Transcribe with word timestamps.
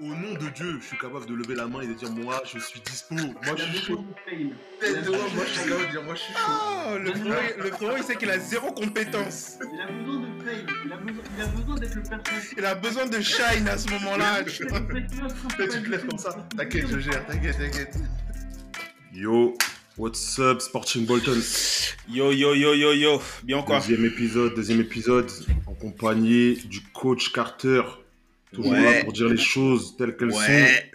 au 0.00 0.06
nom 0.06 0.34
de 0.34 0.48
Dieu, 0.54 0.78
je 0.80 0.86
suis 0.86 0.98
capable 0.98 1.26
de 1.26 1.34
lever 1.34 1.56
la 1.56 1.66
main 1.66 1.80
et 1.80 1.88
de 1.88 1.94
dire 1.94 2.10
moi, 2.12 2.40
je 2.44 2.60
suis 2.60 2.80
dispo. 2.80 3.16
Moi, 3.16 3.56
je 3.56 3.64
suis 3.64 3.78
chaud. 3.86 4.04
Tête 4.80 5.04
de 5.04 5.10
moi, 5.10 5.18
moi, 5.34 5.44
je 5.44 5.58
suis 5.58 5.68
capable 5.68 5.86
de 5.86 5.90
dire 5.90 6.02
moi, 6.04 6.14
je 6.14 6.20
suis 6.20 6.32
chaud. 6.34 6.40
Oh, 6.86 6.98
le 6.98 7.12
frérot, 7.14 7.62
le 7.64 7.70
frérot, 7.70 7.96
il 7.96 8.02
sait 8.04 8.16
qu'il 8.16 8.30
a 8.30 8.38
zéro 8.38 8.70
compétence. 8.70 9.58
Il 9.60 9.80
a 9.80 9.86
besoin 9.90 10.20
de 10.20 10.44
fail. 10.44 10.66
Il 10.84 10.92
a 10.92 10.96
besoin, 10.98 11.22
il 11.36 11.42
a 11.42 11.46
besoin 11.46 11.74
d'être 11.74 11.94
le 11.96 12.02
personnage. 12.02 12.54
Il 12.56 12.64
a 12.64 12.74
besoin 12.76 13.06
de 13.06 13.20
shine 13.20 13.68
à 13.68 13.76
ce 13.76 13.90
moment-là. 13.90 14.44
tu 14.44 14.66
te 14.66 15.90
lèves 15.90 16.06
comme 16.06 16.18
ça. 16.18 16.48
T'inquiète, 16.56 16.86
je 16.88 16.98
gère, 17.00 17.26
t'inquiète, 17.26 17.58
t'inquiète. 17.58 17.96
Yo, 19.12 19.58
what's 19.96 20.38
up, 20.38 20.60
Sporting 20.60 21.06
Bolton? 21.06 21.40
Yo, 22.08 22.30
yo, 22.30 22.54
yo, 22.54 22.74
yo, 22.74 22.92
yo. 22.92 23.20
Bien 23.42 23.62
quoi? 23.62 23.80
Deuxième 23.80 24.04
épisode, 24.04 24.54
deuxième 24.54 24.80
épisode, 24.80 25.28
en 25.66 25.74
compagnie 25.74 26.54
du 26.66 26.82
coach 26.92 27.32
Carter. 27.32 27.82
Toujours 28.52 28.72
Ouais. 28.72 28.94
là 28.98 29.04
pour 29.04 29.12
dire 29.12 29.28
les 29.28 29.36
choses 29.36 29.96
telles 29.96 30.16
qu'elles 30.16 30.30
Ouais. 30.32 30.90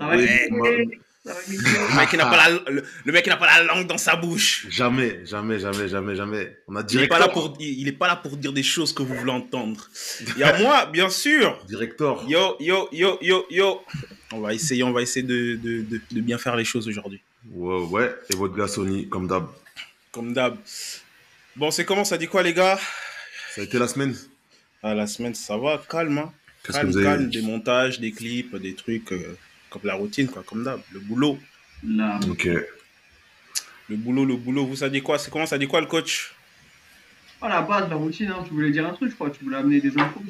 Ouais. 0.00 0.16
glisser. 0.16 0.98
Le 1.24 1.96
mec, 1.96 2.08
il 2.12 2.18
n'a 2.18 2.26
pas, 2.26 2.36
la, 2.36 2.70
le, 2.70 2.82
le 3.04 3.12
mec, 3.12 3.24
il 3.24 3.30
n'a 3.30 3.36
pas 3.36 3.46
la 3.46 3.62
langue 3.62 3.86
dans 3.86 3.96
sa 3.96 4.16
bouche. 4.16 4.62
sont. 4.64 4.70
Jamais, 4.70 5.24
jamais, 5.24 5.60
jamais, 5.60 5.86
jamais, 5.88 6.16
jamais. 6.16 6.56
On 6.66 6.74
a 6.74 6.84
Il 6.90 6.98
n'est 7.00 7.06
pas, 7.06 7.20
là 7.20 7.28
pour, 7.28 7.56
il 7.60 7.78
il 7.80 7.86
est 7.88 7.92
pas 7.92 8.08
là 8.08 8.16
pour 8.16 8.36
dire 8.36 8.52
des 8.52 8.64
choses 8.64 8.92
que 8.92 9.04
vous 9.04 9.14
voulez 9.14 9.30
entendre. 9.30 9.88
Il 10.26 10.38
y 10.38 10.42
a 10.42 10.58
moi, 10.58 10.86
bien 10.86 11.08
sûr. 11.08 11.64
Directeur. 11.68 12.28
Yo, 12.28 12.56
yo, 12.58 12.88
yo, 12.90 13.18
yo, 13.22 13.46
yo. 13.50 13.82
On 14.32 14.40
va 14.40 14.52
essayer, 14.52 14.82
on 14.82 14.90
va 14.92 15.00
essayer 15.02 15.24
de, 15.24 15.54
de, 15.62 15.82
de, 15.82 16.00
de 16.10 16.20
bien 16.20 16.38
faire 16.38 16.56
les 16.56 16.64
choses 16.64 16.88
aujourd'hui. 16.88 17.20
Ouais, 17.52 17.84
ouais. 17.84 18.16
Et 18.32 18.34
votre 18.36 18.56
gars 18.56 18.66
Sony, 18.66 19.08
comme 19.08 19.28
d'hab. 19.28 19.46
Comme 20.10 20.32
d'hab. 20.32 20.56
Bon, 21.54 21.70
c'est 21.70 21.84
comment? 21.84 22.04
Ça 22.04 22.18
dit 22.18 22.26
quoi, 22.26 22.42
les 22.42 22.52
gars? 22.54 22.80
Ça 23.54 23.60
a 23.60 23.64
été 23.64 23.78
la 23.78 23.86
semaine 23.86 24.16
ah, 24.82 24.92
La 24.94 25.06
semaine, 25.06 25.36
ça 25.36 25.56
va, 25.56 25.80
calme. 25.88 26.18
Hein. 26.18 26.32
Calme, 26.62 26.90
vous 26.90 26.96
avez 26.96 27.06
calme, 27.06 27.30
des 27.30 27.42
montages, 27.42 27.98
des 28.00 28.12
clips, 28.12 28.54
des 28.56 28.74
trucs 28.74 29.12
euh, 29.12 29.36
comme 29.70 29.82
la 29.84 29.94
routine, 29.94 30.28
quoi, 30.28 30.42
comme 30.46 30.62
d'hab. 30.64 30.80
Le 30.92 31.00
boulot. 31.00 31.38
Là. 31.86 32.20
Ok. 32.30 32.48
Le 33.88 33.96
boulot, 33.96 34.24
le 34.24 34.36
boulot. 34.36 34.66
Vous, 34.66 34.76
ça 34.76 34.88
dit 34.88 35.02
quoi? 35.02 35.18
C'est 35.18 35.30
comment 35.30 35.46
Ça 35.46 35.58
dit 35.58 35.66
quoi, 35.66 35.80
le 35.80 35.86
coach? 35.86 36.34
À 37.40 37.48
la 37.48 37.62
base, 37.62 37.88
la 37.90 37.96
routine, 37.96 38.28
hein. 38.30 38.44
tu 38.46 38.54
voulais 38.54 38.70
dire 38.70 38.86
un 38.86 38.92
truc, 38.92 39.10
je 39.10 39.14
crois. 39.16 39.30
Tu 39.30 39.42
voulais 39.42 39.56
amener 39.56 39.80
des 39.80 39.90
infos. 39.98 40.22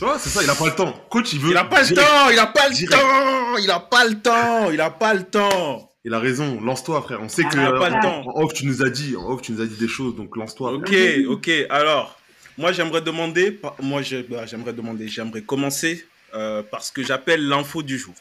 Ouais, 0.00 0.12
c'est 0.18 0.30
ça, 0.30 0.42
il 0.42 0.48
a 0.48 0.54
pas 0.54 0.66
le 0.66 0.74
temps. 0.74 0.92
Coach, 1.10 1.32
il 1.34 1.40
veut. 1.40 1.50
Il 1.50 1.56
a 1.56 1.64
pas 1.64 1.82
le 1.82 1.94
temps, 1.94 2.30
il 2.30 2.38
a 2.38 2.46
pas 2.46 2.68
le 2.68 2.86
temps, 2.86 3.58
il 3.58 3.70
a 3.70 3.80
pas 3.80 4.04
le 4.06 4.14
temps, 4.20 4.70
il 4.70 4.80
a 4.80 4.90
pas 4.90 5.14
le 5.14 5.22
temps. 5.24 5.92
Il 6.04 6.14
a 6.14 6.18
raison, 6.18 6.60
lance-toi, 6.60 7.00
frère. 7.02 7.20
On 7.22 7.28
sait 7.28 7.42
Ah, 7.46 7.50
que. 7.50 7.56
il 7.56 7.60
a 7.62 7.72
pas 7.72 7.90
euh, 7.90 7.94
le 7.96 8.02
temps. 8.02 8.22
En 8.34 8.42
off, 8.42 8.52
tu 8.54 8.66
nous 8.66 8.82
as 8.82 8.90
dit, 8.90 9.16
en 9.16 9.28
off, 9.30 9.42
tu 9.42 9.52
nous 9.52 9.60
as 9.60 9.66
dit 9.66 9.76
des 9.76 9.88
choses, 9.88 10.16
donc 10.16 10.36
lance-toi. 10.36 10.72
Ok, 10.72 10.94
ok. 11.28 11.50
Alors, 11.70 12.18
moi 12.58 12.72
j'aimerais 12.72 13.00
demander, 13.00 13.58
moi 13.80 14.02
bah, 14.28 14.46
j'aimerais 14.46 14.72
demander, 14.72 15.08
j'aimerais 15.08 15.42
commencer 15.42 16.06
euh, 16.34 16.62
par 16.62 16.82
ce 16.82 16.92
que 16.92 17.02
j'appelle 17.02 17.46
l'info 17.46 17.82
du 17.82 17.98
jour. 17.98 18.14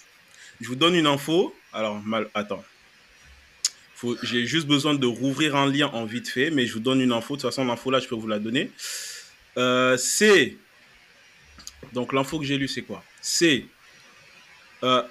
Je 0.59 0.67
vous 0.67 0.75
donne 0.75 0.95
une 0.95 1.07
info. 1.07 1.55
Alors, 1.73 1.99
mal, 2.01 2.27
attends. 2.33 2.63
J'ai 4.23 4.45
juste 4.45 4.67
besoin 4.67 4.95
de 4.95 5.05
rouvrir 5.05 5.55
un 5.55 5.71
lien 5.71 5.87
en 5.87 6.05
vite 6.05 6.27
fait, 6.27 6.49
mais 6.49 6.65
je 6.65 6.73
vous 6.73 6.79
donne 6.79 7.01
une 7.01 7.11
info. 7.11 7.35
De 7.35 7.41
toute 7.41 7.49
façon, 7.49 7.65
l'info 7.65 7.91
là, 7.91 7.99
je 7.99 8.07
peux 8.07 8.15
vous 8.15 8.27
la 8.27 8.39
donner. 8.39 8.71
Euh, 9.57 9.95
c'est 9.97 10.57
donc 11.93 12.13
l'info 12.13 12.39
que 12.39 12.45
j'ai 12.45 12.57
lue, 12.57 12.67
c'est 12.67 12.81
quoi? 12.81 13.03
C'est 13.21 13.65
euh, 14.83 15.03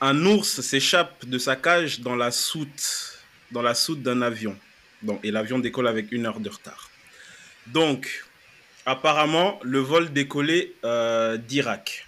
un 0.00 0.26
ours 0.26 0.60
s'échappe 0.60 1.26
de 1.26 1.38
sa 1.38 1.56
cage 1.56 2.00
dans 2.00 2.16
la 2.16 2.30
soute, 2.30 3.20
dans 3.50 3.62
la 3.62 3.74
soute 3.74 4.02
d'un 4.02 4.22
avion. 4.22 4.56
Donc, 5.02 5.20
et 5.24 5.30
l'avion 5.30 5.58
décolle 5.58 5.88
avec 5.88 6.12
une 6.12 6.26
heure 6.26 6.40
de 6.40 6.48
retard. 6.48 6.89
Donc, 7.72 8.24
apparemment, 8.86 9.58
le 9.62 9.78
vol 9.78 10.12
décollait 10.12 10.72
euh, 10.84 11.36
d'Irak. 11.36 12.06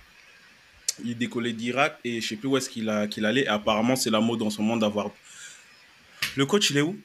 Il 1.05 1.17
décollait 1.17 1.53
d'Irak 1.53 1.99
et 2.05 2.21
je 2.21 2.29
sais 2.29 2.37
plus 2.37 2.49
où 2.49 2.57
est-ce 2.57 2.69
qu'il 2.69 2.89
allait. 2.89 3.43
Et 3.43 3.49
apparemment, 3.49 3.97
c'est 3.97 4.11
la 4.11 4.21
mode 4.21 4.43
en 4.43 4.51
ce 4.51 4.61
moment 4.61 4.77
d'avoir. 4.77 5.11
Le 6.37 6.47
coach, 6.47 6.71
il 6.71 6.79
est 6.79 6.83
où? 6.83 6.99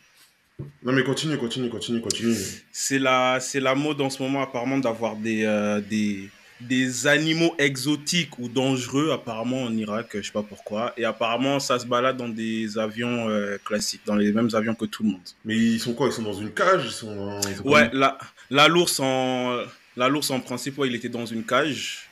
Non, 0.83 0.91
mais 0.91 1.03
continue, 1.03 1.37
continue, 1.37 1.69
continue, 1.69 2.01
continue. 2.01 2.35
C'est 2.71 2.99
la, 2.99 3.39
la 3.55 3.75
mode 3.75 4.01
en 4.01 4.09
ce 4.09 4.21
moment, 4.21 4.41
apparemment, 4.41 4.79
d'avoir 4.79 5.15
des, 5.15 5.43
euh, 5.45 5.81
des, 5.81 6.29
des 6.61 7.05
animaux 7.07 7.53
exotiques 7.59 8.39
ou 8.39 8.49
dangereux, 8.49 9.11
apparemment, 9.11 9.63
en 9.63 9.75
Irak, 9.77 10.09
je 10.15 10.21
sais 10.23 10.31
pas 10.31 10.43
pourquoi. 10.43 10.93
Et 10.97 11.05
apparemment, 11.05 11.59
ça 11.59 11.77
se 11.79 11.85
balade 11.85 12.17
dans 12.17 12.29
des 12.29 12.77
avions 12.77 13.29
euh, 13.29 13.57
classiques, 13.63 14.01
dans 14.05 14.15
les 14.15 14.31
mêmes 14.33 14.49
avions 14.53 14.73
que 14.75 14.85
tout 14.85 15.03
le 15.03 15.09
monde. 15.09 15.21
Mais 15.45 15.55
ils 15.55 15.79
sont 15.79 15.93
quoi? 15.93 16.07
Ils 16.07 16.13
sont 16.13 16.23
dans 16.23 16.33
une 16.33 16.51
cage? 16.51 16.83
Ils 16.85 16.91
sont. 16.91 17.15
dans- 17.15 17.41
ils 17.49 17.55
sont 17.57 17.63
Ouais, 17.63 17.89
la, 17.93 18.17
la 18.49 18.67
l'ours 18.67 18.99
en, 18.99 19.57
la 19.95 20.07
l'ours 20.09 20.29
en 20.31 20.39
principe, 20.39 20.77
ouais, 20.79 20.87
il 20.87 20.95
était 20.95 21.09
dans 21.09 21.25
une 21.25 21.43
cage. 21.43 22.03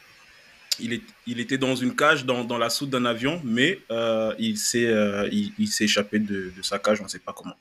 Il, 0.80 0.92
est, 0.92 1.02
il 1.26 1.40
était 1.40 1.58
dans 1.58 1.74
une 1.76 1.96
cage 1.96 2.26
dans, 2.26 2.44
dans 2.44 2.58
la 2.58 2.70
soute 2.70 2.90
d'un 2.90 3.06
avion, 3.06 3.42
mais 3.46 3.80
euh, 3.92 4.36
il 4.38 4.58
s'est 4.58 4.88
euh, 4.88 5.28
il, 5.32 5.54
il 5.58 5.70
s'est 5.70 5.86
échappé 5.86 6.20
de, 6.20 6.52
de 6.56 6.62
sa 6.62 6.80
cage, 6.80 7.00
on 7.00 7.06
ne 7.06 7.10
sait 7.10 7.20
pas 7.20 7.34
comment. 7.34 7.56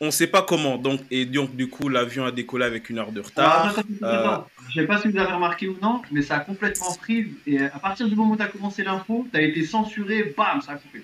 On 0.00 0.06
ne 0.06 0.10
sait 0.12 0.28
pas 0.28 0.42
comment, 0.42 0.78
donc, 0.78 1.00
et 1.10 1.24
donc 1.26 1.56
du 1.56 1.68
coup, 1.68 1.88
l'avion 1.88 2.24
a 2.24 2.30
décollé 2.30 2.64
avec 2.64 2.88
une 2.88 2.98
heure 2.98 3.10
de 3.10 3.20
retard. 3.20 3.74
euh. 4.02 4.36
Je 4.68 4.80
sais 4.80 4.86
pas 4.86 5.00
si 5.00 5.08
vous 5.08 5.18
avez 5.18 5.32
remarqué 5.32 5.66
ou 5.66 5.76
non, 5.82 6.02
mais 6.12 6.22
ça 6.22 6.36
a 6.36 6.40
complètement 6.40 6.94
pris. 6.94 7.32
Et 7.48 7.60
à 7.62 7.78
partir 7.80 8.08
du 8.08 8.14
moment 8.14 8.34
où 8.34 8.36
tu 8.36 8.42
as 8.42 8.46
commencé 8.46 8.84
l'info, 8.84 9.26
tu 9.32 9.36
as 9.36 9.42
été 9.42 9.64
censuré, 9.66 10.34
bam, 10.36 10.60
ça 10.62 10.72
a 10.72 10.76
coupé. 10.76 11.02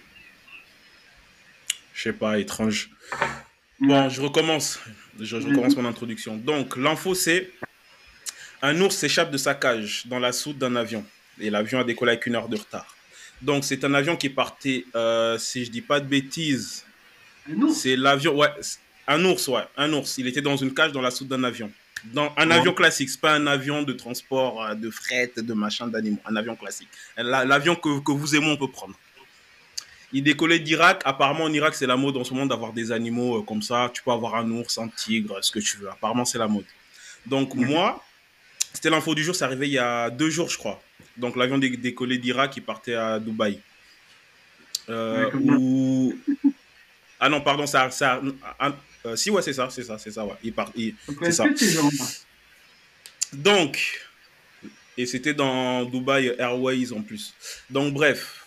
Je 1.93 2.03
sais 2.03 2.13
pas, 2.13 2.39
étrange. 2.39 2.91
Bon, 3.81 4.09
je 4.09 4.21
recommence. 4.21 4.79
Je, 5.19 5.25
je 5.41 5.47
recommence 5.49 5.77
mon 5.77 5.87
introduction. 5.87 6.37
Donc, 6.37 6.77
l'info, 6.77 7.15
c'est 7.15 7.51
un 8.63 8.81
ours 8.81 8.95
s'échappe 8.95 9.33
de 9.33 9.39
sa 9.39 9.55
cage 9.55 10.07
dans 10.07 10.21
la 10.21 10.31
soute 10.33 10.59
d'un 10.59 10.77
avion. 10.77 11.05
Et 11.41 11.51
l'avion 11.51 11.81
a 11.81 11.85
décollé 11.85 12.13
avec 12.13 12.27
une 12.27 12.37
heure 12.37 12.49
de 12.49 12.57
retard. 12.57 12.95
Donc, 13.43 13.65
c'est 13.65 13.83
un 13.85 13.95
avion 13.95 14.17
qui 14.17 14.29
partait, 14.29 14.85
euh, 14.95 15.37
si 15.37 15.65
je 15.65 15.71
dis 15.73 15.83
pas 15.83 15.99
de 15.99 16.07
bêtises, 16.07 16.85
c'est 17.75 17.97
l'avion, 17.97 18.37
ouais, 18.37 18.49
un 19.07 19.25
ours, 19.25 19.49
ouais, 19.49 19.63
un 19.77 19.93
ours. 19.93 20.19
Il 20.19 20.27
était 20.27 20.43
dans 20.43 20.57
une 20.57 20.73
cage 20.75 20.93
dans 20.93 21.03
la 21.03 21.11
soute 21.11 21.29
d'un 21.29 21.45
avion. 21.45 21.71
Dans 22.13 22.33
un 22.37 22.49
Ouais. 22.51 22.57
avion 22.57 22.75
classique, 22.75 23.09
c'est 23.09 23.21
pas 23.21 23.33
un 23.35 23.47
avion 23.47 23.83
de 23.83 23.93
transport, 23.95 24.63
euh, 24.63 24.75
de 24.75 24.91
fret, 24.91 25.33
de 25.37 25.55
machin, 25.55 25.87
d'animaux. 25.87 26.21
Un 26.27 26.37
avion 26.37 26.55
classique. 26.57 26.89
La- 27.17 27.45
L'avion 27.45 27.75
que, 27.77 28.01
que 28.01 28.13
vous 28.13 28.35
et 28.35 28.41
moi, 28.41 28.53
on 28.53 28.57
peut 28.57 28.71
prendre. 28.71 28.95
Il 30.13 30.23
décollait 30.23 30.59
d'Irak. 30.59 31.01
Apparemment, 31.05 31.45
en 31.45 31.53
Irak, 31.53 31.75
c'est 31.75 31.87
la 31.87 31.97
mode 31.97 32.17
en 32.17 32.25
ce 32.25 32.33
moment 32.35 32.47
d'avoir 32.47 32.73
des 32.73 32.93
animaux 32.93 33.39
euh, 33.39 33.43
comme 33.43 33.63
ça. 33.63 33.91
Tu 33.93 34.03
peux 34.03 34.11
avoir 34.13 34.35
un 34.37 34.49
ours, 34.51 34.77
un 34.79 34.89
tigre, 34.89 35.39
ce 35.43 35.51
que 35.51 35.59
tu 35.61 35.79
veux. 35.79 35.89
Apparemment, 35.91 36.25
c'est 36.25 36.39
la 36.39 36.47
mode. 36.47 36.67
Donc, 37.27 37.55
Mhm. 37.55 37.67
moi, 37.67 38.05
c'était 38.73 38.91
l'info 38.91 39.15
du 39.15 39.25
jour. 39.25 39.35
C'est 39.35 39.45
arrivé 39.45 39.67
il 39.67 39.73
y 39.73 39.79
a 39.79 40.11
deux 40.11 40.29
jours, 40.31 40.49
je 40.51 40.59
crois. 40.59 40.83
Donc, 41.17 41.37
l'avion 41.37 41.57
dé- 41.59 41.77
décollait 41.77 42.19
d'Irak, 42.19 42.57
il 42.59 42.63
partait 42.63 42.95
à 42.95 43.19
Dubaï. 43.19 43.59
Euh, 44.91 45.31
où- 45.35 46.15
Ah 47.19 47.29
non, 47.31 47.41
pardon, 47.41 47.67
ça. 47.67 47.91
ça 47.91 48.21
euh, 49.07 49.17
si, 49.17 49.31
ouais, 49.31 49.43
c'est 49.43 49.53
ça, 49.53 49.69
c'est 49.71 49.85
ça, 49.85 49.99
c'est 49.99 50.11
ça, 50.11 50.25
ouais. 50.25 50.35
Il 50.43 50.53
part, 50.53 50.71
il- 50.75 50.95
est-ce 51.23 51.33
ça. 51.33 51.45
donc, 53.33 54.01
et 54.97 55.07
c'était 55.07 55.35
dans 55.35 55.85
Dubai 55.85 56.35
Airways 56.39 56.93
en 56.93 57.03
plus. 57.03 57.35
Donc, 57.71 57.93
bref, 57.93 58.47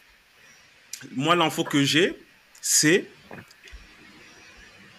moi, 1.16 1.36
l'info 1.36 1.64
que 1.64 1.84
j'ai, 1.84 2.18
c'est. 2.62 3.06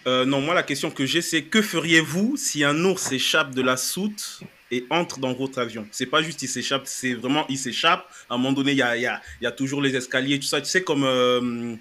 Euh, 0.07 0.25
non, 0.25 0.41
moi, 0.41 0.55
la 0.55 0.63
question 0.63 0.91
que 0.91 1.05
j'ai, 1.05 1.21
c'est 1.23 1.43
que 1.43 1.61
feriez-vous 1.61 2.37
si 2.37 2.65
un 2.65 2.85
ours 2.85 3.03
s'échappe 3.03 3.55
de 3.55 3.61
la 3.63 3.77
soute 3.77 4.41
et 4.71 4.87
entre 4.91 5.19
dans 5.19 5.35
votre 5.35 5.59
avion? 5.59 5.87
C'est 5.91 6.07
pas 6.07 6.23
juste 6.23 6.41
il 6.43 6.49
s'échappe, 6.49 6.83
c'est 6.87 7.15
vraiment 7.15 7.47
il 7.49 7.59
s'échappe. 7.59 8.09
À 8.31 8.35
un 8.35 8.37
moment 8.39 8.53
donné, 8.53 8.73
il 8.73 8.79
y 8.79 8.83
a, 8.83 8.97
y 8.97 9.47
a 9.47 9.53
toujours 9.53 9.83
les 9.83 9.97
escaliers, 9.97 10.39
tout 10.39 10.47
ça. 10.47 10.61
Tu 10.61 10.69
sais, 10.69 10.83
comme, 10.83 11.05
euh, 11.05 11.75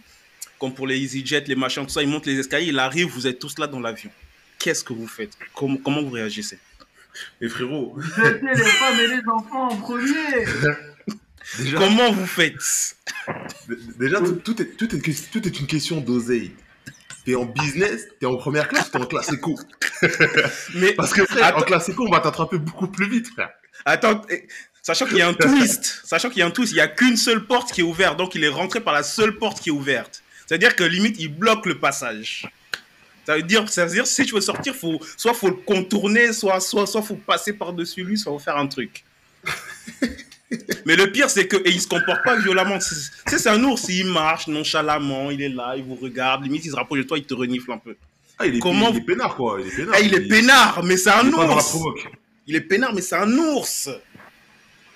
comme 0.59 0.73
pour 0.73 0.88
les 0.88 0.97
EasyJet, 0.97 1.44
les 1.47 1.56
machins, 1.56 1.84
tout 1.85 1.90
ça, 1.94 2.01
il 2.01 2.07
monte 2.09 2.25
les 2.25 2.40
escaliers, 2.40 2.68
il 2.68 2.79
arrive, 2.79 3.07
vous 3.07 3.28
êtes 3.28 3.40
tous 3.40 3.57
là 3.59 3.68
dans 3.68 3.79
l'avion. 3.79 4.09
Qu'est-ce 4.59 4.84
que 4.84 4.94
vous 4.94 5.07
faites? 5.07 5.38
Comment, 5.53 5.78
comment 5.78 6.01
vous 6.01 6.09
réagissez? 6.12 6.57
Mais 7.41 7.50
frérot, 7.50 7.95
Jetez 8.18 8.45
les 8.56 8.63
femmes 8.63 9.00
et 9.00 9.07
les 9.07 9.22
enfants 9.28 9.69
en 9.69 9.75
premier 9.78 10.45
déjà, 11.59 11.77
Comment 11.77 12.12
vous 12.12 12.27
faites? 12.27 12.95
Déjà 14.00 14.19
tout, 14.19 14.33
tout 14.36 14.62
est, 14.62 14.77
tout, 14.77 14.95
est, 14.95 15.00
que- 15.00 15.31
tout 15.31 15.48
est 15.48 15.59
une 15.59 15.68
question 15.68 16.00
d'oseille. 16.01 16.51
T'es 17.25 17.36
en 17.36 17.45
business, 17.45 18.07
t'es 18.19 18.25
en 18.25 18.38
première 18.38 18.68
classe, 18.69 18.89
t'es 18.92 18.98
en 19.00 19.06
classe 19.06 19.31
éco. 19.33 19.60
Mais 20.75 20.94
Parce 20.94 21.12
que 21.13 21.25
frère, 21.25 21.45
Attends. 21.45 21.60
en 21.60 21.62
classe 21.63 21.89
éco, 21.89 22.06
on 22.07 22.12
va 22.12 22.19
t'attraper 22.19 22.57
beaucoup 22.57 22.88
plus 22.88 23.10
vite, 23.10 23.27
frère. 23.33 23.50
attends, 23.86 24.21
eh, 24.30 24.48
sachant 24.81 25.06
qu'il 25.07 25.18
y 25.18 25.21
a 25.21 25.27
un 25.27 25.33
twist, 25.33 26.01
sachant 26.06 26.30
qu'il 26.30 26.39
y 26.39 26.42
a 26.42 26.45
un 26.45 26.51
twist, 26.51 26.71
il 26.71 26.77
y 26.77 26.81
a 26.81 26.88
qu'une 26.88 27.18
seule 27.18 27.45
porte 27.45 27.74
qui 27.74 27.81
est 27.81 27.83
ouverte, 27.83 28.18
donc 28.18 28.36
il 28.36 28.44
est 28.44 28.48
rentré 28.50 28.80
par 28.80 28.94
la 28.94 29.03
seule 29.03 29.38
porte 29.38 29.60
qui 29.60 29.69
est 29.69 29.74
ouverte. 29.74 30.24
C'est-à-dire 30.48 30.76
que 30.76 30.84
limite 30.84 31.18
il 31.20 31.28
bloque 31.28 31.66
le 31.66 31.78
passage. 31.78 32.48
Ça 33.26 33.36
veut 33.36 33.44
dire, 33.44 33.68
ça 33.70 33.86
veut 33.86 33.92
dire 33.92 34.08
si 34.08 34.26
tu 34.26 34.34
veux 34.34 34.42
sortir, 34.42 34.74
faut 34.74 35.00
soit 35.18 35.34
faut 35.34 35.50
le 35.50 35.56
contourner, 35.56 36.32
soit 36.32 36.62
soit 36.62 36.88
soit 36.88 37.02
faut 37.02 37.16
passer 37.16 37.54
par 37.54 37.74
dessus 37.74 38.04
lui, 38.04 38.18
soit 38.18 38.32
faut 38.32 38.40
faire 38.40 38.58
un 38.58 38.68
truc. 38.68 39.04
Mais 40.86 40.96
le 40.96 41.12
pire, 41.12 41.30
c'est 41.30 41.46
que 41.46 41.58
et 41.58 41.72
il 41.72 41.82
se 41.82 41.88
comporte 41.88 42.24
pas 42.24 42.38
violemment. 42.38 42.80
C'est 42.80 43.48
un 43.48 43.62
ours, 43.66 43.86
il 43.90 44.06
marche 44.06 44.48
nonchalamment, 44.48 45.30
il 45.30 45.42
est 45.42 45.50
là, 45.50 45.74
il 45.76 45.84
vous 45.84 45.96
regarde, 45.96 46.44
limite 46.44 46.64
il 46.64 46.72
se 46.72 46.76
rapproche 46.76 47.00
de 47.00 47.04
toi, 47.04 47.18
il 47.18 47.26
te 47.26 47.34
renifle 47.34 47.70
un 47.72 47.78
peu. 47.78 47.98
Ah, 48.40 48.46
il 48.46 48.56
est, 48.56 48.60
Comment 48.60 48.92
il 48.92 48.98
est 48.98 49.02
peinard, 49.02 49.36
quoi. 49.36 49.60
Il 49.60 49.68
est 49.68 49.76
peinard. 49.76 49.94
Ah, 49.96 50.00
il 50.00 50.14
est 50.14 50.28
peinard, 50.28 50.84
mais 50.84 50.96
c'est 50.96 51.10
un 51.10 51.28
il 51.28 51.34
ours. 51.34 51.78
Il 52.46 52.56
est 52.56 52.62
peinard, 52.62 52.94
mais 52.94 53.02
c'est 53.02 53.16
un 53.16 53.32
ours. 53.38 53.90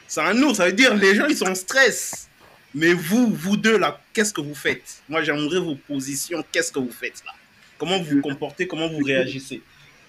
C'est 0.08 0.22
un 0.22 0.42
ours, 0.42 0.58
ça 0.58 0.68
veut 0.68 0.74
dire 0.74 0.96
les 0.96 1.16
gens 1.16 1.26
ils 1.28 1.36
sont 1.36 1.50
en 1.50 1.56
stress. 1.56 2.30
Mais 2.74 2.94
vous, 2.94 3.28
vous 3.34 3.58
deux 3.58 3.78
là, 3.78 4.00
qu'est-ce 4.14 4.34
que 4.34 4.42
vous 4.42 4.56
faites? 4.56 5.02
Moi 5.10 5.24
j'aimerais 5.24 5.60
vos 5.60 5.76
positions, 5.76 6.44
qu'est-ce 6.52 6.72
que 6.72 6.80
vous 6.80 6.92
faites 6.92 7.22
là? 7.26 7.34
Comment 7.78 8.00
vous 8.00 8.16
vous 8.16 8.22
comportez, 8.22 8.68
comment 8.68 8.88
vous 8.88 9.04
réagissez? 9.04 9.62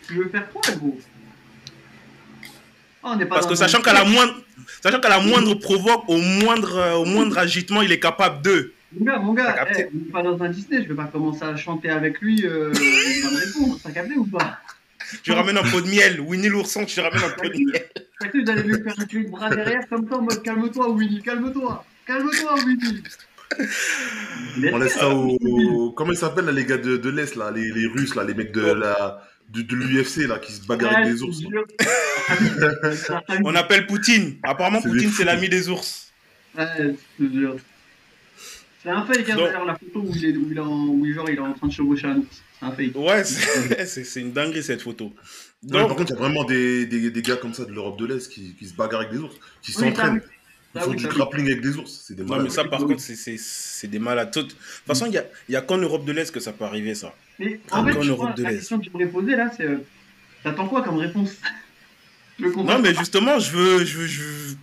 Tu 0.07 0.15
veux 0.15 0.29
faire 0.29 0.51
quoi, 0.51 0.63
gros 0.75 0.99
on 3.03 3.19
pas 3.19 3.27
Parce 3.27 3.47
que 3.47 3.55
sachant 3.55 3.81
qu'à 3.81 3.93
la 3.93 4.05
moindre, 4.05 4.35
sachant 4.81 5.01
qu'à 5.01 5.09
la 5.09 5.21
moindre 5.21 5.55
provoque, 5.55 6.05
au 6.09 6.19
moindre, 6.19 6.77
euh, 6.77 6.95
au 6.95 7.05
moindre 7.05 7.39
agitement, 7.39 7.83
il 7.83 7.91
est 7.91 8.01
capable 8.01 8.43
de. 8.43 8.73
Mon 8.93 9.05
gars, 9.05 9.19
mon 9.19 9.33
gars, 9.33 9.67
eh, 9.77 9.87
on 9.93 9.99
n'est 9.99 10.05
pas 10.13 10.23
dans 10.23 10.41
un 10.43 10.51
Disney, 10.51 10.83
je 10.83 10.89
vais 10.89 10.95
pas 10.95 11.07
commencer 11.07 11.43
à 11.43 11.57
chanter 11.57 11.89
avec 11.89 12.21
lui, 12.21 12.45
euh, 12.45 12.71
il 12.75 13.23
va 13.23 13.31
me 13.31 13.39
répondre, 13.39 13.81
t'as 13.83 13.91
capté 13.91 14.15
ou 14.17 14.27
pas? 14.27 14.61
Tu 15.23 15.33
ramènes 15.33 15.57
un 15.57 15.63
pot 15.63 15.81
de 15.81 15.89
miel, 15.89 16.21
Winnie 16.21 16.49
l'ourson, 16.49 16.85
tu 16.85 17.01
ramènes 17.01 17.23
un 17.25 17.31
pot 17.31 17.49
de 17.49 17.59
miel. 17.59 17.89
T'as 18.21 18.29
cru 18.29 18.45
lui 18.45 18.83
faire 18.83 18.95
un 18.99 19.05
clé 19.05 19.25
de 19.25 19.31
bras 19.31 19.51
derrière 19.51 19.89
comme 19.89 20.09
ça 20.09 20.17
en 20.17 20.23
mode 20.23 20.43
calme-toi 20.43 20.91
Winnie, 20.91 21.23
calme-toi, 21.23 21.85
calme-toi 22.07 22.55
Winnie. 22.65 23.03
On 24.73 24.79
laisse 24.79 24.95
ça 24.95 25.09
au. 25.11 25.37
au- 25.41 25.93
Comment 25.93 26.13
ils 26.13 26.19
s'appellent 26.19 26.47
là, 26.47 26.53
les 26.53 26.65
gars 26.65 26.79
de, 26.79 26.97
de 26.97 27.11
l'Est, 27.11 27.37
là, 27.37 27.51
les, 27.51 27.71
les 27.71 27.87
Russes, 27.87 28.15
là, 28.15 28.25
les 28.25 28.35
mecs 28.35 28.53
de 28.53 28.63
la 28.63 29.23
de, 29.51 29.61
de 29.63 29.77
l'UFC 29.77 30.27
là, 30.29 30.39
qui 30.39 30.53
se 30.53 30.65
bagarrent 30.67 30.97
avec 30.97 31.13
des 31.13 31.23
ours. 31.23 31.41
là. 31.43 31.61
On 33.45 33.55
appelle 33.55 33.87
Poutine. 33.87 34.37
Apparemment, 34.43 34.81
C'est 34.83 34.89
Poutine, 34.89 35.11
c'est 35.11 35.25
l'ami 35.25 35.49
des 35.49 35.69
ours. 35.69 36.11
Ouais. 36.57 36.95
C'est 38.83 38.91
un 38.91 39.05
fake 39.07 39.29
hein, 39.31 39.37
Donc- 39.37 39.45
derrière 39.45 39.65
la 39.65 39.75
photo 39.77 40.01
où 40.01 40.13
il 40.15 40.25
est, 40.25 40.37
où 40.37 40.49
il 40.51 40.57
est 40.57 40.61
en, 40.61 40.87
où 40.89 41.07
genre, 41.13 41.29
il 41.31 41.37
est 41.37 41.39
en 41.41 41.53
train 41.53 41.69
de 41.69 41.73
chevaucher 41.73 42.07
un 42.09 42.17
ours. 42.19 42.43
C'est 42.59 42.67
un 42.67 42.73
fake. 42.73 42.97
Ouais, 42.97 43.23
c'est 43.25 43.87
c'est- 43.87 44.05
c'est 44.05 44.21
une 44.21 44.33
dinguerie 44.33 44.63
cette 44.63 44.83
photo. 44.83 45.13
Non, 45.63 45.81
par 45.81 45.89
Donc, 45.89 45.99
contre, 45.99 46.11
il 46.11 46.15
y 46.15 46.17
a 46.17 46.21
vraiment 46.21 46.45
des, 46.45 46.87
des, 46.87 47.11
des 47.11 47.23
gars 47.23 47.37
comme 47.37 47.55
ça 47.55 47.65
de 47.65 47.71
l'Europe 47.73 47.97
de 47.99 48.07
l'Est 48.07 48.29
qui, 48.29 48.55
qui 48.55 48.67
se 48.67 48.75
bagarrent 48.75 49.03
avec 49.03 49.13
des 49.13 49.19
ours, 49.19 49.35
qui 49.63 49.73
Oui, 49.77 49.89
s'entraînent, 49.89 50.21
ça, 50.75 50.79
qui 50.79 50.79
Ah 50.79 50.81
font 50.85 50.91
oui, 50.91 50.97
du 50.97 51.07
grappling 51.09 51.47
avec 51.47 51.61
des 51.61 51.77
ours. 51.77 52.03
C'est 52.07 52.15
des 52.15 52.23
non, 52.23 52.29
malades. 52.31 52.45
mais 52.45 52.51
ça, 52.51 52.65
par 52.65 52.81
Oui. 52.83 52.89
contre, 52.89 53.01
c'est- 53.03 53.87
des 53.87 53.99
malades. 53.99 54.33
De 54.33 54.41
toute 54.43 54.57
façon, 54.87 55.07
il 55.07 55.13
y 55.13 55.19
a, 55.19 55.25
y 55.49 55.57
a 55.57 55.61
qu'en 55.61 55.79
Europe 55.79 56.05
de 56.05 56.13
l'Est 56.13 56.31
que 56.33 56.41
ça 56.41 56.53
peut 56.53 56.65
arriver, 56.65 56.95
ça. 56.95 57.15
Mais 57.39 57.61
en 57.71 57.85
fait, 57.85 57.93
Europe 57.93 58.37
de 58.37 58.43
la 58.43 58.51
question 58.53 58.79
que 58.79 58.85
tu 58.85 58.91
pourrais 58.91 59.07
poser 59.07 59.37
là, 59.37 59.51
c'est. 59.57 59.65
euh, 59.65 59.79
T'attends 60.45 60.67
quoi 60.69 60.83
comme 60.83 60.97
réponse? 60.99 61.31
Je 62.39 62.47
Non, 62.47 62.79
mais 62.81 62.95
justement, 62.95 63.39
je 63.39 63.51
veux, 63.53 63.85
je 63.85 63.99
veux, 63.99 64.07
je 64.07 64.23
veux- 64.23 64.57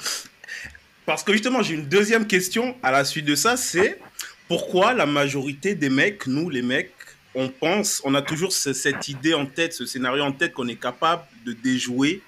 Parce 1.06 1.24
que 1.24 1.32
justement, 1.32 1.62
j'ai 1.62 1.76
une 1.76 1.86
deuxième 1.88 2.28
question 2.28 2.76
à 2.84 2.92
la 2.92 3.06
suite 3.06 3.26
de 3.26 3.36
ça, 3.36 3.56
c'est 3.58 4.00
pourquoi 4.48 4.94
la 4.94 5.06
majorité 5.06 5.76
des 5.76 5.90
mecs, 5.90 6.28
nous 6.28 6.50
les 6.50 6.62
mecs, 6.62 6.92
on 7.36 7.48
pense, 7.48 8.02
on 8.04 8.16
a 8.16 8.22
toujours 8.22 8.52
ce- 8.52 8.74
cette 8.74 9.08
idée 9.08 9.34
en 9.34 9.46
tête, 9.46 9.74
ce 9.74 9.86
scénario 9.86 10.24
en 10.24 10.32
tête 10.32 10.54
qu'on 10.54 10.68
est 10.68 10.76
capable 10.82 11.24
de 11.46 11.54
déjouer 11.54 12.22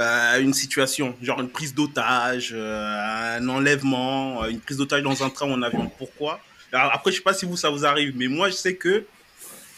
euh, 0.00 0.40
une 0.40 0.54
situation, 0.54 1.14
genre 1.22 1.40
une 1.40 1.50
prise 1.50 1.74
d'otage, 1.74 2.50
euh, 2.54 3.38
un 3.38 3.48
enlèvement, 3.48 4.42
euh, 4.44 4.48
une 4.48 4.60
prise 4.60 4.76
d'otage 4.78 5.02
dans 5.02 5.22
un 5.22 5.30
train 5.30 5.46
ou 5.46 5.52
en 5.52 5.62
avion. 5.62 5.90
Pourquoi? 5.98 6.40
Alors, 6.72 6.92
Après, 6.94 7.10
je 7.10 7.16
sais 7.16 7.22
pas 7.22 7.34
si 7.34 7.44
vous, 7.44 7.56
ça 7.56 7.68
vous 7.70 7.84
arrive, 7.84 8.14
mais 8.16 8.28
moi, 8.28 8.48
je 8.48 8.54
sais 8.54 8.74
que, 8.74 9.04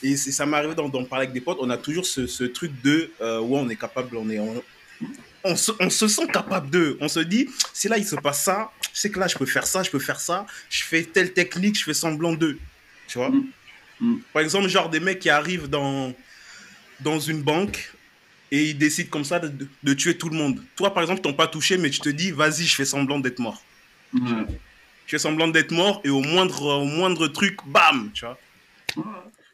et 0.03 0.17
ça 0.17 0.47
m'est 0.47 0.57
arrivé 0.57 0.75
d'en 0.75 0.89
parler 1.05 1.25
avec 1.25 1.33
des 1.33 1.41
potes, 1.41 1.59
on 1.61 1.71
a 1.71 1.77
toujours 1.79 2.07
ce, 2.07 2.27
ce 2.27 2.45
truc 2.45 2.71
de, 2.83 3.11
euh, 3.21 3.41
ouais, 3.41 3.59
on 3.59 3.69
est 3.69 3.77
capable, 3.77 4.17
on 4.17 4.29
est... 4.31 4.39
on- 4.39 4.63
on 5.47 5.57
se, 5.57 5.73
on 5.79 5.91
se 5.91 6.09
sent 6.09 6.27
capable 6.33 6.71
d'eux. 6.71 6.97
On 7.03 7.09
se 7.09 7.21
dit, 7.21 7.51
si 7.75 7.89
là 7.89 7.99
il 7.99 8.07
se 8.07 8.17
passe 8.17 8.45
ça, 8.45 8.71
je 8.95 9.01
sais 9.01 9.11
que 9.11 9.19
là 9.21 9.27
je 9.27 9.37
peux 9.37 9.45
faire 9.45 9.67
ça, 9.67 9.83
je 9.83 9.91
peux 9.91 9.99
faire 9.99 10.19
ça, 10.19 10.47
je 10.71 10.83
fais 10.85 11.03
telle 11.03 11.35
technique, 11.35 11.79
je 11.79 11.85
fais 11.85 11.93
semblant 11.93 12.33
d'eux. 12.33 12.59
Tu 13.09 13.19
vois? 13.19 13.29
Mm. 13.29 13.47
Mm. 14.01 14.17
Par 14.33 14.41
exemple, 14.41 14.69
genre 14.69 14.89
des 14.89 15.01
mecs 15.01 15.19
qui 15.19 15.29
arrivent 15.29 15.69
dans, 15.69 16.15
dans 17.01 17.21
une 17.21 17.43
banque 17.43 17.93
et 18.55 18.71
ils 18.71 18.79
décident 18.79 19.11
comme 19.11 19.25
ça 19.25 19.41
de, 19.41 19.95
tuer 19.95 20.17
tout 20.17 20.29
le 20.29 20.37
monde. 20.37 20.61
Toi, 20.77 20.95
par 20.95 21.03
exemple, 21.03 21.21
t'ont 21.21 21.35
pas 21.35 21.49
touché, 21.49 21.77
mais 21.77 21.91
tu 21.91 21.99
te 21.99 22.09
dis, 22.09 22.31
vas-y, 22.31 22.63
je 22.65 22.77
fais 22.77 22.85
semblant 22.85 23.19
d'être 23.19 23.41
mort. 23.41 23.61
Je 24.13 25.11
fais 25.11 25.19
semblant 25.19 25.49
d'être 25.49 25.73
mort 25.73 26.01
et 26.05 26.09
au 26.09 26.21
moindre, 26.21 26.63
au 26.63 26.85
moindre 26.85 27.27
truc, 27.27 27.59
bam, 27.67 28.13
tu 28.15 28.25
vois. 28.25 28.39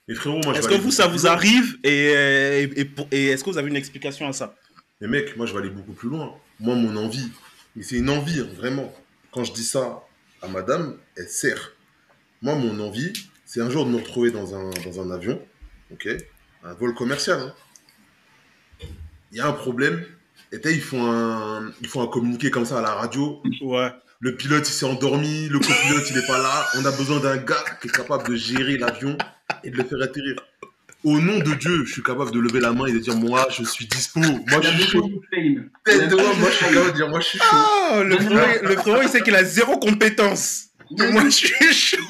Mais 0.07 0.15
frérot, 0.15 0.41
moi, 0.45 0.53
je 0.53 0.59
Est-ce 0.59 0.69
que 0.69 0.75
vous, 0.75 0.91
ça 0.91 1.07
vous 1.07 1.27
arrive 1.27 1.79
et, 1.83 1.89
et, 1.89 2.81
et 2.81 2.85
pour- 2.85 3.09
et 3.11 3.29
est-ce 3.29 3.43
que 3.43 3.49
vous 3.49 3.57
avez 3.57 3.71
une 3.71 3.77
explication 3.77 4.29
à 4.29 4.35
ça? 4.35 4.55
Mais 5.01 5.09
mec, 5.09 5.35
moi, 5.39 5.47
je 5.47 5.55
vais 5.55 5.61
aller 5.61 5.71
beaucoup 5.71 5.95
plus 5.95 6.11
loin. 6.11 6.35
Moi, 6.59 6.75
mon 6.75 6.95
envie, 6.97 7.33
et 7.79 7.83
c'est 7.83 7.97
une 7.97 8.11
envie, 8.11 8.41
hein, 8.41 8.49
vraiment. 8.55 8.95
Quand 9.33 9.45
je 9.45 9.55
dis 9.55 9.65
ça 9.65 10.03
à 10.43 10.49
madame, 10.49 10.99
elle 11.17 11.29
sert. 11.29 11.73
Moi, 12.43 12.55
mon 12.55 12.79
envie, 12.81 13.15
c'est 13.47 13.63
un 13.63 13.71
jour 13.71 13.87
de 13.87 13.93
me 13.93 13.97
retrouver 13.97 14.31
dans 14.31 14.55
un, 14.55 14.69
dans 14.85 15.01
un 15.01 15.11
avion, 15.11 15.41
ok? 15.91 16.07
Un 16.65 16.75
vol 16.75 16.95
commercial. 16.95 17.41
hein. 17.41 17.55
Il 19.33 19.39
y 19.39 19.41
a 19.41 19.47
un 19.47 19.53
problème, 19.53 20.05
et 20.53 20.59
ils 20.65 20.81
font 20.81 21.11
un, 21.11 21.73
ils 21.81 21.89
font 21.89 22.03
un 22.03 22.09
communiqué 22.09 22.51
comme 22.51 22.65
ça 22.65 22.79
à 22.79 22.83
la 22.83 22.95
radio. 22.95 23.43
Ouais. 23.63 23.91
Le 24.23 24.37
pilote, 24.37 24.69
il 24.69 24.73
s'est 24.73 24.85
endormi, 24.87 25.49
le 25.49 25.59
copilote, 25.59 26.11
il 26.11 26.17
n'est 26.17 26.27
pas 26.27 26.39
là. 26.39 26.67
On 26.77 26.85
a 26.85 26.91
besoin 26.91 27.21
d'un 27.21 27.39
gars 27.39 27.65
qui 27.81 27.89
est 27.89 27.91
capable 27.91 28.29
de 28.29 28.37
gérer 28.37 28.77
l'avion 28.77 29.17
et 29.65 29.71
de 29.71 29.77
le 29.77 29.85
faire 29.85 30.03
atterrir. 30.03 30.37
Au 31.03 31.19
nom 31.19 31.39
de 31.39 31.55
Dieu, 31.55 31.85
je 31.87 31.93
suis 31.93 32.03
capable 32.03 32.31
de 32.31 32.39
lever 32.39 32.61
la 32.61 32.73
main 32.73 32.85
et 32.87 32.93
de 32.93 32.99
dire 32.99 33.17
Moi, 33.17 33.47
je 33.51 33.65
suis 33.65 33.87
dispo. 33.87 34.21
Moi, 34.21 34.61
je 34.61 34.69
suis 34.69 34.83
chaud. 34.83 35.11
Tête 35.85 36.09
de 36.11 36.15
moi, 36.15 36.35
moi, 36.39 36.51
je 36.51 36.57
suis 36.57 36.67
capable 36.67 36.93
de 36.93 36.97
dire 36.97 37.09
Moi, 37.09 37.21
je 37.21 37.27
suis 37.27 37.39
chaud. 37.39 37.57
Oh, 37.95 38.03
le 38.03 38.17
frérot, 38.19 38.65
le 38.65 38.77
frérot, 38.77 39.03
il 39.03 39.09
sait 39.09 39.23
qu'il 39.23 39.35
a 39.35 39.45
zéro 39.45 39.79
compétence. 39.79 40.70
Mais 40.99 41.11
Moi, 41.13 41.25
je 41.25 41.31
suis 41.31 41.73
chaud. 41.73 42.03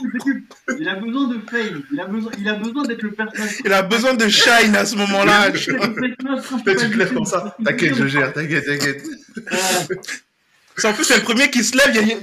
Il 0.78 0.88
a 0.88 0.94
besoin 0.96 1.28
de 1.28 1.40
fame. 1.50 1.82
Il 1.92 2.00
a 2.00 2.06
besoin, 2.06 2.32
il 2.38 2.48
a 2.48 2.54
besoin 2.54 2.82
d'être 2.84 3.02
le 3.02 3.12
personnage. 3.12 3.50
Il 3.64 3.72
a 3.72 3.82
besoin 3.82 4.14
de 4.14 4.28
shine 4.28 4.74
à 4.76 4.84
ce 4.86 4.96
moment-là. 4.96 5.50
tu 5.52 5.60
te 5.66 6.96
lèves 6.98 7.12
comme 7.14 7.24
ça. 7.26 7.56
T'inquiète, 7.64 7.94
je 7.96 8.06
gère. 8.06 8.32
T'inquiète, 8.32 8.66
t'inquiète. 8.66 9.04
C'est 10.76 10.88
En 10.88 10.92
plus, 10.94 11.04
c'est 11.04 11.16
le 11.16 11.22
premier 11.22 11.50
qui 11.50 11.62
se 11.64 11.76
lève. 11.76 11.90
il 11.94 12.08
y 12.08 12.12
a- 12.12 12.16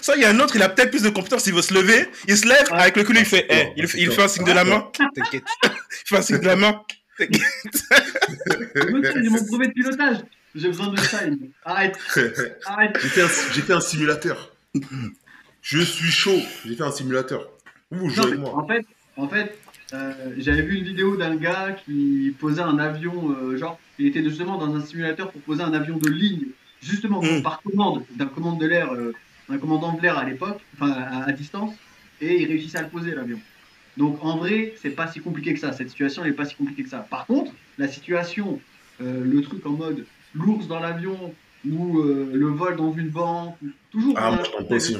Ça, 0.00 0.16
il 0.16 0.22
y 0.22 0.24
a 0.24 0.30
un 0.30 0.40
autre, 0.40 0.56
il 0.56 0.62
a 0.62 0.68
peut-être 0.68 0.90
plus 0.90 1.02
de 1.02 1.08
compétence. 1.10 1.46
Il 1.46 1.54
veut 1.54 1.62
se 1.62 1.72
lever. 1.72 2.08
Il 2.28 2.36
se 2.36 2.46
lève. 2.46 2.66
Avec 2.72 2.96
le 2.96 3.04
cul, 3.04 3.14
il 3.16 3.24
fait. 3.24 3.46
eh, 3.48 3.68
il, 3.76 3.84
il 3.96 4.10
fait 4.10 4.22
un 4.22 4.28
signe 4.28 4.44
de 4.44 4.52
la 4.52 4.64
main. 4.64 4.90
T'inquiète. 5.14 5.44
Il 5.64 5.70
fait 6.06 6.16
un 6.16 6.22
signe 6.22 6.38
de 6.40 6.46
la 6.46 6.56
main. 6.56 6.82
T'inquiète. 7.16 7.42
J'ai 9.22 9.28
mon 9.28 9.40
brevet 9.42 9.68
de 9.68 9.72
pilotage. 9.72 10.16
J'ai 10.54 10.68
besoin 10.68 10.88
de 10.88 11.00
shine. 11.00 11.38
Arrête, 11.64 11.96
arrête. 12.66 12.98
Fait, 12.98 13.22
un, 13.22 13.28
j'ai 13.54 13.62
fait 13.62 13.72
un 13.72 13.80
simulateur. 13.80 14.54
Je 15.62 15.80
suis 15.80 16.10
chaud. 16.10 16.38
J'ai 16.66 16.74
fait 16.74 16.82
un 16.82 16.90
simulateur. 16.90 17.48
Vous, 17.90 18.08
jouez 18.10 18.24
avec 18.24 18.38
moi. 18.38 18.54
en 18.56 18.66
fait, 18.66 18.84
en 19.16 19.28
fait 19.28 19.58
euh, 19.92 20.12
j'avais 20.38 20.62
vu 20.62 20.78
une 20.78 20.84
vidéo 20.84 21.16
d'un 21.16 21.36
gars 21.36 21.72
qui 21.84 22.34
posait 22.40 22.62
un 22.62 22.78
avion, 22.78 23.30
euh, 23.30 23.56
genre, 23.56 23.78
il 23.98 24.06
était 24.06 24.22
justement 24.24 24.56
dans 24.58 24.74
un 24.74 24.80
simulateur 24.80 25.30
pour 25.30 25.40
poser 25.42 25.62
un 25.62 25.72
avion 25.74 25.98
de 25.98 26.08
ligne, 26.10 26.46
justement 26.82 27.22
Mm. 27.22 27.42
par 27.42 27.60
commande, 27.62 28.04
d'un 28.16 28.26
commande 28.26 28.58
de 28.58 28.66
l'air, 28.66 28.92
euh, 28.92 29.12
commandant 29.60 29.92
de 29.92 30.00
l'air 30.00 30.16
à 30.18 30.24
l'époque, 30.24 30.60
enfin 30.74 30.90
à, 30.92 31.24
à 31.24 31.32
distance, 31.32 31.74
et 32.22 32.40
il 32.42 32.48
réussissait 32.48 32.78
à 32.78 32.82
le 32.82 32.88
poser 32.88 33.14
l'avion. 33.14 33.38
Donc 33.98 34.18
en 34.24 34.38
vrai, 34.38 34.72
c'est 34.80 34.90
pas 34.90 35.06
si 35.08 35.20
compliqué 35.20 35.52
que 35.52 35.60
ça. 35.60 35.72
Cette 35.72 35.90
situation 35.90 36.24
n'est 36.24 36.32
pas 36.32 36.46
si 36.46 36.54
compliquée 36.54 36.82
que 36.84 36.88
ça. 36.88 37.06
Par 37.10 37.26
contre, 37.26 37.52
la 37.76 37.88
situation, 37.88 38.58
le 38.98 39.40
truc 39.42 39.66
en 39.66 39.70
mode 39.72 40.06
l'ours 40.34 40.66
dans 40.66 40.80
l'avion 40.80 41.34
ou 41.70 42.00
le 42.02 42.46
vol 42.48 42.76
dans 42.76 42.94
une 42.94 43.10
banque, 43.10 43.56
ou- 43.62 43.68
toujours. 43.90 44.14
Ah, 44.16 44.30
moi, 44.30 44.78
je. 44.78 44.94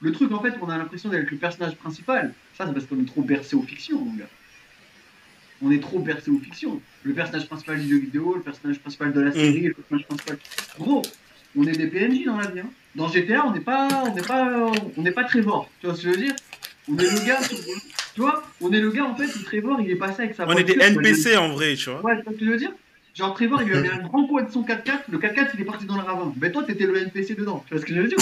Le 0.00 0.12
truc, 0.12 0.32
en 0.32 0.40
fait, 0.40 0.54
on 0.60 0.68
a 0.68 0.78
l'impression 0.78 1.08
d'être 1.10 1.30
le 1.30 1.36
personnage 1.36 1.76
principal. 1.76 2.32
Ça, 2.56 2.66
c'est 2.66 2.72
parce 2.72 2.86
qu'on 2.86 3.00
est 3.00 3.06
trop 3.06 3.22
bercé 3.22 3.54
aux 3.56 3.62
fictions, 3.62 4.00
mon 4.04 4.14
gars. 4.14 4.28
On 5.62 5.70
est 5.70 5.80
trop 5.80 5.98
bercé 5.98 6.30
aux 6.30 6.38
fictions. 6.38 6.80
Le 7.02 7.12
personnage 7.12 7.46
principal 7.46 7.78
du 7.80 7.88
jeu 7.88 7.98
vidéo, 7.98 8.34
le 8.34 8.40
personnage 8.42 8.78
principal 8.78 9.12
de 9.12 9.20
la 9.20 9.32
série, 9.32 9.62
le 9.68 9.74
personnage 9.74 10.06
principal. 10.06 10.38
Gros, 10.78 11.02
on 11.56 11.66
est 11.66 11.72
des 11.72 11.86
PNJ 11.86 12.24
dans 12.24 12.38
la 12.38 12.46
vie. 12.48 12.60
hein. 12.60 12.70
Dans 12.94 13.08
GTA, 13.08 13.44
on 13.46 13.52
n'est 13.52 13.60
pas, 13.60 13.88
on 14.06 14.14
n'est 14.14 14.22
pas, 14.22 14.70
on 14.96 15.02
n'est 15.02 15.10
pas 15.12 15.24
Trevor. 15.24 15.68
Tu 15.80 15.86
vois 15.86 15.94
ce 15.94 16.02
que 16.02 16.08
je 16.08 16.14
veux 16.16 16.22
dire? 16.24 16.34
On 16.90 16.96
est 16.96 17.02
le 17.02 17.26
gars. 17.26 17.40
Tu 18.14 18.20
vois 18.20 18.42
On 18.60 18.72
est 18.72 18.80
le 18.80 18.90
gars 18.90 19.04
en 19.04 19.14
fait 19.14 19.26
où 19.26 19.42
Trevor, 19.44 19.80
il 19.80 19.90
est 19.90 19.96
passé 19.96 20.22
avec 20.22 20.34
sa 20.34 20.48
On 20.48 20.52
est 20.56 20.64
des 20.64 20.78
NPC 20.80 21.36
en 21.36 21.50
vrai, 21.50 21.74
tu 21.76 21.90
vois. 21.90 22.02
Ouais, 22.02 22.16
tu 22.18 22.24
vois 22.24 22.32
ce 22.32 22.38
que 22.38 22.44
je 22.46 22.50
veux 22.50 22.56
dire? 22.56 22.72
Genre 23.14 23.34
Trevor, 23.34 23.62
il 23.62 23.68
lui 23.68 23.76
a 23.76 23.80
mis 23.82 23.88
un 23.88 23.98
grand 24.02 24.24
pot 24.26 24.40
de 24.40 24.50
son 24.50 24.62
4x4, 24.62 25.00
le 25.10 25.18
4x4 25.18 25.50
il 25.54 25.60
est 25.60 25.64
parti 25.64 25.84
dans 25.84 25.96
le 25.96 26.02
ravin. 26.02 26.32
Ben 26.36 26.50
toi, 26.50 26.64
t'étais 26.64 26.86
le 26.86 26.96
NPC 26.96 27.34
dedans. 27.34 27.62
Tu 27.68 27.74
vois 27.74 27.80
ce 27.82 27.86
que 27.86 27.94
je 27.94 28.00
veux 28.00 28.08
dire 28.08 28.18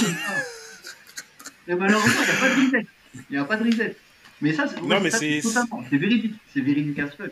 Mais 1.68 1.76
malheureusement, 1.76 2.22
il 2.22 2.26
n'y 2.26 2.30
a 2.32 2.40
pas 2.40 2.48
de 2.48 2.54
reset. 2.64 2.86
Il 3.14 3.32
n'y 3.32 3.36
a 3.38 3.44
pas 3.44 3.56
de 3.56 3.64
reset. 3.64 3.96
Mais 4.40 4.52
ça, 4.52 4.66
c'est 4.68 4.80
Non, 4.82 5.00
mais 5.00 5.10
c'est- 5.10 5.40
totalement- 5.42 5.84
C'est 5.90 5.96
véridique. 5.98 6.34
C'est 6.52 6.60
véridique 6.60 6.98
as 6.98 7.10
fuck. 7.10 7.30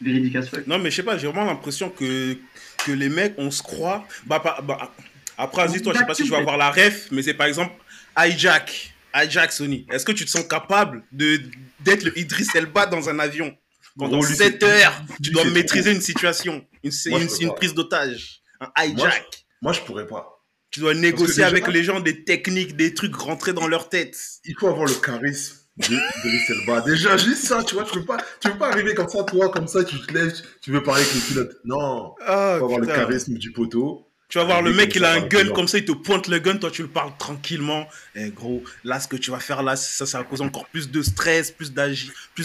Véridique 0.00 0.36
as 0.36 0.46
fuck. 0.48 0.66
Non, 0.66 0.78
mais 0.78 0.90
je 0.90 0.96
sais 0.96 1.02
pas, 1.02 1.16
j'ai 1.18 1.26
vraiment 1.26 1.44
l'impression 1.46 1.90
que, 1.90 2.36
que 2.84 2.92
les 2.92 3.08
mecs, 3.08 3.34
on 3.38 3.50
se 3.50 3.62
croit. 3.62 4.06
Bah, 4.26 4.40
bah, 4.44 4.60
bah, 4.62 4.92
après, 5.38 5.62
Aziz, 5.62 5.82
toi, 5.82 5.92
je 5.94 5.98
sais 5.98 6.06
pas 6.06 6.14
si 6.14 6.24
je 6.26 6.30
vais 6.30 6.36
avoir 6.36 6.56
la 6.56 6.70
ref, 6.70 7.08
mais 7.10 7.22
c'est 7.22 7.34
par 7.34 7.46
exemple 7.46 7.72
Hijack. 8.18 8.94
Hijack, 9.14 9.52
Sony. 9.52 9.86
Est-ce 9.90 10.04
que 10.04 10.12
tu 10.12 10.24
te 10.24 10.30
sens 10.30 10.44
capable 10.46 11.02
de 11.12 11.40
d'être 11.80 12.04
le 12.04 12.18
Idriss 12.18 12.54
Elba 12.54 12.86
dans 12.86 13.08
un 13.08 13.18
avion? 13.18 13.56
Pendant 13.98 14.18
Gros, 14.18 14.26
lui, 14.26 14.36
7 14.36 14.58
c'est- 14.60 14.66
heures, 14.84 15.02
tu 15.22 15.30
dois 15.30 15.44
maîtriser 15.46 15.84
trop. 15.90 15.94
une 15.96 16.02
situation, 16.02 16.66
une, 16.84 16.90
Moi, 17.06 17.20
je 17.20 17.42
une, 17.44 17.54
prise 17.54 17.72
d'otage, 17.72 18.42
un 18.60 18.84
hijack. 18.84 19.46
Moi, 19.62 19.72
je 19.72 19.80
pourrais 19.80 20.06
pas. 20.06 20.35
Tu 20.76 20.80
dois 20.80 20.92
négocier 20.92 21.36
déjà- 21.36 21.46
avec 21.46 21.68
les 21.68 21.82
gens 21.82 22.00
des 22.00 22.22
techniques, 22.22 22.76
des 22.76 22.92
trucs 22.92 23.16
rentrer 23.16 23.54
dans 23.54 23.66
leur 23.66 23.88
tête. 23.88 24.14
Il 24.44 24.54
faut 24.60 24.68
avoir 24.68 24.84
le 24.84 24.92
charisme 24.92 25.54
de 25.78 25.84
Idriss 25.86 26.50
Elba. 26.50 26.82
Déjà, 26.82 27.16
juste 27.16 27.44
ça, 27.46 27.64
tu 27.64 27.76
vois, 27.76 27.84
tu 27.84 27.94
peux 27.94 28.04
pas, 28.04 28.18
tu 28.42 28.50
peux 28.50 28.58
pas 28.58 28.68
arriver 28.72 28.92
comme 28.94 29.08
ça, 29.08 29.22
toi, 29.24 29.48
comme 29.48 29.68
ça, 29.68 29.84
tu 29.84 29.98
te 29.98 30.12
lèves, 30.12 30.34
tu 30.60 30.72
veux 30.72 30.82
parler 30.82 31.00
avec 31.00 31.14
le 31.14 31.20
pilote. 31.22 31.56
Non, 31.64 32.12
Ah, 32.20 32.56
il 32.56 32.58
faut 32.58 32.64
avoir 32.66 32.80
le 32.80 32.86
charisme 32.88 33.38
du 33.38 33.52
poteau. 33.52 34.02
Tu 34.28 34.36
vas 34.36 34.44
voir 34.44 34.60
le 34.60 34.74
mec, 34.74 34.94
il 34.94 35.02
a 35.02 35.12
un 35.12 35.20
gun 35.20 35.48
comme 35.54 35.66
ça, 35.66 35.78
il 35.78 35.86
te 35.86 35.92
pointe 35.92 36.28
le 36.28 36.40
gun, 36.40 36.58
toi 36.58 36.70
tu 36.70 36.82
le 36.82 36.88
parles 36.88 37.12
tranquillement. 37.18 37.88
Eh 38.14 38.28
gros, 38.28 38.62
là 38.84 39.00
ce 39.00 39.08
que 39.08 39.16
tu 39.16 39.30
vas 39.30 39.38
faire 39.38 39.62
là, 39.62 39.76
ça, 39.76 40.04
ça 40.04 40.18
va 40.18 40.24
causer 40.24 40.42
encore 40.44 40.66
plus 40.66 40.90
de 40.90 41.00
stress, 41.00 41.52
plus 41.52 41.72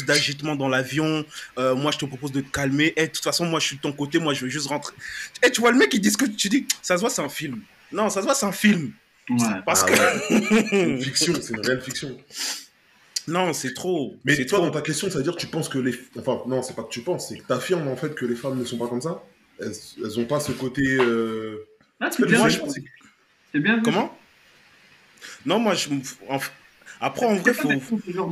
d'agitement 0.06 0.56
dans 0.56 0.70
l'avion. 0.70 1.26
Euh, 1.58 1.76
moi 1.76 1.92
je 1.92 1.98
te 1.98 2.06
propose 2.06 2.32
de 2.32 2.40
te 2.40 2.50
calmer. 2.50 2.94
Eh, 2.96 3.08
de 3.08 3.12
toute 3.12 3.24
façon, 3.26 3.46
moi 3.46 3.60
je 3.60 3.66
suis 3.66 3.76
de 3.76 3.82
ton 3.82 3.92
côté, 3.92 4.20
moi 4.20 4.34
je 4.34 4.42
veux 4.46 4.50
juste 4.50 4.68
rentrer. 4.68 4.94
Eh, 5.44 5.52
tu 5.52 5.60
vois 5.60 5.72
le 5.74 5.78
mec, 5.80 5.94
il 5.94 6.00
dit 6.00 6.12
ce 6.12 6.18
que 6.18 6.26
tu 6.26 6.48
dis, 6.48 6.66
ça 6.82 6.96
se 6.96 7.02
voit, 7.02 7.10
c'est 7.10 7.24
un 7.24 7.30
film. 7.30 7.60
Non, 7.92 8.10
ça 8.10 8.22
se 8.22 8.26
voit, 8.26 8.36
c'est 8.36 8.46
un 8.46 8.52
film. 8.52 8.94
Ouais. 9.30 9.38
Parce 9.66 9.84
Ah 9.84 9.92
que. 9.92 10.34
ouais. 10.34 10.66
C'est 10.70 10.82
une 10.90 11.02
fiction, 11.02 11.34
c'est 11.42 11.54
une 11.54 11.60
réelle 11.66 11.82
fiction. 11.82 12.18
non, 13.28 13.54
c'est 13.54 13.74
trop. 13.74 14.16
Mais 14.26 14.36
toi, 14.46 14.58
trop. 14.60 14.68
dans 14.68 14.72
ta 14.72 14.82
question, 14.82 15.10
ça 15.10 15.18
veut 15.18 15.24
dire 15.24 15.36
que 15.36 15.40
tu 15.42 15.48
penses 15.48 15.70
que 15.70 15.78
les. 15.80 15.94
Enfin, 16.18 16.42
non, 16.48 16.62
c'est 16.64 16.76
pas 16.76 16.84
que 16.84 16.90
tu 16.90 17.02
penses, 17.02 17.30
c'est 17.30 17.38
que 17.38 17.46
tu 17.46 17.54
affirmes 17.54 17.88
en 17.88 17.96
fait 17.96 18.14
que 18.16 18.26
les 18.26 18.36
femmes 18.36 18.58
ne 18.60 18.66
sont 18.66 18.78
pas 18.78 18.88
comme 18.88 19.02
ça? 19.02 19.24
Elles, 19.60 19.74
elles 20.04 20.20
ont 20.20 20.26
pas 20.26 20.40
ce 20.40 20.52
côté. 20.52 20.82
euh, 20.82 21.66
Là, 22.00 22.10
c'est 22.12 22.26
bien, 22.26 22.48
bien. 23.54 23.78
vu. 23.78 23.82
Comment? 23.84 24.18
Non, 25.46 25.60
moi 25.60 25.76
je. 25.76 25.90
Après, 27.04 27.26
en 27.26 27.34
vrai, 27.36 27.52
de 27.52 27.80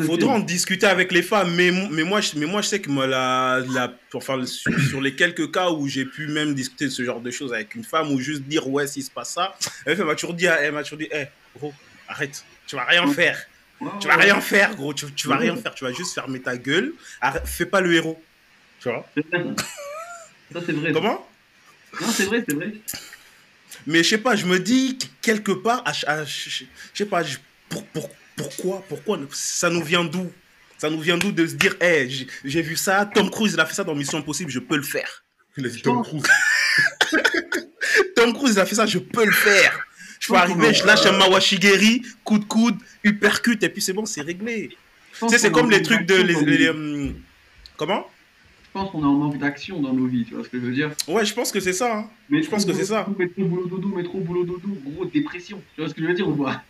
Faudra 0.05 0.33
en 0.33 0.39
discuter 0.39 0.85
avec 0.85 1.11
les 1.11 1.23
femmes, 1.23 1.55
mais, 1.55 1.71
mais, 1.89 2.03
moi, 2.03 2.21
je, 2.21 2.37
mais 2.37 2.45
moi 2.45 2.61
je 2.61 2.67
sais 2.67 2.79
que 2.79 2.91
moi, 2.91 3.07
la, 3.07 3.61
la, 3.67 3.91
enfin, 4.13 4.45
sur, 4.45 4.79
sur 4.79 5.01
les 5.01 5.15
quelques 5.15 5.51
cas 5.51 5.71
où 5.71 5.87
j'ai 5.87 6.05
pu 6.05 6.27
même 6.27 6.53
discuter 6.53 6.85
de 6.85 6.91
ce 6.91 7.03
genre 7.03 7.19
de 7.19 7.31
choses 7.31 7.51
avec 7.51 7.73
une 7.73 7.83
femme 7.83 8.11
ou 8.11 8.19
juste 8.19 8.43
dire 8.43 8.67
ouais, 8.69 8.85
s'il 8.85 9.03
se 9.03 9.09
passe 9.09 9.33
ça, 9.33 9.57
elle 9.87 9.97
m'a 10.03 10.13
toujours 10.13 10.35
dit, 10.35 10.45
elle 10.45 10.71
m'a 10.71 10.83
toujours 10.83 10.99
dit, 10.99 11.07
hé, 11.11 11.25
gros, 11.57 11.73
arrête, 12.07 12.45
tu 12.67 12.75
vas 12.75 12.83
rien 12.85 13.11
faire, 13.11 13.43
tu 13.99 14.07
vas 14.07 14.17
rien 14.17 14.39
faire, 14.39 14.75
gros, 14.75 14.93
tu, 14.93 15.11
tu 15.13 15.27
vas 15.27 15.37
rien 15.37 15.55
faire, 15.55 15.73
tu 15.73 15.83
vas 15.83 15.91
juste 15.91 16.13
fermer 16.13 16.39
ta 16.39 16.55
gueule, 16.55 16.93
arrête, 17.21 17.47
fais 17.47 17.65
pas 17.65 17.81
le 17.81 17.91
héros. 17.95 18.21
Tu 18.79 18.89
vois 18.89 19.03
ça. 19.31 19.39
C'est 20.65 20.71
vrai. 20.73 20.91
Comment? 20.93 21.27
Non, 21.99 22.07
c'est 22.11 22.25
vrai, 22.25 22.43
c'est 22.47 22.55
vrai. 22.55 22.73
Mais 23.87 24.03
je 24.03 24.09
sais 24.09 24.17
pas, 24.19 24.35
je 24.35 24.45
me 24.45 24.59
dis 24.59 24.97
que 24.99 25.05
quelque 25.23 25.51
part, 25.53 25.83
je 25.91 26.65
sais 26.93 27.05
pas, 27.05 27.23
pour, 27.67 27.83
pour- 27.87 28.09
pourquoi, 28.43 28.83
pourquoi, 28.87 29.19
ça 29.31 29.69
nous 29.69 29.83
vient 29.83 30.03
d'où? 30.03 30.31
Ça 30.77 30.89
nous 30.89 30.99
vient 31.01 31.17
d'où 31.17 31.31
de 31.31 31.45
se 31.45 31.55
dire, 31.55 31.75
hé, 31.81 32.07
j'ai- 32.45 32.61
vu 32.61 32.75
ça, 32.77 33.05
Tom 33.05 33.29
Cruise, 33.29 33.53
il 33.53 33.59
a 33.59 33.65
fait 33.65 33.73
ça 33.75 33.83
dans 33.83 33.95
Mission 33.95 34.17
Impossible, 34.17 34.49
je 34.49 34.59
peux 34.59 34.77
le 34.77 34.83
faire. 34.83 35.23
Il 35.57 35.65
a 35.65 35.69
dit 35.69 35.81
Tom 35.81 36.01
Cruise. 36.03 36.23
Tom 38.15 38.33
Cruise, 38.33 38.53
il 38.55 38.59
a 38.59 38.65
fait 38.65 38.75
ça, 38.75 38.85
je 38.85 38.99
peux 38.99 39.25
le 39.25 39.31
faire. 39.31 39.85
Je 40.19 40.27
peux 40.27 40.35
arriver, 40.35 40.73
je 40.73 40.85
lâche 40.85 41.05
un 41.05 41.17
Mawashigeri, 41.17 42.01
coup 42.23 42.39
de 42.39 42.45
coude, 42.45 42.75
uppercut, 43.03 43.61
et 43.63 43.69
puis 43.69 43.81
c'est 43.81 43.93
bon, 43.93 44.05
c'est 44.05 44.21
réglé. 44.21 44.69
Tu 45.19 45.29
sais, 45.29 45.37
c'est 45.37 45.51
comme 45.51 45.69
les 45.71 45.81
trucs 45.81 46.05
de. 46.05 46.15
les- 46.21 46.69
hum, 46.69 47.15
comment? 47.77 48.05
Je 48.65 48.69
pense 48.73 48.91
qu'on 48.91 49.03
a 49.03 49.07
un 49.07 49.13
manque 49.17 49.37
d'action 49.39 49.81
dans 49.81 49.93
nos 49.93 50.05
vies, 50.05 50.25
tu 50.25 50.35
vois 50.35 50.43
ce 50.43 50.49
que 50.49 50.59
je 50.59 50.65
veux 50.65 50.73
dire? 50.73 50.91
Ouais, 51.07 51.25
je 51.25 51.33
pense 51.33 51.51
que 51.51 51.59
c'est 51.59 51.73
ça. 51.73 51.97
hein. 51.97 52.09
Mais 52.29 52.43
Je 52.43 52.49
pense 52.49 52.65
que 52.65 52.73
c'est 52.73 52.85
ça. 52.85 53.07
Métro 53.17 53.43
boulot 53.45 53.65
dodo, 53.67 53.87
métro 53.89 54.19
boulot 54.19 54.43
dodo, 54.43 54.67
gros 54.85 55.05
dépression. 55.05 55.59
Tu 55.73 55.81
vois 55.81 55.89
ce 55.89 55.95
que 55.95 56.01
je 56.01 56.07
veux 56.07 56.13
dire 56.13 56.27
ou 56.27 56.35
pas? 56.35 56.63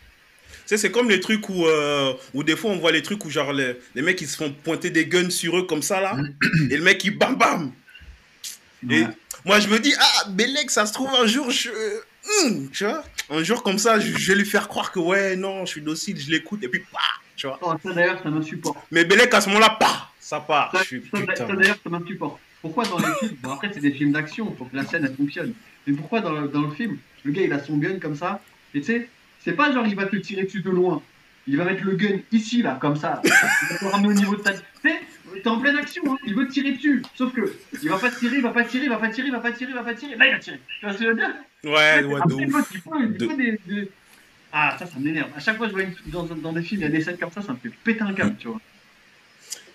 Tu 0.50 0.76
sais, 0.76 0.76
c'est 0.78 0.90
comme 0.90 1.08
les 1.08 1.20
trucs 1.20 1.48
où, 1.48 1.66
euh, 1.66 2.12
où 2.34 2.42
des 2.44 2.56
fois 2.56 2.70
on 2.70 2.78
voit 2.78 2.92
les 2.92 3.02
trucs 3.02 3.24
où 3.24 3.30
genre 3.30 3.52
les, 3.52 3.76
les 3.94 4.02
mecs 4.02 4.20
ils 4.20 4.28
se 4.28 4.36
font 4.36 4.52
pointer 4.52 4.90
des 4.90 5.06
guns 5.06 5.30
sur 5.30 5.56
eux 5.58 5.64
comme 5.66 5.82
ça 5.82 6.00
là, 6.00 6.16
et 6.70 6.76
le 6.76 6.82
mec 6.82 7.02
il 7.04 7.16
bam 7.18 7.36
bam. 7.36 7.72
Et 8.88 9.02
Ouais. 9.02 9.08
moi 9.44 9.60
je 9.60 9.68
me 9.68 9.78
dis, 9.78 9.92
ah, 9.98 10.28
Belek, 10.30 10.70
ça 10.70 10.86
se 10.86 10.92
trouve 10.92 11.10
un 11.14 11.26
jour, 11.26 11.50
je, 11.50 11.70
hum, 12.44 12.70
tu 12.70 12.84
vois, 12.84 13.04
un 13.30 13.42
jour 13.42 13.62
comme 13.62 13.78
ça, 13.78 13.98
je, 14.00 14.16
je 14.16 14.32
vais 14.32 14.38
lui 14.38 14.46
faire 14.46 14.68
croire 14.68 14.90
que 14.92 14.98
ouais, 15.00 15.36
non, 15.36 15.66
je 15.66 15.72
suis 15.72 15.82
docile, 15.82 16.18
je 16.18 16.30
l'écoute, 16.30 16.62
et 16.62 16.68
puis 16.68 16.82
bah, 16.92 16.98
tu 17.36 17.46
vois. 17.46 17.58
Oh, 17.62 17.74
ça 17.82 17.92
d'ailleurs, 17.92 18.22
ça 18.22 18.30
m'insupporte. 18.30 18.78
Mais 18.90 19.04
Belek 19.04 19.34
à 19.34 19.40
ce 19.40 19.48
moment-là, 19.48 19.70
pas, 19.78 20.10
ça 20.20 20.40
part. 20.40 20.70
Ça, 20.72 20.78
ça, 20.84 21.36
ça, 21.36 21.44
d'ailleurs, 21.54 21.78
ça 21.82 21.90
m'insupporte. 21.90 22.38
Pourquoi 22.62 22.84
dans 22.84 22.98
les 22.98 23.06
films 23.18 23.36
Bon, 23.42 23.52
après, 23.52 23.70
c'est 23.72 23.80
des 23.80 23.92
films 23.92 24.12
d'action, 24.12 24.54
faut 24.56 24.66
que 24.66 24.76
la 24.76 24.84
scène 24.86 25.04
elle 25.06 25.16
fonctionne. 25.16 25.52
Mais 25.86 25.94
pourquoi 25.94 26.20
dans 26.20 26.32
le, 26.32 26.48
dans 26.48 26.60
le 26.62 26.70
film, 26.74 26.98
le 27.24 27.32
gars 27.32 27.42
il 27.42 27.52
a 27.52 27.62
son 27.64 27.76
gun 27.78 27.98
comme 27.98 28.16
ça, 28.16 28.40
et 28.74 28.80
tu 28.80 28.86
sais, 28.86 29.08
c'est 29.44 29.52
pas 29.52 29.72
genre 29.72 29.86
il 29.86 29.96
va 29.96 30.06
te 30.06 30.16
tirer 30.16 30.44
dessus 30.44 30.60
de 30.62 30.70
loin. 30.70 31.02
Il 31.46 31.56
va 31.56 31.64
mettre 31.64 31.84
le 31.84 31.96
gun 31.96 32.18
ici, 32.32 32.62
là, 32.62 32.78
comme 32.80 32.96
ça. 32.96 33.20
Il 33.24 33.30
va 33.30 33.78
te 33.78 33.84
ramener 33.86 34.08
au 34.08 34.12
niveau 34.12 34.36
de 34.36 34.42
ta. 34.42 34.52
Tu 34.52 34.60
sais, 34.84 35.00
t'es 35.42 35.48
en 35.48 35.58
pleine 35.58 35.76
action, 35.76 36.02
hein. 36.12 36.18
il 36.26 36.34
veut 36.34 36.46
te 36.46 36.52
tirer 36.52 36.72
dessus. 36.72 37.02
Sauf 37.16 37.32
que, 37.32 37.52
il 37.82 37.88
va 37.88 37.98
pas 37.98 38.10
te 38.10 38.18
tirer, 38.18 38.36
il 38.36 38.42
va 38.42 38.50
pas 38.50 38.62
te 38.62 38.70
tirer, 38.70 38.84
il 38.84 38.90
va 38.90 38.98
pas 38.98 39.08
te 39.08 39.14
tirer, 39.14 39.28
il 39.28 39.32
va 39.32 39.40
pas 39.40 39.50
te 39.52 39.58
tirer, 39.58 39.70
il 39.70 39.74
va 39.74 39.82
pas 39.82 39.94
te 39.94 40.00
tirer. 40.00 40.16
Là, 40.16 40.26
il 40.28 40.32
va 40.32 40.38
tirer. 40.38 40.60
Tu 40.78 40.84
vois 40.86 40.92
ce 40.94 40.98
que 40.98 41.04
je 41.04 41.08
veux 41.08 41.16
dire? 41.16 41.34
Ouais, 41.64 41.70
ouais, 42.04 42.14
Après, 42.20 42.28
de 42.36 42.40
il 42.42 42.46
ouf. 42.54 42.66
faut- 42.66 42.74
il 42.74 42.80
faut, 42.80 43.00
il 43.00 43.12
De- 43.16 43.26
faut 43.28 43.36
des, 43.36 43.58
des- 43.66 43.90
Ah, 44.52 44.76
ça, 44.78 44.86
ça 44.86 44.92
m'énerve. 44.98 45.28
À 45.36 45.40
chaque 45.40 45.56
fois 45.56 45.66
que 45.66 45.72
je 45.72 45.76
vois 45.78 45.84
une- 45.84 45.94
dans, 46.12 46.24
dans 46.24 46.52
des 46.52 46.62
films, 46.62 46.80
il 46.82 46.84
y 46.84 46.86
a 46.86 46.90
des 46.90 47.00
scènes 47.02 47.16
comme 47.18 47.30
ça, 47.32 47.40
ça 47.42 47.52
me 47.52 47.58
fait 47.58 47.70
péter 47.84 48.02
un 48.02 48.12
câble, 48.12 48.36
tu 48.38 48.48
vois. 48.48 48.60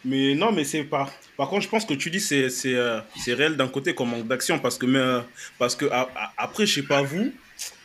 Mais 0.04 0.36
non, 0.36 0.52
mais 0.52 0.64
c'est 0.64 0.84
pas. 0.84 1.12
Par 1.36 1.50
contre, 1.50 1.64
je 1.64 1.70
pense 1.70 1.86
que 1.86 1.94
tu 1.96 2.10
dis 2.12 2.20
c'est 2.20 2.50
c'est 2.50 2.76
euh, 2.76 3.00
c'est 3.18 3.34
réel 3.34 3.58
d'un 3.58 3.68
côté 3.68 3.96
comme 3.96 4.12
manque 4.12 4.28
d'action 4.28 4.60
parce 4.60 4.78
que 4.78 4.86
mais, 4.86 5.00
euh, 5.00 5.22
parce 5.58 5.76
que 5.76 5.86
a- 5.86 6.08
a- 6.16 6.34
après 6.38 6.66
je 6.68 6.76
sais 6.76 6.84
pas 6.88 7.02
vous, 7.02 7.34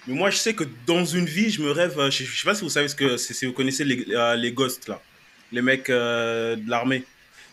mais 0.06 0.14
moi 0.14 0.30
je 0.30 0.36
sais 0.36 0.54
que 0.54 0.64
dans 0.86 1.04
une 1.04 1.26
vie 1.26 1.50
je 1.50 1.62
me 1.62 1.70
rêve. 1.70 1.98
euh, 1.98 2.10
Je, 2.10 2.24
je 2.24 2.40
sais 2.40 2.44
pas 2.44 2.54
si 2.54 2.62
vous 2.62 2.70
savez 2.70 2.88
ce 2.88 2.94
que. 2.94 3.16
Si 3.16 3.46
vous 3.46 3.52
connaissez 3.52 3.84
les 3.84 4.06
euh, 4.14 4.36
les 4.36 4.52
ghosts 4.52 4.88
là, 4.88 5.00
les 5.52 5.62
mecs 5.62 5.90
euh, 5.90 6.56
de 6.56 6.68
l'armée. 6.68 7.04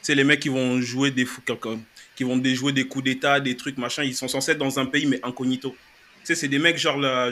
C'est 0.01 0.15
les 0.15 0.23
mecs 0.23 0.39
qui 0.39 0.49
vont 0.49 0.79
jouer 0.81 1.11
des 1.11 1.27
qui 2.15 2.23
vont 2.23 2.37
déjouer 2.37 2.71
des 2.71 2.87
coups 2.87 3.03
d'état, 3.05 3.39
des 3.39 3.55
trucs 3.57 3.77
machin. 3.77 4.03
Ils 4.03 4.15
sont 4.15 4.27
censés 4.27 4.51
être 4.51 4.57
dans 4.57 4.79
un 4.79 4.85
pays 4.85 5.05
mais 5.05 5.19
incognito. 5.23 5.71
Tu 5.71 6.33
sais, 6.33 6.35
c'est 6.35 6.47
des 6.47 6.59
mecs 6.59 6.77
genre 6.77 6.97
la 6.97 7.31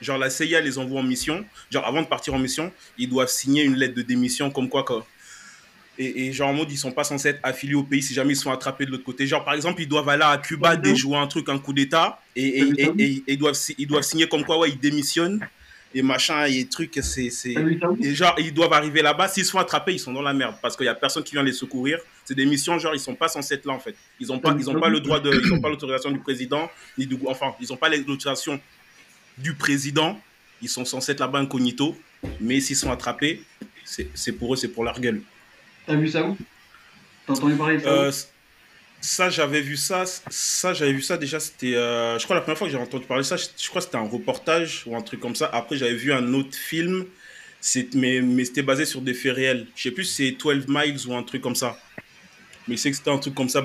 genre 0.00 0.18
la 0.18 0.30
CIA 0.30 0.60
les 0.60 0.78
envoie 0.78 1.00
en 1.00 1.04
mission. 1.04 1.44
Genre 1.70 1.86
avant 1.86 2.02
de 2.02 2.06
partir 2.06 2.34
en 2.34 2.38
mission, 2.38 2.72
ils 2.98 3.08
doivent 3.08 3.28
signer 3.28 3.62
une 3.64 3.76
lettre 3.76 3.94
de 3.94 4.02
démission 4.02 4.50
comme 4.50 4.68
quoi 4.68 4.82
que 4.84 4.94
et, 5.98 6.26
et 6.26 6.32
genre 6.32 6.48
en 6.50 6.54
mode 6.54 6.70
ils 6.72 6.76
sont 6.76 6.92
pas 6.92 7.04
censés 7.04 7.28
être 7.28 7.40
affiliés 7.42 7.74
au 7.74 7.84
pays 7.84 8.02
si 8.02 8.14
jamais 8.14 8.32
ils 8.32 8.36
sont 8.36 8.50
attrapés 8.50 8.84
de 8.86 8.90
l'autre 8.90 9.04
côté. 9.04 9.26
Genre 9.26 9.44
par 9.44 9.54
exemple 9.54 9.80
ils 9.82 9.88
doivent 9.88 10.08
aller 10.08 10.24
à 10.24 10.36
Cuba 10.38 10.70
déjouer 10.82 11.16
un 11.16 11.26
truc, 11.26 11.48
un 11.48 11.58
coup 11.58 11.72
d'état 11.72 12.20
et, 12.36 12.60
ils, 13.28 13.38
doivent, 13.38 13.54
si- 13.54 13.74
ils 13.78 13.86
doivent 13.86 14.02
signer 14.02 14.28
comme 14.28 14.44
quoi 14.44 14.58
ouais 14.58 14.70
ils 14.70 14.78
démissionnent 14.78 15.40
et 15.96 16.02
machin 16.02 16.46
et 16.46 16.64
trucs 16.66 16.98
c'est 17.02 17.30
c'est 17.30 17.54
et 18.02 18.14
genre 18.16 18.34
ils 18.38 18.52
doivent 18.52 18.72
arriver 18.72 19.00
là-bas 19.02 19.28
s'ils 19.28 19.44
se 19.44 19.52
font 19.52 19.60
attraper 19.60 19.92
ils 19.92 20.00
sont 20.00 20.12
dans 20.12 20.22
la 20.22 20.34
merde 20.34 20.56
parce 20.60 20.76
qu'il 20.76 20.86
y 20.86 20.88
a 20.88 20.94
personne 20.96 21.22
qui 21.22 21.32
vient 21.36 21.44
les 21.44 21.52
secourir. 21.52 22.00
C'est 22.24 22.34
des 22.34 22.46
missions 22.46 22.76
genre 22.80 22.94
ils 22.94 23.00
sont 23.00 23.14
pas 23.14 23.28
censés 23.28 23.54
être 23.54 23.64
là 23.66 23.74
en 23.74 23.78
fait. 23.78 23.94
Ils 24.18 24.32
ont 24.32 24.40
pas 24.40 24.56
ils 24.58 24.68
ont 24.68 24.80
pas 24.80 24.88
le 24.88 24.98
droit 24.98 25.20
de 25.20 25.30
ils 25.44 25.52
ont 25.52 25.60
pas 25.60 25.68
l'autorisation 25.68 26.10
du 26.10 26.18
président 26.18 26.68
ni 26.98 27.06
du 27.06 27.16
enfin 27.28 27.54
ils 27.60 27.72
ont 27.72 27.76
pas 27.76 27.88
l'autorisation 27.88 28.58
du 29.38 29.54
président. 29.54 30.20
Ils 30.62 30.68
sont 30.68 30.84
censés 30.84 31.12
être 31.12 31.20
là-bas 31.20 31.38
incognito 31.38 31.96
mais 32.40 32.58
s'ils 32.60 32.74
sont 32.74 32.90
attrapés 32.90 33.42
c'est 33.84 34.08
c'est 34.14 34.32
pour 34.32 34.54
eux 34.54 34.56
c'est 34.56 34.68
pour 34.68 34.82
leur 34.82 34.98
gueule. 34.98 35.20
T'as 35.86 35.94
vu 35.96 36.08
ça 36.08 36.24
où? 36.24 36.36
T'as 37.26 37.32
entendu 37.32 37.54
parler 37.56 37.78
de 37.78 37.82
ça 37.82 37.88
Euh, 37.88 38.12
ça, 39.00 39.28
j'avais 39.28 39.60
vu 39.60 39.76
ça. 39.76 40.04
Ça, 40.06 40.72
j'avais 40.72 40.92
vu 40.92 41.02
ça 41.02 41.18
déjà. 41.18 41.38
C'était, 41.38 41.74
euh, 41.74 42.18
je 42.18 42.24
crois, 42.24 42.36
la 42.36 42.42
première 42.42 42.56
fois 42.56 42.66
que 42.66 42.72
j'ai 42.72 42.78
entendu 42.78 43.04
parler 43.04 43.22
de 43.22 43.26
ça, 43.26 43.36
je, 43.36 43.68
crois 43.68 43.82
c'était 43.82 43.96
un 43.96 44.08
reportage 44.08 44.84
ou 44.86 44.96
un 44.96 45.02
truc 45.02 45.20
comme 45.20 45.34
ça. 45.34 45.50
Après, 45.52 45.76
j'avais 45.76 45.94
vu 45.94 46.12
un 46.12 46.32
autre 46.32 46.56
film, 46.56 47.04
mais, 47.94 48.20
mais 48.22 48.44
c'était 48.44 48.62
basé 48.62 48.86
sur 48.86 49.02
des 49.02 49.14
faits 49.14 49.34
réels. 49.34 49.66
Je 49.76 49.82
sais 49.82 49.90
plus 49.90 50.04
si 50.04 50.14
c'est 50.14 50.30
12 50.32 50.66
Miles 50.68 51.06
ou 51.06 51.14
un 51.14 51.22
truc 51.22 51.42
comme 51.42 51.54
ça. 51.54 51.78
Mais 52.66 52.78
c'est 52.78 52.90
que 52.90 52.96
c'était 52.96 53.10
un 53.10 53.18
truc 53.18 53.34
comme 53.34 53.50
ça, 53.50 53.62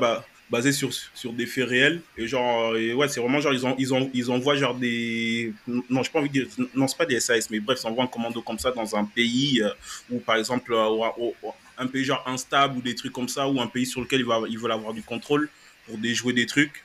basé 0.49 0.71
sur, 0.73 0.89
sur 1.13 1.31
des 1.31 1.45
faits 1.45 1.69
réels. 1.69 2.01
Et 2.17 2.27
genre, 2.27 2.75
et 2.75 2.93
ouais, 2.93 3.07
c'est 3.07 3.21
vraiment 3.21 3.39
genre, 3.39 3.53
ils, 3.53 3.65
ont, 3.65 3.75
ils, 3.77 3.93
ont, 3.93 4.09
ils 4.13 4.29
envoient 4.31 4.55
genre 4.55 4.75
des. 4.75 5.53
Non, 5.67 6.03
j'ai 6.03 6.09
pas 6.09 6.19
envie 6.19 6.29
de 6.29 6.43
dire. 6.43 6.47
Non, 6.75 6.87
c'est 6.87 6.97
pas 6.97 7.05
des 7.05 7.19
SAS, 7.19 7.49
mais 7.49 7.59
bref, 7.59 7.79
ils 7.81 7.87
envoient 7.87 8.03
un 8.03 8.07
commando 8.07 8.41
comme 8.41 8.59
ça 8.59 8.71
dans 8.71 8.95
un 8.95 9.05
pays 9.05 9.61
euh, 9.61 9.69
où, 10.09 10.19
par 10.19 10.35
exemple, 10.35 10.73
euh, 10.73 10.89
un 11.79 11.87
pays 11.87 12.03
genre 12.03 12.23
instable 12.27 12.77
ou 12.77 12.81
des 12.81 12.95
trucs 12.95 13.13
comme 13.13 13.29
ça, 13.29 13.47
ou 13.47 13.59
un 13.61 13.67
pays 13.67 13.85
sur 13.85 14.01
lequel 14.01 14.19
ils, 14.19 14.25
va, 14.25 14.41
ils 14.49 14.59
veulent 14.59 14.71
avoir 14.71 14.93
du 14.93 15.01
contrôle 15.01 15.49
pour 15.87 15.97
déjouer 15.97 16.33
des 16.33 16.45
trucs. 16.45 16.83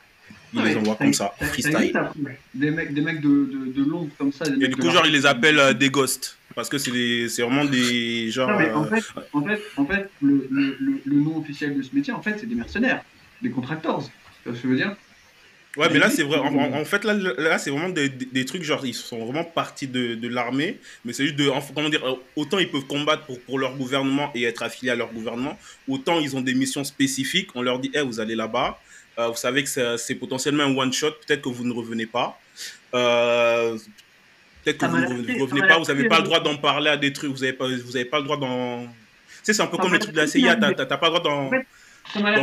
Ils 0.55 0.61
Ouais, 0.61 0.71
les 0.71 0.77
envoient 0.77 0.95
comme 0.95 1.13
ça, 1.13 1.35
freestyle. 1.41 1.91
ça, 1.93 2.13
Des 2.55 2.71
mecs, 2.71 2.95
des 2.95 3.01
mecs 3.01 3.21
de, 3.21 3.29
de, 3.29 3.73
de 3.73 3.85
Londres 3.91 4.11
comme 4.17 4.33
ça. 4.33 4.45
des 4.49 4.55
Et 4.55 4.57
mecs 4.57 4.71
du 4.71 4.77
coup, 4.77 4.89
genre, 4.91 5.05
ils 5.05 5.13
les 5.13 5.27
appellent 5.27 5.59
euh, 5.59 5.73
des 5.75 5.91
ghosts. 5.91 6.39
Parce 6.55 6.69
que 6.69 6.79
c'est 6.79 7.43
vraiment 7.43 7.65
des. 7.65 8.31
Genre. 8.31 8.49
Non, 8.49 8.59
mais 8.59 8.71
en 8.73 8.85
euh, 8.85 8.87
fait, 8.97 9.05
en 9.33 9.43
fait, 9.45 9.61
en 9.77 9.85
fait 9.87 10.11
le, 10.23 10.47
le, 10.51 10.77
le, 10.79 11.01
le 11.05 11.17
nom 11.17 11.39
officiel 11.39 11.77
de 11.77 11.83
ce 11.83 11.93
métier, 11.93 12.13
en 12.13 12.23
fait, 12.23 12.39
c'est 12.39 12.47
des 12.47 12.55
mercenaires, 12.55 13.03
des 13.43 13.51
contractors. 13.51 14.09
Tu 14.45 14.49
vois 14.49 14.57
ce 14.57 14.63
que 14.63 14.69
je 14.69 14.73
veux 14.73 14.77
dire? 14.77 14.97
Ouais, 15.77 15.89
mais 15.91 15.99
là, 15.99 16.09
c'est 16.11 16.23
vrai. 16.23 16.39
En, 16.39 16.55
en- 16.55 16.73
en 16.81 16.85
fait, 16.85 17.03
là, 17.05 17.15
là 17.15 17.59
c'est 17.59 17.71
vraiment 17.71 17.89
des, 17.89 18.09
des- 18.09 18.27
des 18.27 18.45
trucs, 18.45 18.63
genre, 18.63 18.87
ils 18.87 18.95
sont 18.95 19.25
vraiment 19.25 19.43
partis 19.45 19.89
de, 19.89 20.15
de 20.15 20.29
l'armée. 20.29 20.79
Mais 21.05 21.13
c'est 21.13 21.25
juste 21.25 21.37
de. 21.37 21.49
en- 21.49 21.61
Comment 21.75 21.89
dire 21.89 22.05
euh, 22.07 22.15
Autant 22.37 22.59
ils 22.59 22.71
peuvent 22.71 22.87
combattre 22.87 23.25
pour, 23.27 23.41
pour 23.41 23.59
leur 23.59 23.75
gouvernement 23.77 24.31
et 24.37 24.45
être 24.45 24.63
affiliés 24.63 24.93
à 24.93 24.95
leur 24.95 25.13
gouvernement, 25.13 25.59
autant 25.89 26.21
ils 26.21 26.37
ont 26.37 26.41
des 26.41 26.55
missions 26.55 26.85
spécifiques. 26.85 27.51
On 27.57 27.63
leur 27.63 27.79
dit, 27.81 27.91
hey, 27.95 28.03
vous 28.07 28.21
allez 28.21 28.37
là-bas. 28.37 28.79
Euh, 29.19 29.29
vous 29.29 29.37
savez 29.37 29.63
que 29.65 29.97
c'est 29.97 30.15
potentiellement 30.15 30.65
un 30.65 30.77
one-shot. 30.77 31.11
Peut-être 31.27 31.43
que 31.43 31.49
vous 31.49 31.65
ne 31.65 31.73
revenez 31.73 32.07
pas. 32.07 32.41
Euh, 32.95 33.77
Peut-être 34.65 34.79
que 34.79 34.87
vous 34.87 34.97
ne 34.97 35.07
revenez, 35.41 35.61
pas. 35.69 35.79
Vous 35.79 35.85
n'avez 35.85 36.09
pas 36.09 36.19
le 36.19 36.25
droit 36.25 36.41
d'en 36.41 36.57
parler 36.57 36.89
à 36.91 36.97
des 36.97 37.13
trucs. 37.13 37.31
Vous 37.33 37.41
n'avez 37.41 37.53
pas, 37.53 37.67
vous 37.69 37.97
avez 37.97 38.05
pas 38.07 38.19
le 38.19 38.25
droit 38.25 38.37
d'en. 38.39 38.83
Tu 38.85 38.89
sais, 39.43 39.53
c'est 39.53 39.63
un 39.63 39.67
peu 39.67 39.77
comme 39.77 39.91
m'a 39.91 39.97
les 39.97 40.01
trucs 40.01 40.15
de 40.15 40.21
la 40.21 40.27
CIA. 40.27 40.57
t'as 40.87 40.97
pas 40.97 41.11
le 41.11 41.19
droit 41.19 41.23
d'en 41.23 41.51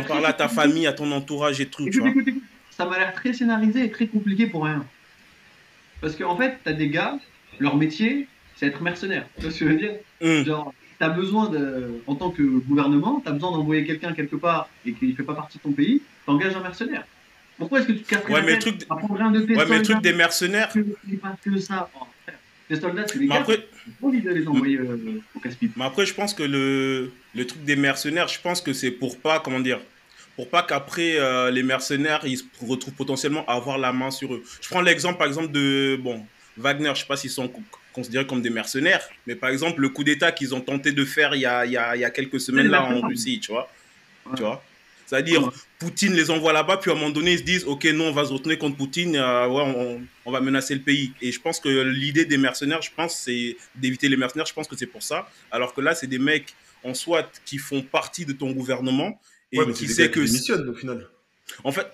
parler 0.04 0.26
à 0.26 0.32
ta 0.32 0.48
famille, 0.48 0.86
à 0.86 0.92
ton 0.92 1.10
entourage 1.12 1.60
et 1.60 1.66
tout. 1.66 1.88
Tu 1.90 1.98
vois. 2.00 2.10
Ça 2.82 2.88
m'a 2.88 2.98
l'air 2.98 3.14
très 3.14 3.32
scénarisé 3.32 3.84
et 3.84 3.90
très 3.92 4.08
compliqué 4.08 4.48
pour 4.48 4.64
rien. 4.64 4.84
Parce 6.00 6.16
qu'en 6.16 6.36
fait, 6.36 6.58
t'as 6.64 6.72
des 6.72 6.88
gars, 6.88 7.16
leur 7.60 7.76
métier, 7.76 8.26
c'est 8.56 8.66
être 8.66 8.82
mercenaire. 8.82 9.24
Tu 9.36 9.42
vois 9.42 9.52
ce 9.52 9.60
que 9.60 9.66
je 9.66 9.70
veux 9.70 9.78
dire 9.78 9.94
Hum. 10.20 10.44
Genre, 10.44 10.74
t'as 10.98 11.10
besoin 11.10 11.48
de, 11.48 12.00
en 12.08 12.16
tant 12.16 12.30
que 12.30 12.42
gouvernement, 12.42 13.22
t'as 13.24 13.30
besoin 13.30 13.52
d'envoyer 13.52 13.84
quelqu'un 13.84 14.12
quelque 14.14 14.34
part 14.34 14.68
et 14.84 14.94
qu'il 14.94 15.14
fait 15.14 15.22
pas 15.22 15.34
partie 15.34 15.58
de 15.58 15.62
ton 15.62 15.70
pays, 15.70 16.02
t'engages 16.26 16.56
un 16.56 16.60
mercenaire. 16.60 17.04
Pourquoi 17.56 17.78
est-ce 17.78 17.86
que 17.88 17.92
tu 17.92 18.02
te 18.02 18.08
casserais 18.08 18.32
Ouais, 18.32 18.42
mais 18.42 18.58
truc, 18.58 18.84
un 18.90 19.30
de 19.30 19.40
tes 19.42 19.54
ouais, 19.56 19.64
mais 19.68 19.78
le 19.78 19.82
truc 19.82 20.00
des 20.00 20.12
mercenaires. 20.12 20.70
c'est 20.72 21.20
pas 21.20 21.36
que 21.40 21.58
ça. 21.60 21.88
Oh. 22.00 22.06
Les 22.68 22.80
soldats, 22.80 23.06
c'est 23.06 23.18
les 23.18 23.26
Mais 23.26 23.36
après, 23.36 23.64
les 24.12 24.48
envoyer 24.48 24.78
euh, 24.78 25.20
au 25.36 25.38
casse-pipe. 25.40 25.72
mais 25.76 25.84
après, 25.84 26.06
je 26.06 26.14
pense 26.14 26.34
que 26.34 26.42
le, 26.42 27.12
le 27.34 27.46
truc 27.46 27.64
des 27.64 27.76
mercenaires, 27.76 28.26
je 28.28 28.40
pense 28.40 28.60
que 28.60 28.72
c'est 28.72 28.90
pour 28.90 29.20
pas, 29.20 29.38
comment 29.38 29.60
dire, 29.60 29.80
pour 30.36 30.48
pas 30.48 30.62
qu'après 30.62 31.16
euh, 31.18 31.50
les 31.50 31.62
mercenaires 31.62 32.20
ils 32.24 32.38
se 32.38 32.44
retrouvent 32.66 32.94
potentiellement 32.94 33.44
à 33.46 33.54
avoir 33.54 33.78
la 33.78 33.92
main 33.92 34.10
sur 34.10 34.34
eux. 34.34 34.42
Je 34.60 34.68
prends 34.68 34.80
l'exemple 34.80 35.18
par 35.18 35.26
exemple 35.26 35.50
de 35.52 35.98
bon 36.02 36.24
Wagner, 36.56 36.90
je 36.94 37.00
sais 37.00 37.06
pas 37.06 37.16
s'ils 37.16 37.30
sont 37.30 37.48
co- 37.48 37.62
considérés 37.92 38.26
comme 38.26 38.42
des 38.42 38.50
mercenaires, 38.50 39.06
mais 39.26 39.34
par 39.36 39.50
exemple 39.50 39.80
le 39.80 39.88
coup 39.88 40.04
d'État 40.04 40.32
qu'ils 40.32 40.54
ont 40.54 40.60
tenté 40.60 40.92
de 40.92 41.04
faire 41.04 41.34
il 41.34 41.40
y 41.42 41.46
a, 41.46 41.64
il 41.66 41.72
y 41.72 41.76
a, 41.76 41.96
il 41.96 42.00
y 42.00 42.04
a 42.04 42.10
quelques 42.10 42.40
semaines 42.40 42.68
là 42.68 42.82
en 42.84 43.00
Russie, 43.00 43.40
tu 43.40 43.52
vois, 43.52 43.70
Ouais. 44.26 44.32
tu 44.36 44.42
vois. 44.42 44.62
C'est-à-dire 45.06 45.42
Ouais. 45.44 45.50
Poutine 45.78 46.14
les 46.14 46.30
envoie 46.30 46.52
là-bas, 46.52 46.76
puis 46.78 46.90
à 46.90 46.94
un 46.94 46.96
moment 46.96 47.10
donné 47.10 47.32
ils 47.32 47.38
se 47.40 47.42
disent 47.42 47.64
ok 47.64 47.84
non 47.86 48.04
on 48.06 48.12
va 48.12 48.24
se 48.24 48.32
retourner 48.32 48.56
contre 48.56 48.76
Poutine, 48.76 49.16
euh, 49.16 49.46
ouais 49.48 49.62
on, 49.62 50.00
on 50.24 50.30
va 50.30 50.40
menacer 50.40 50.74
le 50.74 50.80
pays. 50.80 51.12
Et 51.20 51.32
je 51.32 51.40
pense 51.40 51.58
que 51.60 51.68
l'idée 51.68 52.24
des 52.24 52.38
mercenaires, 52.38 52.80
je 52.82 52.90
pense 52.96 53.16
c'est 53.18 53.56
d'éviter 53.74 54.08
les 54.08 54.16
mercenaires, 54.16 54.46
je 54.46 54.54
pense 54.54 54.68
que 54.68 54.76
c'est 54.76 54.86
pour 54.86 55.02
ça. 55.02 55.28
Alors 55.50 55.74
que 55.74 55.80
là 55.82 55.94
c'est 55.94 56.06
des 56.06 56.18
mecs 56.20 56.54
en 56.84 56.94
soit 56.94 57.28
qui 57.44 57.58
font 57.58 57.82
partie 57.82 58.24
de 58.24 58.32
ton 58.32 58.52
gouvernement 58.52 59.20
et 59.52 59.58
Ouais, 59.58 59.66
mais 59.66 59.72
qui 59.72 59.88
sait 59.88 60.10
que 60.10 60.20
démissionnent 60.20 60.68
au 60.68 60.74
final. 60.74 61.06
en 61.64 61.72
fait, 61.72 61.86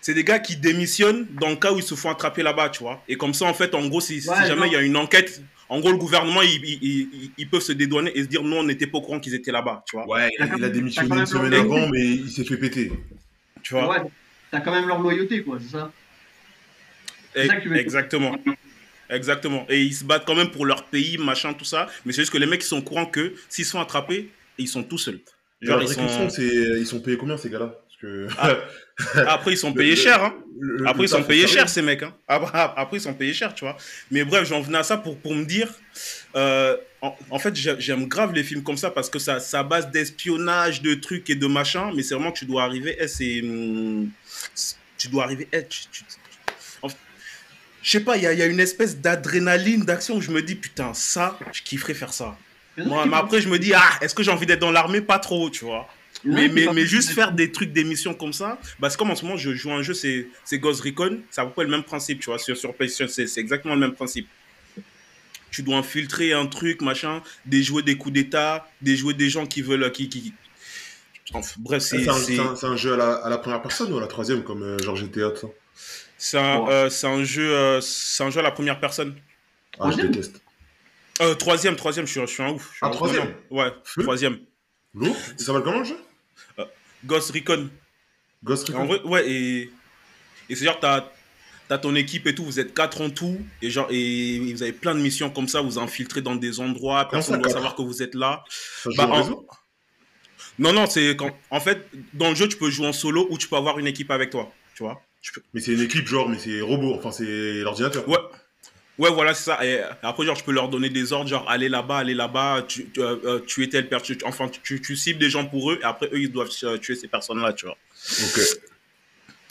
c'est 0.00 0.14
des 0.14 0.24
gars 0.24 0.38
qui 0.38 0.56
démissionnent 0.56 1.26
dans 1.40 1.48
le 1.50 1.56
cas 1.56 1.72
où 1.72 1.76
ils 1.78 1.82
se 1.82 1.94
font 1.94 2.10
attraper 2.10 2.42
là-bas, 2.42 2.70
tu 2.70 2.80
vois. 2.82 3.02
Et 3.08 3.16
comme 3.16 3.34
ça, 3.34 3.44
en 3.46 3.54
fait, 3.54 3.74
en 3.74 3.86
gros, 3.88 4.00
si, 4.00 4.20
jamais 4.20 4.66
il 4.68 4.72
y 4.72 4.76
a 4.76 4.82
une 4.82 4.96
enquête, 4.96 5.42
en 5.68 5.78
gros, 5.80 5.90
le 5.92 5.98
gouvernement, 5.98 6.42
ils, 6.42 6.60
ils- 6.64 6.78
ils- 7.12 7.30
ils 7.38 7.48
peuvent 7.48 7.60
se 7.62 7.72
dédouaner 7.72 8.10
et 8.14 8.22
se 8.22 8.28
dire, 8.28 8.42
non, 8.42 8.58
on 8.60 8.64
n'était 8.64 8.86
pas 8.86 8.98
au 8.98 9.02
courant 9.02 9.20
qu'ils 9.20 9.34
étaient 9.34 9.52
là-bas, 9.52 9.84
tu 9.88 9.96
vois. 9.96 10.06
Ouais, 10.08 10.28
il 10.38 10.42
a, 10.42 10.56
il 10.56 10.64
a 10.64 10.68
démissionné 10.68 11.14
une 11.20 11.26
semaine 11.26 11.50
leur- 11.50 11.60
avant, 11.60 11.88
mais 11.88 12.04
il 12.06 12.30
s'est 12.30 12.44
fait 12.44 12.56
péter. 12.56 12.90
Tu 13.62 13.74
vois 13.74 13.88
Ouais, 13.88 14.10
t'as 14.50 14.60
quand 14.60 14.72
même 14.72 14.88
leur 14.88 15.00
loyauté, 15.00 15.42
quoi, 15.42 15.58
c'est 15.60 15.70
ça 15.70 15.92
c'est 17.34 17.46
ça 17.46 17.56
que 17.56 17.62
tu 17.62 17.68
veux 17.68 17.74
dire. 17.74 17.82
Exactement. 17.84 18.36
Exactement. 19.08 19.66
Et 19.68 19.82
ils 19.82 19.94
se 19.94 20.02
battent 20.04 20.24
quand 20.26 20.34
même 20.34 20.50
pour 20.50 20.66
leur 20.66 20.84
pays, 20.86 21.16
machin, 21.18 21.52
tout 21.54 21.64
ça. 21.64 21.88
Mais 22.04 22.12
c'est 22.12 22.22
juste 22.22 22.32
que 22.32 22.38
les 22.38 22.46
mecs, 22.46 22.62
ils 22.62 22.66
sont 22.66 22.78
au 22.78 22.82
courant 22.82 23.06
que 23.06 23.34
s'ils 23.48 23.64
sont 23.64 23.80
attrapés, 23.80 24.30
ils 24.58 24.66
sont 24.68 24.82
tout 24.82 24.98
seuls. 24.98 25.20
Genre, 25.62 25.76
la 25.78 25.82
ils 25.84 25.86
vraie 25.86 25.96
question, 25.96 26.28
sont... 26.30 26.34
c'est 26.34 26.46
ils 26.80 26.86
sont 26.86 27.00
payés 27.00 27.16
combien 27.16 27.36
ces 27.36 27.50
gars-là? 27.50 27.74
Que. 28.00 28.28
Ah. 28.38 28.56
Après, 29.28 29.52
ils 29.52 29.58
sont 29.58 29.74
payés 29.74 29.90
le- 29.90 29.96
cher, 29.96 30.24
hein. 30.24 30.34
le- 30.58 30.86
Après, 30.86 31.02
le 31.02 31.04
ils 31.04 31.08
sont 31.10 31.22
payés 31.22 31.46
cher, 31.46 31.68
ces 31.68 31.82
mecs. 31.82 32.02
Hein. 32.02 32.14
Après, 32.28 32.96
ils 32.96 33.00
sont 33.00 33.12
payés 33.12 33.34
cher, 33.34 33.54
tu 33.54 33.64
vois. 33.66 33.76
Mais 34.10 34.24
bref, 34.24 34.48
j'en 34.48 34.62
venais 34.62 34.78
à 34.78 34.82
ça 34.82 34.96
pour, 34.96 35.18
pour 35.18 35.34
me 35.34 35.44
dire. 35.44 35.68
euh, 36.34 36.76
en, 37.02 37.14
en 37.28 37.38
fait, 37.38 37.54
j'ai- 37.54 37.76
j'aime 37.78 38.06
grave 38.08 38.32
les 38.32 38.42
films 38.42 38.62
comme 38.62 38.78
ça 38.78 38.90
parce 38.90 39.10
que 39.10 39.18
ça, 39.18 39.38
ça 39.38 39.62
base 39.62 39.90
d'espionnage, 39.90 40.80
de 40.80 40.94
trucs 40.94 41.28
et 41.28 41.34
de 41.34 41.46
machin. 41.46 41.92
Mais 41.94 42.02
c'est 42.02 42.14
vraiment 42.14 42.32
que 42.32 42.38
tu 42.38 42.46
dois 42.46 42.62
arriver. 42.64 42.96
eh, 42.98 43.06
c'est. 43.08 43.42
hum, 43.42 44.08
c'est- 44.54 44.76
Tu 44.96 45.08
dois 45.08 45.24
arriver. 45.24 45.46
eh, 45.52 45.64
tu- 45.66 45.82
tu- 45.92 46.04
je 47.82 47.90
sais 47.90 48.00
pas, 48.00 48.16
il 48.18 48.22
y 48.22 48.26
a, 48.26 48.32
il 48.34 48.38
y 48.38 48.42
a 48.42 48.46
une 48.46 48.60
espèce 48.60 48.98
d'adrénaline, 48.98 49.84
d'action 49.84 50.16
où 50.16 50.20
je 50.20 50.30
me 50.30 50.42
dis, 50.42 50.54
putain, 50.54 50.92
ça, 50.92 51.38
je 51.52 51.62
kifferais 51.62 51.94
faire 51.94 52.12
ça. 52.12 52.36
Moi, 52.76 53.06
mais 53.06 53.16
après, 53.16 53.40
je 53.40 53.48
me 53.48 53.58
dis, 53.58 53.72
ah, 53.74 53.98
est-ce 54.00 54.14
que 54.14 54.22
j'ai 54.22 54.30
envie 54.30 54.46
d'être 54.46 54.60
dans 54.60 54.70
l'armée? 54.70 55.00
Pas 55.00 55.18
trop, 55.18 55.50
tu 55.50 55.64
vois. 55.64 55.88
Mais, 56.24 56.48
mais, 56.48 56.66
mais 56.72 56.86
juste 56.86 57.10
faire 57.10 57.32
des 57.32 57.50
trucs, 57.50 57.72
des 57.72 57.84
missions 57.84 58.14
comme 58.14 58.32
ça, 58.32 58.58
bah, 58.78 58.90
c'est 58.90 58.98
comme 58.98 59.10
en 59.10 59.16
ce 59.16 59.24
moment, 59.24 59.36
je 59.38 59.54
joue 59.54 59.72
un 59.72 59.82
jeu, 59.82 59.94
c'est 59.94 60.28
c'est 60.44 60.58
Ghost 60.58 60.82
Recon, 60.82 61.20
c'est 61.30 61.40
à 61.40 61.46
peu 61.46 61.52
près 61.52 61.64
le 61.64 61.70
même 61.70 61.82
principe, 61.82 62.20
tu 62.20 62.26
vois, 62.26 62.38
sur, 62.38 62.56
sur 62.56 62.74
PlayStation, 62.74 63.06
c'est 63.12 63.26
c'est 63.26 63.40
exactement 63.40 63.74
le 63.74 63.80
même 63.80 63.94
principe. 63.94 64.28
Tu 65.50 65.62
dois 65.62 65.78
infiltrer 65.78 66.32
un 66.32 66.46
truc, 66.46 66.80
machin, 66.82 67.22
déjouer 67.46 67.82
des 67.82 67.96
coups 67.96 68.14
d'état, 68.14 68.68
déjouer 68.82 69.14
des 69.14 69.30
gens 69.30 69.46
qui 69.46 69.62
veulent. 69.62 69.90
Qui, 69.92 70.08
qui... 70.08 70.32
Enfin, 71.32 71.54
bref, 71.58 71.82
c'est 71.82 71.98
C'est 72.04 72.38
un, 72.38 72.72
un- 72.72 72.76
jeu 72.76 72.92
à 72.92 72.96
la, 72.96 73.14
à 73.14 73.30
la 73.30 73.38
première 73.38 73.62
personne 73.62 73.92
ou 73.92 73.98
à 73.98 74.00
la 74.00 74.06
troisième, 74.06 74.44
comme 74.44 74.62
euh, 74.62 74.78
genre 74.78 74.96
GTA, 74.96 75.34
ça? 75.34 75.48
C'est 76.18 76.38
un, 76.38 76.68
euh, 76.68 76.90
c'est 76.90 77.06
un, 77.06 77.24
jeu, 77.24 77.50
euh, 77.56 77.80
c'est 77.80 78.22
un 78.22 78.30
jeu 78.30 78.40
à 78.40 78.42
la 78.42 78.50
première 78.50 78.78
personne. 78.78 79.16
Ah, 79.78 79.90
je 79.90 79.96
déteste. 80.02 80.40
Euh, 81.20 81.34
troisième, 81.34 81.76
troisième, 81.76 82.06
je 82.06 82.12
suis, 82.12 82.20
je 82.20 82.26
suis 82.26 82.42
un 82.42 82.50
ouf. 82.50 82.68
je 82.70 82.76
suis 82.76 82.78
Ah, 82.82 82.86
un 82.86 82.90
troisième. 82.90 83.34
Ouais, 83.50 83.72
Feu 83.84 84.02
troisième. 84.02 84.38
Lourd 84.94 85.16
Ça 85.36 85.46
s'appelle 85.46 85.62
comment 85.62 85.78
le 85.80 85.84
jeu? 85.84 85.96
Ghost 87.04 87.30
Recon. 87.32 87.68
Ghost 88.44 88.68
Recon 88.68 88.80
En 88.80 88.86
vrai, 88.86 89.02
ouais, 89.02 89.30
et, 89.30 89.70
et 90.48 90.54
c'est 90.56 90.64
genre, 90.64 90.78
t'as 90.80 91.04
as 91.72 91.78
ton 91.78 91.94
équipe 91.94 92.26
et 92.26 92.34
tout, 92.34 92.44
vous 92.44 92.58
êtes 92.58 92.74
quatre 92.74 93.00
en 93.00 93.10
tout, 93.10 93.40
et 93.62 93.70
genre, 93.70 93.86
et 93.90 94.40
vous 94.52 94.62
avez 94.64 94.72
plein 94.72 94.92
de 94.94 95.00
missions 95.00 95.30
comme 95.30 95.46
ça, 95.46 95.60
vous 95.60 95.78
infiltrez 95.78 96.20
dans 96.20 96.34
des 96.34 96.58
endroits, 96.58 97.08
personne 97.08 97.36
ne 97.36 97.42
doit 97.42 97.52
savoir 97.52 97.76
que 97.76 97.82
vous 97.82 98.02
êtes 98.02 98.16
là. 98.16 98.42
Ça 98.48 98.90
Bah, 98.96 99.06
en- 99.08 99.44
Non, 100.58 100.72
non, 100.72 100.86
c'est 100.86 101.14
quand. 101.16 101.30
En 101.50 101.60
fait, 101.60 101.88
dans 102.12 102.30
le 102.30 102.34
jeu, 102.34 102.48
tu 102.48 102.56
peux 102.56 102.70
jouer 102.70 102.88
en 102.88 102.92
solo 102.92 103.26
ou 103.30 103.38
tu 103.38 103.46
peux 103.46 103.54
avoir 103.56 103.78
une 103.78 103.86
équipe 103.86 104.10
avec 104.10 104.30
toi, 104.30 104.52
tu 104.74 104.82
vois. 104.82 105.00
Tu 105.22 105.30
peux- 105.32 105.42
Mais 105.54 105.60
c'est 105.60 105.72
une 105.72 105.80
équipe, 105.82 106.08
genre, 106.08 106.28
mais 106.28 106.38
c'est 106.38 106.60
robot, 106.60 106.94
enfin, 106.98 107.12
c'est 107.12 107.60
l'ordinateur. 107.60 108.06
Ouais. 108.08 108.18
Ouais, 109.00 109.10
voilà, 109.10 109.32
c'est 109.32 109.44
ça. 109.44 109.64
Et 109.66 109.80
après, 110.02 110.26
genre, 110.26 110.36
je 110.36 110.44
peux 110.44 110.52
leur 110.52 110.68
donner 110.68 110.90
des 110.90 111.12
ordres, 111.14 111.28
genre, 111.28 111.48
allez 111.48 111.70
là-bas, 111.70 111.98
allez 111.98 112.12
là-bas, 112.14 112.66
tu, 112.68 112.86
tu, 112.90 113.00
euh, 113.00 113.16
euh, 113.24 113.38
tuer 113.38 113.68
telle 113.70 113.88
personne. 113.88 114.18
Enfin, 114.24 114.48
tu, 114.62 114.80
tu, 114.82 114.94
cibles 114.94 115.18
des 115.18 115.30
gens 115.30 115.46
pour 115.46 115.72
eux, 115.72 115.78
et 115.80 115.84
après, 115.84 116.06
eux, 116.12 116.20
ils 116.20 116.30
doivent 116.30 116.50
euh, 116.64 116.76
tuer 116.76 116.94
ces 116.96 117.08
personnes-là, 117.08 117.54
tu 117.54 117.64
vois. 117.64 117.78
Ok. 118.24 118.40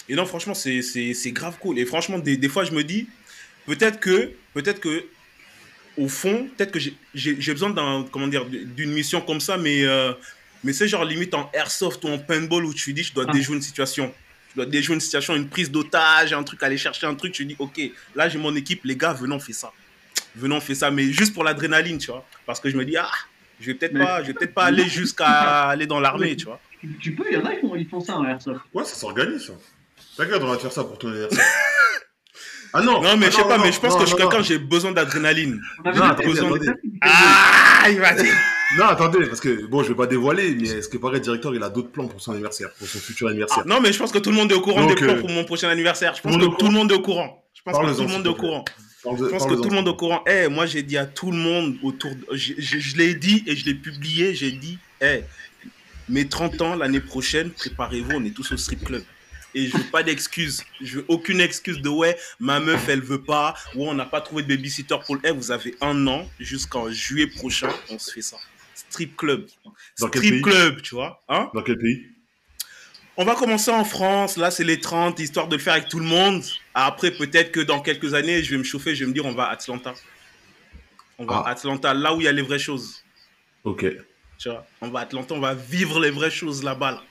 Et 0.07 0.13
non, 0.15 0.25
franchement, 0.25 0.53
c'est 0.53 0.81
c'est- 0.83 1.13
c'est 1.15 1.31
grave 1.31 1.57
cool. 1.59 1.79
Et 1.79 1.85
franchement, 1.85 2.19
des, 2.19 2.37
des 2.37 2.47
fois, 2.49 2.63
je 2.63 2.71
me 2.73 2.83
dis, 2.83 3.07
peut-être 3.65 3.99
que, 3.99 4.31
peut-être 4.53 4.79
que, 4.79 5.05
au 5.97 6.07
fond, 6.07 6.47
peut-être 6.55 6.71
que 6.71 6.79
j'ai- 6.79 6.93
j'ai 7.15 7.35
j'ai 7.41 7.51
besoin 7.53 7.71
d'un, 7.71 8.05
comment 8.11 8.27
dire, 8.27 8.45
d'une 8.45 8.91
mission 8.91 9.19
comme 9.19 9.39
ça, 9.41 9.57
mais, 9.57 9.83
euh, 9.83 10.13
mais 10.63 10.73
c'est 10.73 10.87
genre 10.87 11.05
limite 11.05 11.33
en 11.33 11.49
airsoft 11.53 12.03
ou 12.03 12.07
en 12.09 12.19
paintball 12.19 12.65
où 12.65 12.73
tu 12.73 12.93
dis, 12.93 13.03
je 13.03 13.13
dois 13.13 13.25
Ah. 13.27 13.33
déjouer 13.33 13.55
une 13.55 13.63
situation. 13.63 14.13
Je 14.59 14.65
dois 14.65 14.71
déjouer 14.71 14.95
une 14.95 14.99
situation, 14.99 15.35
une 15.37 15.47
prise 15.47 15.71
d'otage, 15.71 16.33
un 16.33 16.43
truc, 16.43 16.61
aller 16.63 16.77
chercher 16.77 17.07
un 17.07 17.15
truc. 17.15 17.31
Tu 17.31 17.45
dis, 17.45 17.55
ok, 17.59 17.79
là, 18.13 18.27
j'ai 18.27 18.37
mon 18.37 18.53
équipe, 18.57 18.81
les 18.83 18.97
gars, 18.97 19.13
venons, 19.13 19.37
on 19.37 19.39
fait 19.39 19.53
ça. 19.53 19.71
Venons, 20.35 20.57
on 20.57 20.61
fait 20.61 20.75
ça, 20.75 20.91
mais 20.91 21.13
juste 21.13 21.33
pour 21.33 21.45
l'adrénaline, 21.45 21.97
tu 21.97 22.11
vois. 22.11 22.25
Parce 22.45 22.59
que 22.59 22.69
je 22.69 22.75
me 22.75 22.83
dis, 22.83 22.97
ah, 22.97 23.09
je 23.61 23.67
vais 23.67 23.73
peut-être 23.75 23.93
Mais- 23.93 24.03
pas, 24.03 24.21
je 24.21 24.27
vais 24.27 24.33
peut-être 24.33 24.53
pas 24.53 24.65
aller 24.65 24.89
jusqu'à 24.89 25.69
aller 25.69 25.87
dans 25.87 26.01
l'armée, 26.01 26.35
tu 26.35 26.43
vois. 26.43 26.59
Tu, 26.81 26.89
tu 26.99 27.15
peux, 27.15 27.23
il 27.31 27.35
y 27.35 27.41
en 27.41 27.45
a 27.45 27.55
qui 27.55 27.61
font, 27.61 27.75
ils 27.75 27.87
font 27.87 28.01
ça 28.01 28.17
en 28.17 28.25
airsoft. 28.25 28.59
Ouais, 28.73 28.83
ça 28.83 28.95
s'organise, 28.95 29.47
ça. 29.47 29.53
T'inquiète, 30.17 30.41
on 30.43 30.47
va 30.47 30.57
te 30.57 30.61
faire 30.63 30.73
ça 30.73 30.83
pour 30.83 30.97
ton 30.99 31.07
anniversaire. 31.07 31.45
ah 32.73 32.81
non 32.81 33.01
Non, 33.01 33.15
mais 33.15 33.27
ah 33.27 33.29
je 33.29 33.35
sais 33.37 33.43
pas, 33.43 33.57
non, 33.57 33.63
mais 33.63 33.71
je 33.71 33.79
pense 33.79 33.93
non, 33.93 33.99
que 33.99 34.05
je 34.05 34.09
suis 34.09 34.17
quelqu'un, 34.17 34.43
j'ai 34.43 34.57
besoin 34.57 34.91
d'adrénaline. 34.91 35.61
Déjà 35.85 36.15
fait- 36.15 36.73
Ah, 37.01 37.89
il 37.89 37.99
va 38.01 38.13
dire. 38.13 38.33
Non, 38.77 38.85
attendez, 38.85 39.25
parce 39.25 39.39
que, 39.39 39.65
bon, 39.65 39.81
je 39.83 39.89
vais 39.89 39.95
pas 39.95 40.05
dévoiler, 40.05 40.53
mais 40.53 40.67
est-ce 40.69 40.89
que 40.89 40.97
paraît, 40.97 41.15
le 41.15 41.19
directeur, 41.21 41.55
il 41.55 41.63
a 41.63 41.69
d'autres 41.69 41.89
plans 41.89 42.07
pour 42.07 42.21
son 42.21 42.33
anniversaire, 42.33 42.71
pour 42.77 42.87
son 42.87 42.99
futur 42.99 43.27
anniversaire? 43.27 43.65
Non, 43.65 43.81
mais 43.81 43.91
je 43.91 43.97
pense 43.97 44.11
que 44.11 44.19
tout 44.19 44.29
le 44.29 44.35
monde 44.35 44.51
est 44.51 44.55
au 44.55 44.61
courant 44.61 44.81
Donc, 44.81 44.89
des 44.99 45.05
plans 45.05 45.15
euh, 45.15 45.19
pour 45.21 45.29
mon 45.29 45.43
prochain 45.43 45.69
anniversaire. 45.69 46.13
Je 46.15 46.21
pense 46.21 46.33
tout 46.33 46.37
le 46.39 46.45
monde 46.45 46.55
que 46.55 46.59
tout 46.59 46.67
le 46.67 46.73
monde 46.73 46.91
est 46.91 46.95
au 46.95 47.01
courant. 47.01 47.43
Je 47.55 47.61
pense 47.63 47.77
que 47.79 47.95
tout 47.95 48.01
le 48.03 48.07
monde 48.07 48.25
est 48.25 48.29
au 48.29 48.35
courant. 48.35 48.65
Je 49.03 49.25
pense 49.25 49.45
que 49.47 49.53
tout 49.55 49.69
le 49.69 49.75
monde 49.75 49.87
est 49.87 49.91
au 49.91 49.95
courant. 49.95 50.23
Eh, 50.27 50.47
moi, 50.49 50.65
j'ai 50.67 50.83
dit 50.83 50.97
à 50.97 51.05
tout 51.07 51.31
le 51.31 51.37
monde 51.37 51.77
autour. 51.81 52.11
de- 52.13 52.25
Je, 52.33 52.53
je- 52.57 52.77
je 52.79 52.97
l'ai 52.97 53.15
dit 53.15 53.43
et 53.47 53.55
je 53.55 53.65
l'ai 53.65 53.73
publié. 53.73 54.35
J'ai 54.35 54.51
dit, 54.51 54.77
eh, 55.01 55.21
mes 56.07 56.27
30 56.27 56.61
ans 56.61 56.75
l'année 56.75 56.99
prochaine, 56.99 57.49
préparez-vous, 57.49 58.11
on 58.13 58.23
est 58.25 58.31
tous 58.35 58.51
au 58.51 58.57
strip 58.57 58.83
club. 58.83 59.03
Et 59.55 59.65
je 59.67 59.75
veux 59.75 59.83
pas 59.91 60.03
d'excuses. 60.03 60.63
Je 60.79 60.97
veux 60.99 61.05
aucune 61.07 61.41
excuse 61.41 61.81
de 61.81 61.89
ouais, 61.89 62.15
ma 62.39 62.59
meuf, 62.59 62.87
elle 62.87 63.01
veut 63.01 63.23
pas. 63.23 63.55
Ou 63.73 63.89
on 63.89 63.95
n'a 63.95 64.05
pas 64.05 64.21
trouvé 64.21 64.43
de 64.43 64.47
babysitter 64.47 64.95
pour 65.05 65.15
le. 65.15 65.21
Eh, 65.23 65.31
vous 65.31 65.49
avez 65.49 65.75
un 65.81 66.05
an 66.05 66.29
jusqu'en 66.39 66.91
juillet 66.91 67.25
prochain, 67.27 67.69
on 67.89 67.97
se 67.97 68.11
fait 68.11 68.21
ça. 68.21 68.37
Strip 68.89 69.17
club. 69.17 69.45
Dans 69.99 70.07
quel 70.09 70.21
Strip 70.21 70.33
pays 70.35 70.41
club, 70.41 70.81
tu 70.81 70.95
vois. 70.95 71.21
Hein 71.29 71.49
Dans 71.53 71.61
quel 71.61 71.77
pays 71.77 72.05
on 73.21 73.25
va 73.25 73.35
commencer 73.35 73.69
en 73.69 73.83
France, 73.83 74.37
là 74.37 74.49
c'est 74.49 74.63
les 74.63 74.79
30, 74.79 75.19
histoire 75.19 75.49
de 75.49 75.57
le 75.57 75.61
faire 75.61 75.73
avec 75.73 75.89
tout 75.89 75.99
le 75.99 76.05
monde. 76.05 76.41
Après, 76.73 77.11
peut-être 77.11 77.51
que 77.51 77.59
dans 77.59 77.81
quelques 77.81 78.13
années, 78.13 78.41
je 78.41 78.51
vais 78.51 78.57
me 78.57 78.63
chauffer, 78.63 78.95
je 78.95 79.03
vais 79.03 79.09
me 79.09 79.13
dire 79.13 79.25
on 79.25 79.33
va 79.33 79.47
à 79.47 79.51
Atlanta. 79.51 79.93
On 81.17 81.25
va 81.25 81.43
Ah. 81.45 81.49
à 81.49 81.51
Atlanta, 81.51 81.93
là 81.93 82.15
où 82.15 82.21
il 82.21 82.23
y 82.23 82.27
a 82.29 82.31
les 82.31 82.41
vraies 82.43 82.59
choses. 82.59 83.03
Ok. 83.65 83.85
Tu 84.37 84.47
vois, 84.49 84.65
on 84.79 84.87
va 84.87 84.99
à 84.99 85.01
Atlanta, 85.01 85.33
on 85.35 85.41
va 85.41 85.53
vivre 85.53 85.99
les 85.99 86.11
vraies 86.11 86.31
choses 86.31 86.63
là-bas. 86.63 86.91
là. 86.91 87.03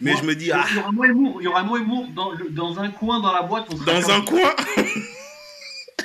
Mais 0.00 0.12
Moi, 0.12 0.20
je 0.22 0.26
me 0.28 0.34
dis, 0.34 0.46
Il 0.46 0.52
ah, 0.52 0.64
y 0.74 0.78
aura 0.78 0.92
moi 0.92 1.06
et 1.08 1.12
Moore, 1.12 1.36
il 1.42 1.44
y 1.44 1.48
aura 1.48 1.62
dans, 1.62 2.32
le- 2.32 2.48
dans 2.48 2.78
un 2.78 2.88
coin 2.88 3.20
dans 3.20 3.32
la 3.34 3.42
boîte. 3.42 3.66
On 3.68 3.76
sera 3.76 4.00
dans 4.00 4.10
un 4.12 4.20
coin. 4.22 4.54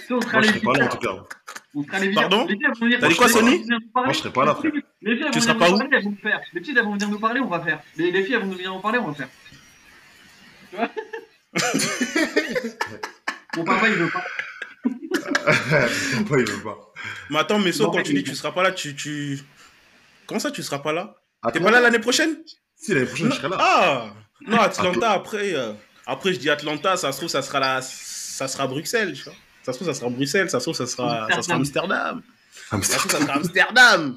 Moi, 0.10 0.20
je 0.34 0.38
les 0.40 0.48
serai 0.48 0.60
pas 0.60 0.74
là, 0.74 0.86
en 0.86 0.90
tout 0.90 0.98
cas. 0.98 1.16
On 1.76 1.84
sera 1.84 2.00
les 2.00 2.10
videurs. 2.10 2.30
Pardon 2.30 2.46
Les 2.48 2.56
filles, 2.56 2.66
elles 2.66 2.74
vont 2.80 2.86
venir- 2.86 3.00
T'as 3.00 3.08
dit 3.10 3.16
quoi, 3.16 3.30
Sony. 3.30 3.66
Moi, 3.96 4.12
je 4.12 4.18
serai 4.18 4.32
pas 4.34 4.46
là, 4.46 4.56
frère. 4.56 4.72
Les 5.02 5.16
filles, 5.16 5.26
elles 5.26 5.32
Tu 5.32 5.40
vont 5.40 5.44
seras 5.46 5.54
venir 5.54 5.60
pas 5.60 5.70
nous 5.70 5.76
où 5.76 5.78
parler, 5.80 5.98
elles 5.98 6.04
vont 6.04 6.16
faire. 6.22 6.42
Les 6.54 6.62
petites, 6.62 6.78
elles 6.78 6.84
vont 6.84 6.94
venir 6.94 7.10
nous 7.10 7.20
parler, 7.20 7.40
on 7.42 7.48
va 7.48 7.60
faire. 7.62 7.80
Les, 7.98 8.12
les 8.12 8.24
filles, 8.24 8.36
elles 8.36 8.42
vont 8.42 8.52
venir 8.52 8.74
nous 8.74 8.80
parler, 8.80 9.00
on 9.00 9.08
va 9.12 9.14
faire. 9.14 9.30
Tu 10.72 10.76
vois 10.76 10.90
Mon 13.58 13.64
papa, 13.64 13.88
il 13.90 13.96
veut 13.96 14.10
pas. 14.10 14.24
Pourquoi 16.18 16.40
il 16.40 16.46
veut 16.50 16.64
pas 16.64 16.78
Mais 17.30 17.40
attends, 17.40 17.60
mais 17.60 17.72
Non, 17.80 17.86
quand 17.92 17.98
mais 17.98 18.04
tu 18.04 18.14
dis 18.14 18.20
il- 18.20 18.24
tu 18.24 18.36
seras 18.36 18.52
pas 18.52 18.64
là, 18.64 18.72
tu. 18.72 18.96
tu... 18.96 19.40
Comment 20.26 20.40
ça, 20.40 20.52
tu 20.52 20.62
seras 20.64 20.80
pas 20.80 20.94
là? 20.94 21.16
T'es 21.54 21.60
pas 21.60 21.72
là 21.72 21.80
l'année 21.82 22.00
prochaine? 22.00 22.38
Si, 22.76 22.94
l'année 22.94 23.06
prochaine, 23.08 23.32
je 23.32 23.36
serai 23.38 23.50
là. 23.50 23.58
Ah 23.60 24.14
Non, 24.42 24.58
Atlanta, 24.60 25.12
après, 25.12 25.54
euh, 25.56 25.74
après 26.06 26.34
je 26.34 26.40
dis 26.40 26.50
Atlanta, 26.50 26.96
ça 26.98 27.12
se 27.12 27.18
trouve, 27.18 27.30
ça 27.30 27.42
sera, 27.42 27.60
la, 27.60 27.82
ça 27.82 28.48
sera 28.48 28.68
Bruxelles, 28.68 29.14
tu 29.14 29.24
vois. 29.24 29.34
Ça 29.63 29.74
se 29.74 29.78
trouve, 29.78 29.88
ça 29.88 29.93
sera 29.93 30.10
Bruxelles, 30.10 30.50
ça 30.50 30.60
se 30.60 30.65
trouve, 30.65 30.76
ça 30.76 30.88
sera, 30.88 31.28
ça 31.30 31.41
sera 31.41 31.56
Amsterdam. 31.56 32.22
Ça 32.69 32.82
se 32.82 32.98
trouve, 32.98 33.12
ça 33.12 33.19
sera 33.19 33.34
Amsterdam. 33.34 34.15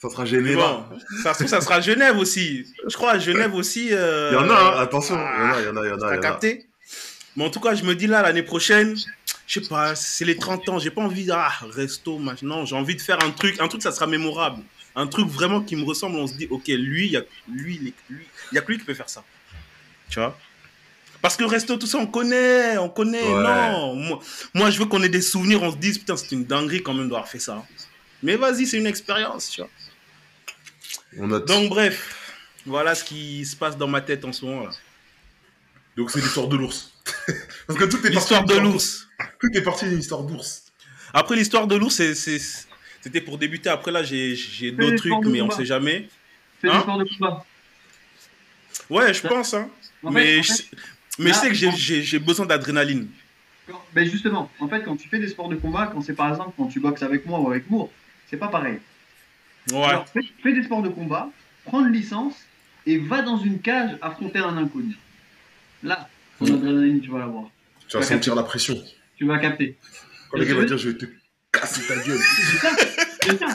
Ça 0.00 0.08
sera 0.10 0.24
gêné, 0.24 0.54
bon, 0.54 0.84
ça 1.24 1.34
se 1.34 1.38
trouve, 1.38 1.48
ça 1.48 1.60
sera 1.60 1.80
Genève 1.80 2.16
aussi. 2.18 2.64
Je 2.86 2.94
crois 2.94 3.12
à 3.12 3.18
Genève 3.18 3.52
aussi. 3.54 3.88
euh, 3.92 4.30
Il 4.30 4.34
y 4.34 4.38
en 4.38 4.48
a, 4.48 4.54
hein, 4.54 4.78
attention. 4.78 5.16
Il 5.16 5.18
y 5.18 5.22
en 5.22 5.26
ah, 5.26 5.56
a, 5.56 5.60
il 5.60 5.66
y 5.66 5.68
en 5.68 5.76
a, 5.76 5.84
il 5.84 5.88
y 5.88 5.92
en 5.92 5.96
a. 5.96 5.98
T'as 5.98 6.14
a. 6.14 6.18
capté 6.18 6.66
Mais 7.36 7.44
en 7.44 7.50
tout 7.50 7.58
cas, 7.58 7.74
je 7.74 7.82
me 7.82 7.96
dis 7.96 8.06
là, 8.06 8.22
l'année 8.22 8.44
prochaine, 8.44 8.96
je 9.48 9.60
sais 9.60 9.68
pas, 9.68 9.96
c'est 9.96 10.24
les 10.24 10.36
30 10.36 10.68
ans, 10.68 10.78
j'ai 10.78 10.92
pas 10.92 11.00
envie 11.00 11.24
de, 11.24 11.32
ah, 11.32 11.52
resto, 11.72 12.18
maintenant, 12.18 12.64
j'ai 12.64 12.76
envie 12.76 12.94
de 12.94 13.00
faire 13.00 13.20
un 13.24 13.30
truc, 13.32 13.60
un 13.60 13.66
truc, 13.66 13.82
ça 13.82 13.90
sera 13.90 14.06
mémorable. 14.06 14.62
Un 14.94 15.08
truc 15.08 15.26
vraiment 15.26 15.62
qui 15.62 15.74
me 15.74 15.84
ressemble, 15.84 16.16
on 16.16 16.28
se 16.28 16.34
dit, 16.34 16.46
ok, 16.48 16.68
lui, 16.68 17.06
il 17.06 17.12
y 17.12 17.16
a, 17.16 17.22
lui, 17.48 17.78
lui, 18.08 18.26
il 18.52 18.54
y 18.54 18.58
a 18.58 18.60
que 18.60 18.70
lui 18.70 18.78
qui 18.78 18.84
peut 18.84 18.94
faire 18.94 19.08
ça. 19.08 19.24
Tu 20.08 20.20
vois? 20.20 20.38
Parce 21.20 21.36
que 21.36 21.44
resto, 21.44 21.76
tout 21.76 21.86
ça, 21.86 21.98
on 21.98 22.06
connaît, 22.06 22.78
on 22.78 22.88
connaît, 22.88 23.22
Ouais. 23.22 23.42
non. 23.42 23.94
Moi, 23.96 24.20
moi, 24.54 24.70
je 24.70 24.78
veux 24.78 24.86
qu'on 24.86 25.02
ait 25.02 25.08
des 25.08 25.20
souvenirs, 25.22 25.62
on 25.62 25.72
se 25.72 25.76
dise, 25.76 25.98
putain, 25.98 26.16
c'est 26.16 26.30
une 26.32 26.44
dinguerie 26.44 26.82
quand 26.82 26.94
même 26.94 27.08
d'avoir 27.08 27.28
fait 27.28 27.40
ça. 27.40 27.64
Mais 28.22 28.36
vas-y, 28.36 28.66
c'est 28.66 28.78
une 28.78 28.86
expérience, 28.86 29.50
tu 29.50 29.60
vois. 29.60 29.70
On 31.18 31.26
note. 31.26 31.46
Donc, 31.48 31.70
bref, 31.70 32.14
voilà 32.66 32.94
ce 32.94 33.02
qui 33.04 33.44
se 33.46 33.56
passe 33.56 33.76
dans 33.76 33.88
ma 33.88 34.00
tête 34.00 34.24
en 34.24 34.32
ce 34.32 34.44
moment. 34.44 34.64
là. 34.66 34.70
Donc 35.96 36.10
c'est 36.12 36.20
l'histoire 36.20 36.46
de 36.46 36.56
l'ours. 36.56 36.92
Parce 37.66 37.78
que 37.78 37.84
tout 37.86 38.06
est 38.06 38.10
L'histoire 38.10 38.44
de 38.44 38.54
l'ours. 38.56 39.08
Tout 39.40 39.48
est 39.52 39.62
parti 39.62 39.86
d'une 39.88 39.98
histoire 39.98 40.22
d'ours. 40.22 40.66
Après, 41.12 41.34
l'histoire 41.34 41.66
de 41.66 41.74
l'ours, 41.74 41.96
c'est- 41.96 42.14
c'est- 42.14 42.66
c'était 43.00 43.20
pour 43.20 43.36
débuter. 43.38 43.68
Après, 43.68 43.90
là, 43.90 44.04
j'ai 44.04 44.36
j'ai 44.36 44.70
d'autres 44.70 44.94
trucs, 44.96 45.04
l'histoire 45.12 45.22
mais 45.32 45.40
on 45.40 45.44
combat. 45.48 45.56
sait 45.56 45.64
jamais. 45.64 46.08
Fais 46.60 46.68
Hein 46.68 46.80
sports 46.82 46.98
de 46.98 47.04
combat. 47.04 47.44
Ouais, 48.90 49.12
je 49.12 49.26
pense, 49.26 49.54
hein. 49.54 49.68
En 50.04 50.12
fait- 50.12 50.14
mais 50.14 50.38
en 50.38 50.42
je, 50.42 50.52
mais 51.18 51.30
je 51.30 51.34
là, 51.34 51.40
sais 51.40 51.48
que 51.48 51.54
j'ai- 52.02 52.18
besoin 52.18 52.46
d'adrénaline. 52.46 53.08
ben 53.94 54.08
justement, 54.08 54.50
en 54.60 54.68
fait, 54.68 54.82
quand 54.82 54.96
tu 54.96 55.08
fais 55.08 55.18
des 55.18 55.28
sports 55.28 55.48
de 55.48 55.56
combat, 55.56 55.90
quand 55.92 56.00
c'est 56.00 56.14
par 56.14 56.30
exemple 56.30 56.52
quand 56.56 56.66
tu 56.66 56.80
boxes 56.80 57.02
avec 57.02 57.26
moi 57.26 57.40
ou 57.40 57.50
avec 57.50 57.68
Moore, 57.70 57.90
c'est 58.30 58.36
pas 58.36 58.48
pareil. 58.48 58.78
Ouais. 59.72 59.84
Alors, 59.84 60.06
fais, 60.08 60.20
fais 60.42 60.52
des 60.52 60.62
sports 60.62 60.82
de 60.82 60.88
combat, 60.88 61.30
prends 61.64 61.84
une 61.84 61.92
licence 61.92 62.34
et 62.86 62.98
va 62.98 63.20
dans 63.22 63.36
une 63.38 63.60
cage 63.60 63.96
affronter 64.00 64.38
un 64.38 64.56
inconnu. 64.56 64.96
Là, 65.82 66.08
ton 66.38 66.46
Mm. 66.46 66.54
adrénaline, 66.54 67.00
tu 67.00 67.10
vas 67.10 67.18
l'avoir. 67.18 67.44
Tu 67.88 67.96
vas 67.96 68.02
sentir 68.02 68.34
la 68.34 68.42
pression. 68.42 68.76
Tu 69.16 69.26
vas 69.26 69.38
capter. 69.38 69.76
Quand 70.30 70.38
le 70.38 70.44
gars 70.44 70.54
va 70.54 70.64
dire 70.64 70.78
je 70.78 70.90
vais 70.90 70.96
te 70.98 71.06
casser 71.52 71.86
ta 71.86 71.96
gueule. 71.96 72.18
C'est 72.20 72.56
ça, 72.58 72.70
c'est 73.22 73.38
ça. 73.38 73.46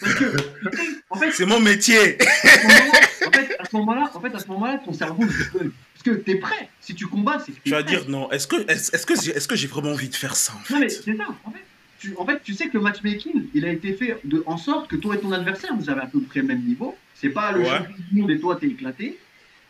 Parce 0.00 0.14
que, 0.14 0.36
en 1.10 1.16
fait, 1.16 1.30
C'est 1.32 1.46
mon 1.46 1.60
métier. 1.60 2.16
en 3.26 3.30
fait, 3.32 3.56
à 3.58 3.64
ce 3.64 3.76
moment-là, 3.76 4.10
en 4.14 4.20
fait, 4.20 4.34
à 4.34 4.38
ce 4.38 4.46
moment-là, 4.48 4.80
ton 4.84 4.92
cerveau. 4.92 5.24
Parce 5.26 6.02
que 6.04 6.10
t'es 6.10 6.36
prêt. 6.36 6.68
Si 6.84 6.94
tu 6.94 7.06
combats, 7.06 7.38
c'est 7.44 7.52
que 7.52 7.58
Tu 7.64 7.70
vas 7.70 7.82
dire 7.82 8.08
non. 8.08 8.30
Est-ce 8.30 8.46
que 8.46 8.56
est-ce 8.70 9.06
que 9.06 9.14
j'ai 9.20 9.30
est-ce 9.32 9.48
que 9.48 9.56
j'ai 9.56 9.66
vraiment 9.68 9.92
envie 9.92 10.08
de 10.08 10.14
faire 10.14 10.36
ça 10.36 10.52
en 10.52 10.72
Non 10.74 10.80
mais 10.80 10.88
fait? 10.88 11.02
c'est 11.04 11.16
ça, 11.16 11.24
en 11.44 11.50
fait. 11.50 11.64
Tu, 11.98 12.12
en 12.18 12.26
fait, 12.26 12.42
tu 12.44 12.52
sais 12.52 12.68
que 12.68 12.74
le 12.76 12.82
matchmaking, 12.82 13.46
il 13.54 13.64
a 13.64 13.72
été 13.72 13.94
fait 13.94 14.18
de, 14.24 14.42
en 14.46 14.58
sorte 14.58 14.88
que 14.90 14.96
toi 14.96 15.14
et 15.14 15.18
ton 15.20 15.32
adversaire, 15.32 15.74
vous 15.74 15.88
avez 15.88 16.02
à 16.02 16.06
peu 16.06 16.20
près 16.20 16.40
le 16.40 16.46
même 16.46 16.62
niveau. 16.62 16.94
C'est 17.14 17.30
pas 17.30 17.52
le 17.52 17.60
Ouais. 17.60 17.66
champion 17.68 17.94
du 18.10 18.20
monde 18.20 18.30
et 18.30 18.38
toi, 18.38 18.56
t'es 18.60 18.66
éclaté. 18.66 19.18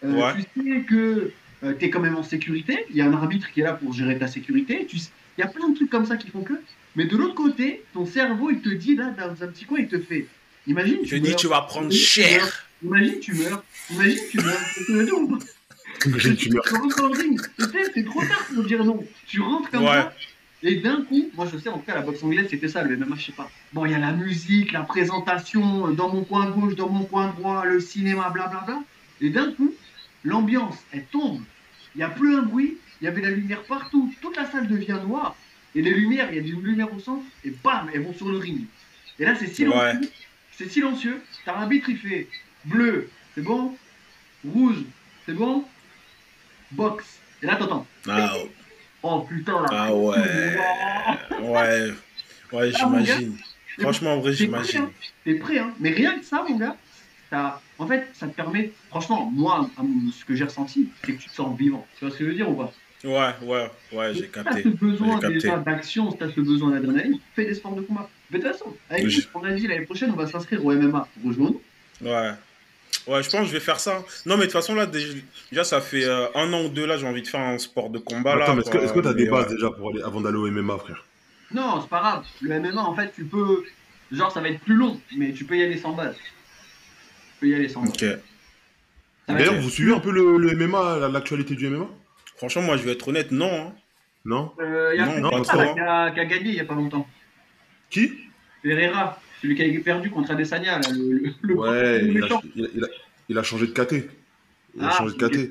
Euh, 0.05 0.13
Ouais. 0.13 0.33
Tu 0.55 0.63
sais 0.73 0.81
que 0.83 1.31
euh, 1.63 1.73
t'es 1.75 1.89
quand 1.91 2.01
même 2.01 2.17
en 2.17 2.25
sécurité. 2.25 2.85
Il 2.91 2.97
y 2.97 3.01
a 3.01 3.07
un 3.07 3.13
arbitre 3.13 3.51
qui 3.53 3.61
est 3.61 3.65
là 3.65 3.75
pour 3.75 3.93
gérer 3.93 4.19
ta 4.19 4.27
sécurité. 4.27 4.85
Tu 4.89 4.99
sais- 4.99 5.11
Il 5.39 5.43
y 5.43 5.45
a 5.45 5.47
plein 5.49 5.69
de 5.69 5.75
trucs 5.77 5.91
comme 5.91 6.07
ça 6.07 6.17
qui 6.17 6.29
font 6.31 6.43
que. 6.43 6.55
Mais 6.97 7.05
de 7.07 7.17
l'autre 7.17 7.35
côté, 7.35 7.85
ton 7.93 8.05
cerveau, 8.07 8.51
il 8.51 8.61
te 8.61 8.69
dit 8.71 8.97
là, 8.97 9.11
dans 9.17 9.43
un 9.45 9.49
petit 9.49 9.65
coin, 9.65 9.79
il 9.81 9.87
te 9.89 9.99
fait. 10.01 10.27
Imagine, 10.67 10.99
Je 11.05 11.09
tu 11.11 11.21
dis 11.21 11.29
meurs. 11.31 11.37
tu 11.39 11.47
vas 11.47 11.61
prendre 11.63 11.87
Imagine, 11.87 12.01
tu 12.01 12.07
cher. 12.07 12.41
meurs. 12.41 12.67
Imagine, 12.85 13.21
tu 13.21 13.35
meurs. 13.35 13.65
Imagine, 13.91 14.19
tu 14.31 14.37
meurs. 14.39 15.39
Imagine, 16.07 16.37
tu 16.37 16.51
rentres 16.59 16.97
dans 16.97 17.09
le 17.09 17.19
ring. 17.19 17.41
Tu 17.59 17.65
sais, 17.65 17.91
c'est 17.95 18.05
trop 18.05 18.21
tard 18.21 18.47
pour 18.55 18.65
dire 18.65 18.85
non. 18.85 19.05
Tu 19.27 19.41
rentres 19.41 19.71
comme 19.71 19.83
Ouais. 19.85 19.89
ça. 19.91 20.13
Et 20.67 20.77
d'un 20.77 21.03
coup, 21.03 21.31
moi 21.35 21.47
je 21.53 21.59
sais 21.59 21.69
en 21.69 21.77
tout 21.79 21.85
cas 21.85 21.95
la 21.95 22.01
boxe 22.01 22.23
anglaise 22.23 22.47
c'était 22.49 22.69
ça, 22.69 22.83
le 22.83 22.97
MMA 22.97 23.17
je 23.17 23.27
sais 23.27 23.33
pas. 23.33 23.51
Bon, 23.75 23.85
il 23.85 23.93
y 23.93 23.95
a 23.95 23.99
la 23.99 24.13
musique, 24.13 24.73
la 24.73 24.81
présentation, 24.83 25.89
euh, 25.89 25.93
dans 25.93 26.09
mon 26.11 26.25
coin 26.25 26.49
gauche, 26.51 26.75
dans 26.75 26.89
mon 26.89 27.05
coin 27.05 27.29
droit, 27.37 27.67
le 27.67 27.81
cinéma, 27.81 28.31
blablabla. 28.31 28.81
Et 29.21 29.29
d'un 29.29 29.53
coup, 29.53 29.75
l'ambiance, 30.25 30.77
elle 30.93 31.05
tombe. 31.07 31.43
Il 31.95 31.99
n'y 31.99 32.05
a 32.05 32.09
plus 32.09 32.35
un 32.35 32.43
bruit, 32.43 32.79
il 33.01 33.05
y 33.05 33.09
avait 33.09 33.21
la 33.21 33.31
lumière 33.31 33.63
partout. 33.65 34.13
Toute 34.23 34.37
la 34.39 34.51
salle 34.51 34.67
devient 34.69 34.99
noire. 35.07 35.37
Et 35.75 35.83
les 35.83 35.93
lumières, 35.93 36.29
il 36.31 36.37
y 36.37 36.39
a 36.39 36.43
des 36.43 36.49
lumières 36.53 36.95
au 36.95 36.99
centre, 36.99 37.25
et 37.45 37.51
bam, 37.63 37.91
elles 37.93 38.03
vont 38.03 38.15
sur 38.15 38.31
le 38.31 38.39
ring. 38.39 38.63
Et 39.19 39.25
là 39.27 39.35
c'est 39.35 39.49
silencieux. 39.49 39.79
Ouais. 40.01 40.09
C'est 40.53 40.71
silencieux. 40.71 41.21
T'as 41.45 41.53
l'arbitre, 41.53 41.91
il 41.91 41.99
fait 41.99 42.27
bleu, 42.65 43.11
c'est 43.35 43.43
bon 43.43 43.77
Rouge, 44.47 44.83
c'est 45.27 45.35
bon 45.35 45.65
Box. 46.75 47.19
Et 47.43 47.47
là 47.47 47.57
t'entends. 47.57 47.87
Ah, 48.09 48.33
Oh 49.03 49.21
putain 49.29 49.61
là. 49.63 49.69
ah 49.71 49.95
ouais. 49.95 50.17
Ouais. 51.43 51.91
Ouais, 52.53 52.71
Ah, 52.75 52.79
j'imagine. 52.79 53.37
Franchement, 53.81 54.15
en 54.15 54.21
vrai, 54.21 54.31
T'es 54.35 54.47
prêt, 54.47 54.63
j'imagine. 54.65 54.81
hein. 54.83 54.91
T'es 55.25 55.35
prêt, 55.35 55.59
hein. 55.59 55.75
Mais 55.81 55.91
rien 55.91 56.19
que 56.19 56.25
ça, 56.25 56.45
mon 56.49 56.57
gars, 56.57 56.77
ça, 57.29 57.61
en 57.79 57.87
fait, 57.89 58.07
ça 58.15 58.29
te 58.29 58.35
permet, 58.35 58.71
franchement, 58.89 59.29
moi, 59.35 59.69
ce 60.17 60.25
que 60.25 60.35
j'ai 60.37 60.45
ressenti, 60.45 60.89
c'est 61.05 61.13
que 61.13 61.21
tu 61.21 61.29
te 61.29 61.35
sens 61.35 61.59
vivant. 61.59 61.85
Tu 61.99 62.05
vois 62.05 62.15
ce 62.15 62.19
que 62.19 62.25
je 62.25 62.29
veux 62.31 62.37
dire 62.37 62.49
ou 62.49 62.55
pas? 62.55 62.73
Ouais, 63.03 63.33
ouais, 63.43 63.71
ouais, 63.93 64.15
j'ai 64.15 64.23
Si 64.23 64.29
t'as 64.31 64.45
capté. 64.45 64.63
ce 64.63 64.69
besoin 64.69 65.19
capté. 65.19 65.35
déjà 65.35 65.57
d'action, 65.59 66.11
si 66.13 66.17
t'as 66.19 66.31
ce 66.31 66.41
besoin 66.41 66.71
d'adrénaline, 66.71 67.19
fais 67.35 67.45
des 67.45 67.55
sports 67.55 67.75
de 67.75 67.83
combat. 67.83 68.09
Mais 68.31 68.39
de 68.39 68.45
toute 68.45 68.53
façon, 68.53 68.75
avec 68.89 69.09
Je- 69.09 69.21
nous, 69.21 69.25
on 69.35 69.45
a 69.45 69.51
dit 69.53 69.67
l'année 69.67 69.85
prochaine, 69.85 70.11
on 70.13 70.17
va 70.17 70.27
s'inscrire 70.29 70.65
au 70.65 70.71
MMA. 70.73 71.09
Rejoins-nous. 71.27 71.61
Ouais. 72.09 72.31
Ouais, 73.07 73.23
je 73.23 73.29
pense 73.31 73.41
que 73.43 73.47
je 73.47 73.53
vais 73.53 73.61
faire 73.61 73.81
ça. 73.81 74.03
Non, 74.25 74.37
mais 74.37 74.43
de 74.43 74.43
toute 74.45 74.53
façon, 74.53 74.75
là, 74.75 74.87
déjà, 74.87 75.13
déjà, 75.51 75.65
ça 75.65 75.81
fait 75.81 76.05
euh, 76.05 76.27
un 76.35 76.53
an 76.55 76.65
ou 76.65 76.69
deux, 76.69 76.87
là, 76.87 76.97
j'ai 76.97 77.07
envie 77.07 77.21
de 77.23 77.27
faire 77.29 77.41
un 77.41 77.59
sport 77.59 77.91
de 77.91 77.99
combat. 77.99 78.35
là, 78.35 78.45
Attends, 78.45 78.55
mais 78.55 78.63
est-ce 78.63 78.71
que 78.71 78.79
que 78.95 79.01
t'as 79.01 79.13
des 79.13 79.27
bases 79.29 79.47
ouais. 79.49 79.55
déjà 79.55 79.71
pour 79.71 79.91
aller 79.91 80.03
avant 80.03 80.21
d'aller 80.23 80.39
au 80.39 80.51
MMA, 80.51 80.79
frère? 80.79 81.05
Non, 81.51 81.81
c'est 81.83 81.89
pas 81.91 82.01
grave. 82.01 82.25
Le 82.41 82.59
MMA, 82.61 82.81
en 82.83 82.95
fait, 82.97 83.13
tu 83.15 83.25
peux. 83.25 83.63
Genre, 84.11 84.33
ça 84.33 84.41
va 84.41 84.49
être 84.49 84.61
plus 84.61 84.75
long, 84.75 85.01
mais 85.17 85.33
tu 85.33 85.45
peux 85.45 85.57
y 85.57 85.63
aller 85.63 85.77
sans 85.77 85.93
base. 85.93 86.15
Tu 86.17 87.41
peux 87.41 87.49
y 87.49 87.55
aller 87.55 87.69
sans 87.69 87.83
base. 87.83 87.91
Ok. 87.91 88.05
D'ailleurs, 89.29 89.61
vous 89.61 89.71
suivez 89.71 89.93
un 89.95 90.01
peu 90.01 90.11
le, 90.11 90.37
le 90.39 90.55
MMA, 90.55 90.99
la- 90.99 91.09
l'actualité 91.09 91.55
du 91.55 91.69
MMA 91.69 91.87
Franchement, 92.37 92.63
moi, 92.63 92.77
je 92.77 92.83
vais 92.83 92.93
être 92.93 93.09
honnête, 93.09 93.31
non. 93.31 93.69
hein. 93.69 93.73
Non? 94.25 94.53
Euh, 94.61 94.93
il 94.95 94.99
y 94.99 95.03
a 95.03 95.19
Non, 95.21 95.31
là, 95.31 95.41
trop, 95.43 95.75
qui, 95.75 95.81
a, 95.81 96.11
qui 96.11 96.21
a 96.21 96.25
gagné 96.25 96.49
il 96.51 96.55
y 96.55 96.61
a 96.61 96.65
pas 96.65 96.75
longtemps. 96.75 97.07
Qui? 97.91 98.13
Pereira, 98.63 99.21
celui 99.45 99.55
qui 99.57 99.77
a 99.77 99.81
perdu 99.81 100.11
contre 100.11 100.31
Adesanya, 100.33 100.79
là, 100.79 100.89
le, 100.93 101.13
le, 101.13 101.31
le 101.43 101.55
Ouais, 101.55 102.01
le 102.01 102.13
il 102.13 102.23
a, 102.25 102.27
il 102.57 102.65
a- 102.65 102.69
il 102.75 102.85
a- 102.85 102.89
il 103.29 103.39
a 103.39 103.43
changé 103.43 103.67
de 103.67 103.73
KT. 103.73 104.09
Il 104.77 104.83
a 104.83 104.89
Ah, 104.89 104.99
changé 104.99 105.17
de 105.17 105.25
ok. 105.25 105.33
KT. 105.33 105.51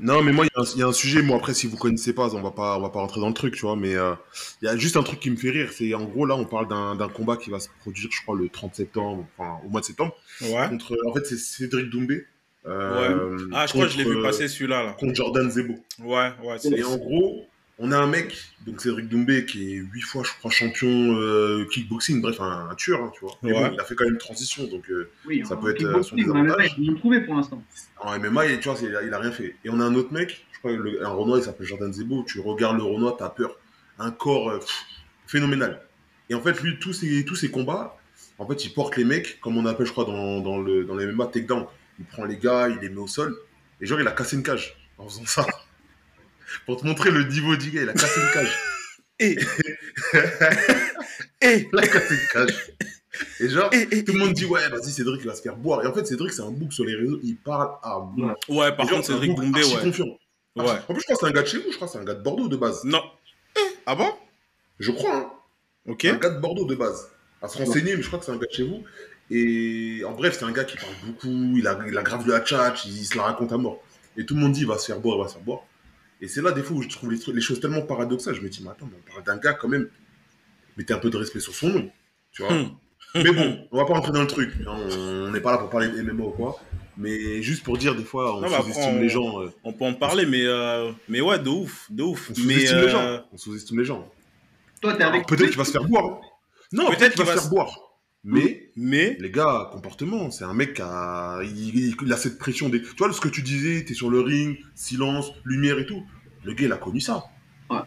Non, 0.00 0.22
mais 0.22 0.32
moi, 0.32 0.46
il 0.46 0.50
y 0.56 0.58
a 0.58 0.62
un- 0.62 0.72
il 0.76 0.78
y, 0.78 0.82
a 0.82 0.86
un 0.86 0.92
sujet. 0.92 1.20
Moi, 1.20 1.36
après, 1.36 1.52
si 1.52 1.66
vous 1.66 1.76
connaissez 1.76 2.14
pas, 2.14 2.34
on 2.34 2.40
va 2.40 2.50
pas, 2.52 2.78
on 2.78 2.80
va 2.80 2.88
pas 2.88 3.00
rentrer 3.00 3.20
dans 3.20 3.28
le 3.28 3.34
truc, 3.34 3.54
tu 3.54 3.60
vois. 3.62 3.76
Mais 3.76 3.94
euh, 3.96 4.14
il 4.62 4.64
y 4.64 4.68
a 4.68 4.76
juste 4.78 4.96
un 4.96 5.02
truc 5.02 5.20
qui 5.20 5.30
me 5.30 5.36
fait 5.36 5.50
rire. 5.50 5.70
C'est 5.72 5.92
en 5.94 6.04
gros, 6.04 6.24
là, 6.24 6.36
on 6.36 6.46
parle 6.46 6.68
d'un 6.68 7.08
combat 7.08 7.36
qui 7.36 7.50
va 7.50 7.60
se 7.60 7.68
produire, 7.80 8.08
je 8.10 8.22
crois, 8.22 8.34
le 8.36 8.48
30 8.48 8.74
septembre, 8.74 9.26
enfin, 9.36 9.58
au 9.66 9.68
mois 9.68 9.80
de 9.80 9.86
septembre. 9.86 10.16
Ouais. 10.40 10.68
Contre, 10.70 10.96
en 11.06 11.12
fait, 11.12 11.26
c'est 11.26 11.36
Cédric 11.36 11.90
Doumbé. 11.90 12.24
euh, 12.66 13.36
Ah, 13.52 13.66
je 13.66 13.72
crois 13.74 13.86
que 13.86 13.92
je 13.92 13.98
l'ai 13.98 14.04
vu 14.04 14.22
passer 14.22 14.48
celui-là, 14.48 14.84
là. 14.84 14.92
Contre 14.98 15.14
Jordan 15.14 15.50
Zebo. 15.50 15.74
Ouais, 16.02 16.30
ouais. 16.44 16.56
Et 16.76 16.82
en 16.84 16.96
gros, 16.96 17.46
on 17.78 17.92
a 17.92 17.98
un 17.98 18.06
mec, 18.08 18.36
donc 18.66 18.80
Cédric 18.80 19.08
Doumbé, 19.08 19.44
qui 19.46 19.72
est 19.72 19.76
huit 19.76 20.00
fois, 20.00 20.22
je 20.24 20.30
crois, 20.38 20.50
champion 20.50 20.88
euh, 21.16 21.64
kickboxing, 21.72 22.20
bref, 22.20 22.40
un, 22.40 22.68
un 22.70 22.74
tueur, 22.74 23.02
hein, 23.02 23.12
tu 23.14 23.20
vois. 23.20 23.34
Mais 23.42 23.52
Ouais. 23.52 23.68
bon, 23.68 23.74
il 23.74 23.80
a 23.80 23.84
fait 23.84 23.94
quand 23.94 24.04
même 24.04 24.14
une 24.14 24.18
transition, 24.18 24.66
donc 24.66 24.90
euh, 24.90 25.10
Oui, 25.26 25.42
Ça 25.48 25.56
peut 25.56 25.70
être, 25.70 25.84
euh, 25.84 26.02
son 26.02 26.16
désavantage. 26.16 26.74
ils 26.78 26.88
l'ont 26.90 26.96
trouvé 26.98 27.20
pour 27.20 27.34
l'instant. 27.36 27.62
en 28.00 28.18
MMA, 28.18 28.46
il, 28.46 28.58
tu 28.60 28.68
vois, 28.68 28.78
il 28.82 28.96
a, 28.96 29.02
il 29.02 29.14
a 29.14 29.18
rien 29.18 29.30
fait. 29.32 29.54
Et 29.64 29.70
on 29.70 29.78
a 29.80 29.84
un 29.84 29.94
autre 29.94 30.12
mec, 30.12 30.44
je 30.52 30.58
crois, 30.58 30.72
le- 30.72 31.04
un 31.06 31.10
Renoir, 31.10 31.38
il 31.38 31.44
s'appelle 31.44 31.66
Jordan 31.66 31.92
Zebo. 31.92 32.24
Tu 32.26 32.40
regardes 32.40 32.76
le 32.78 32.82
Renoir, 32.82 33.16
t'as 33.16 33.28
peur. 33.30 33.56
Un 34.00 34.10
corps 34.10 34.50
euh, 34.50 34.58
pff, 34.58 34.84
phénoménal. 35.26 35.80
Et 36.30 36.34
en 36.34 36.40
fait, 36.40 36.60
lui, 36.62 36.78
tous 36.80 36.92
ses, 36.92 37.24
tous 37.24 37.36
ses 37.36 37.50
combats, 37.50 37.96
en 38.38 38.46
fait, 38.48 38.64
il 38.64 38.74
porte 38.74 38.96
les 38.96 39.04
mecs, 39.04 39.40
comme 39.40 39.56
on 39.56 39.66
appelle, 39.66 39.86
je 39.86 39.92
crois, 39.92 40.04
dans, 40.04 40.40
dans, 40.40 40.60
le, 40.60 40.84
dans 40.84 40.96
les 40.96 41.06
MMA, 41.06 41.26
takedown. 41.26 41.66
Il 42.00 42.04
prend 42.06 42.24
les 42.24 42.36
gars, 42.38 42.68
il 42.68 42.78
les 42.78 42.88
met 42.90 42.98
au 42.98 43.06
sol. 43.06 43.36
Et 43.80 43.86
genre, 43.86 44.00
il 44.00 44.06
a 44.08 44.10
cassé 44.12 44.36
une 44.36 44.42
cage 44.42 44.76
en 44.98 45.08
faisant 45.08 45.26
ça. 45.26 45.46
Pour 46.66 46.80
te 46.80 46.86
montrer 46.86 47.10
le 47.10 47.24
niveau 47.24 47.56
du 47.56 47.70
gars, 47.70 47.82
il 47.82 47.88
a 47.88 47.92
cassé 47.92 48.20
une 48.20 48.32
cage. 48.32 48.58
Et. 49.20 49.36
Et. 51.42 51.68
Il 51.72 51.78
a 51.78 51.86
cassé 51.88 52.14
une 52.14 52.28
cage. 52.32 52.72
Et 53.40 53.48
genre, 53.48 53.68
Et, 53.72 53.88
et- 53.90 54.04
tout 54.04 54.12
le 54.12 54.18
monde 54.18 54.32
dit, 54.32 54.44
ouais, 54.44 54.68
vas-y, 54.68 54.90
Cédric, 54.90 55.20
il 55.22 55.26
va 55.26 55.34
se 55.34 55.42
faire 55.42 55.56
boire. 55.56 55.82
Et 55.82 55.88
en 55.88 55.92
fait, 55.92 56.06
Cédric, 56.06 56.32
c'est 56.32 56.42
un 56.42 56.50
bouc 56.52 56.72
sur 56.72 56.84
les 56.84 56.94
réseaux, 56.94 57.18
il 57.24 57.36
parle 57.36 57.70
à 57.82 57.98
mort. 57.98 58.36
Ouais, 58.48 58.70
par 58.76 58.86
contre, 58.86 59.06
c'est 59.06 59.12
un 59.12 59.20
Cédric 59.20 59.38
archi 59.56 59.74
ouais. 59.74 59.82
confiant. 59.82 60.18
Ouais. 60.56 60.66
En 60.88 60.94
plus, 60.94 61.00
je 61.00 61.04
crois 61.04 61.16
que 61.16 61.20
c'est 61.20 61.26
un 61.26 61.30
gars 61.30 61.42
de 61.42 61.46
chez 61.48 61.58
vous, 61.58 61.70
je 61.70 61.76
crois 61.76 61.88
que 61.88 61.92
c'est 61.92 61.98
un 61.98 62.04
gars 62.04 62.14
de 62.14 62.22
Bordeaux 62.22 62.48
de 62.48 62.56
base. 62.56 62.84
Non. 62.84 63.02
Ah 63.86 63.94
bon? 63.94 64.10
Je 64.78 64.90
crois, 64.92 65.16
hein. 65.16 65.32
Ok. 65.86 66.04
Un 66.04 66.16
gars 66.16 66.30
de 66.30 66.40
Bordeaux 66.40 66.64
de 66.64 66.74
base. 66.74 67.08
À 67.40 67.48
se 67.48 67.58
renseigner, 67.58 67.96
mais 67.96 68.02
je 68.02 68.06
crois 68.06 68.18
que 68.18 68.24
c'est 68.24 68.32
un 68.32 68.36
gars 68.36 68.46
de 68.46 68.54
chez 68.54 68.64
vous. 68.64 68.82
Et 69.30 70.02
en 70.04 70.12
bref, 70.12 70.36
c'est 70.38 70.44
un 70.44 70.52
gars 70.52 70.64
qui 70.64 70.76
parle 70.76 70.94
beaucoup, 71.04 71.56
il 71.56 71.66
a, 71.66 71.78
il 71.86 71.96
a 71.96 72.02
grave 72.02 72.24
de 72.24 72.32
la 72.32 72.40
tchatch, 72.40 72.86
il, 72.86 73.04
se 73.04 73.16
la 73.16 73.24
raconte 73.24 73.52
à 73.52 73.58
mort. 73.58 73.82
Et 74.16 74.24
tout 74.24 74.34
le 74.34 74.40
monde 74.40 74.52
dit, 74.52 74.60
il 74.60 74.66
va 74.66 74.78
se 74.78 74.86
faire 74.86 75.00
boire, 75.00 75.18
il 75.18 75.22
va 75.22 75.28
se 75.28 75.34
faire 75.34 75.42
boire. 75.42 75.60
Et 76.20 76.28
c'est 76.28 76.42
là, 76.42 76.52
des 76.52 76.62
fois, 76.62 76.76
où 76.76 76.82
je 76.82 76.88
trouve 76.88 77.10
les, 77.12 77.18
trucs- 77.18 77.34
les 77.34 77.40
choses 77.40 77.60
tellement 77.60 77.82
paradoxales. 77.82 78.34
Je 78.34 78.40
me 78.40 78.48
dis, 78.48 78.60
mais 78.62 78.70
attends, 78.70 78.86
mais 78.90 78.98
on 79.06 79.10
parle 79.12 79.24
d'un 79.24 79.36
gars 79.36 79.54
quand 79.54 79.68
même. 79.68 79.88
Mettez 80.76 80.92
un 80.94 80.98
peu 80.98 81.10
de 81.10 81.16
respect 81.16 81.40
sur 81.40 81.54
son 81.54 81.68
nom. 81.70 81.90
Tu 82.32 82.42
vois 82.42 82.52
Hmm. 82.54 82.68
Mais 83.14 83.32
bon, 83.32 83.66
on 83.72 83.78
va 83.78 83.86
pas 83.86 83.94
rentrer 83.94 84.12
dans 84.12 84.20
le 84.20 84.26
truc. 84.26 84.52
On 84.66 85.30
n'est 85.30 85.40
pas 85.40 85.52
là 85.52 85.58
pour 85.58 85.70
parler 85.70 85.88
de 85.88 86.02
MMA 86.02 86.24
ou 86.24 86.30
quoi. 86.30 86.60
Mais 86.98 87.40
juste 87.42 87.62
pour 87.64 87.78
dire, 87.78 87.94
des 87.94 88.04
fois, 88.04 88.36
on 88.36 88.46
sous-estime 88.62 89.00
les 89.00 89.08
gens. 89.08 89.40
euh, 89.40 89.48
On 89.64 89.72
peut 89.72 89.86
en 89.86 89.94
parler, 89.94 90.26
mais, 90.26 90.44
euh, 90.44 90.92
mais 91.08 91.22
ouais, 91.22 91.38
de 91.38 91.48
ouf, 91.48 91.86
de 91.90 92.02
ouf. 92.02 92.28
on 92.30 92.34
sous-estime 92.34 92.56
les 92.78 92.84
euh, 92.84 92.88
gens. 92.88 93.24
On 93.32 93.36
sous-estime 93.38 93.78
les 93.78 93.84
gens. 93.86 94.06
Toi, 94.82 94.92
t'es 94.94 95.04
avec. 95.04 95.26
Peut-être 95.26 95.48
qu'il 95.48 95.56
va 95.56 95.64
se 95.64 95.70
faire 95.72 95.84
boire. 95.84 96.20
Non, 96.70 96.90
Peut-être 96.90 97.14
qu'il 97.14 97.24
va 97.24 97.34
se- 97.34 97.40
faire 97.40 97.48
boire. 97.50 97.78
Mais 98.24 98.70
mais 98.76 99.16
les 99.20 99.30
gars, 99.30 99.68
comportement, 99.72 100.30
c'est 100.30 100.44
un 100.44 100.52
mec 100.54 100.74
qui 100.74 100.82
a, 100.82 101.40
il, 101.42 102.12
a 102.12 102.16
cette 102.16 102.38
pression 102.38 102.68
des. 102.68 102.82
Tu 102.82 102.94
vois 102.98 103.12
ce 103.12 103.20
que 103.20 103.28
tu 103.28 103.42
disais, 103.42 103.84
t'es 103.84 103.94
sur 103.94 104.10
le 104.10 104.20
ring, 104.20 104.58
silence, 104.74 105.32
lumière 105.44 105.78
et 105.78 105.86
tout. 105.86 106.04
Le 106.44 106.52
gars, 106.54 106.66
il 106.66 106.72
a 106.72 106.76
connu 106.76 107.00
ça. 107.00 107.24
Ouais. 107.70 107.78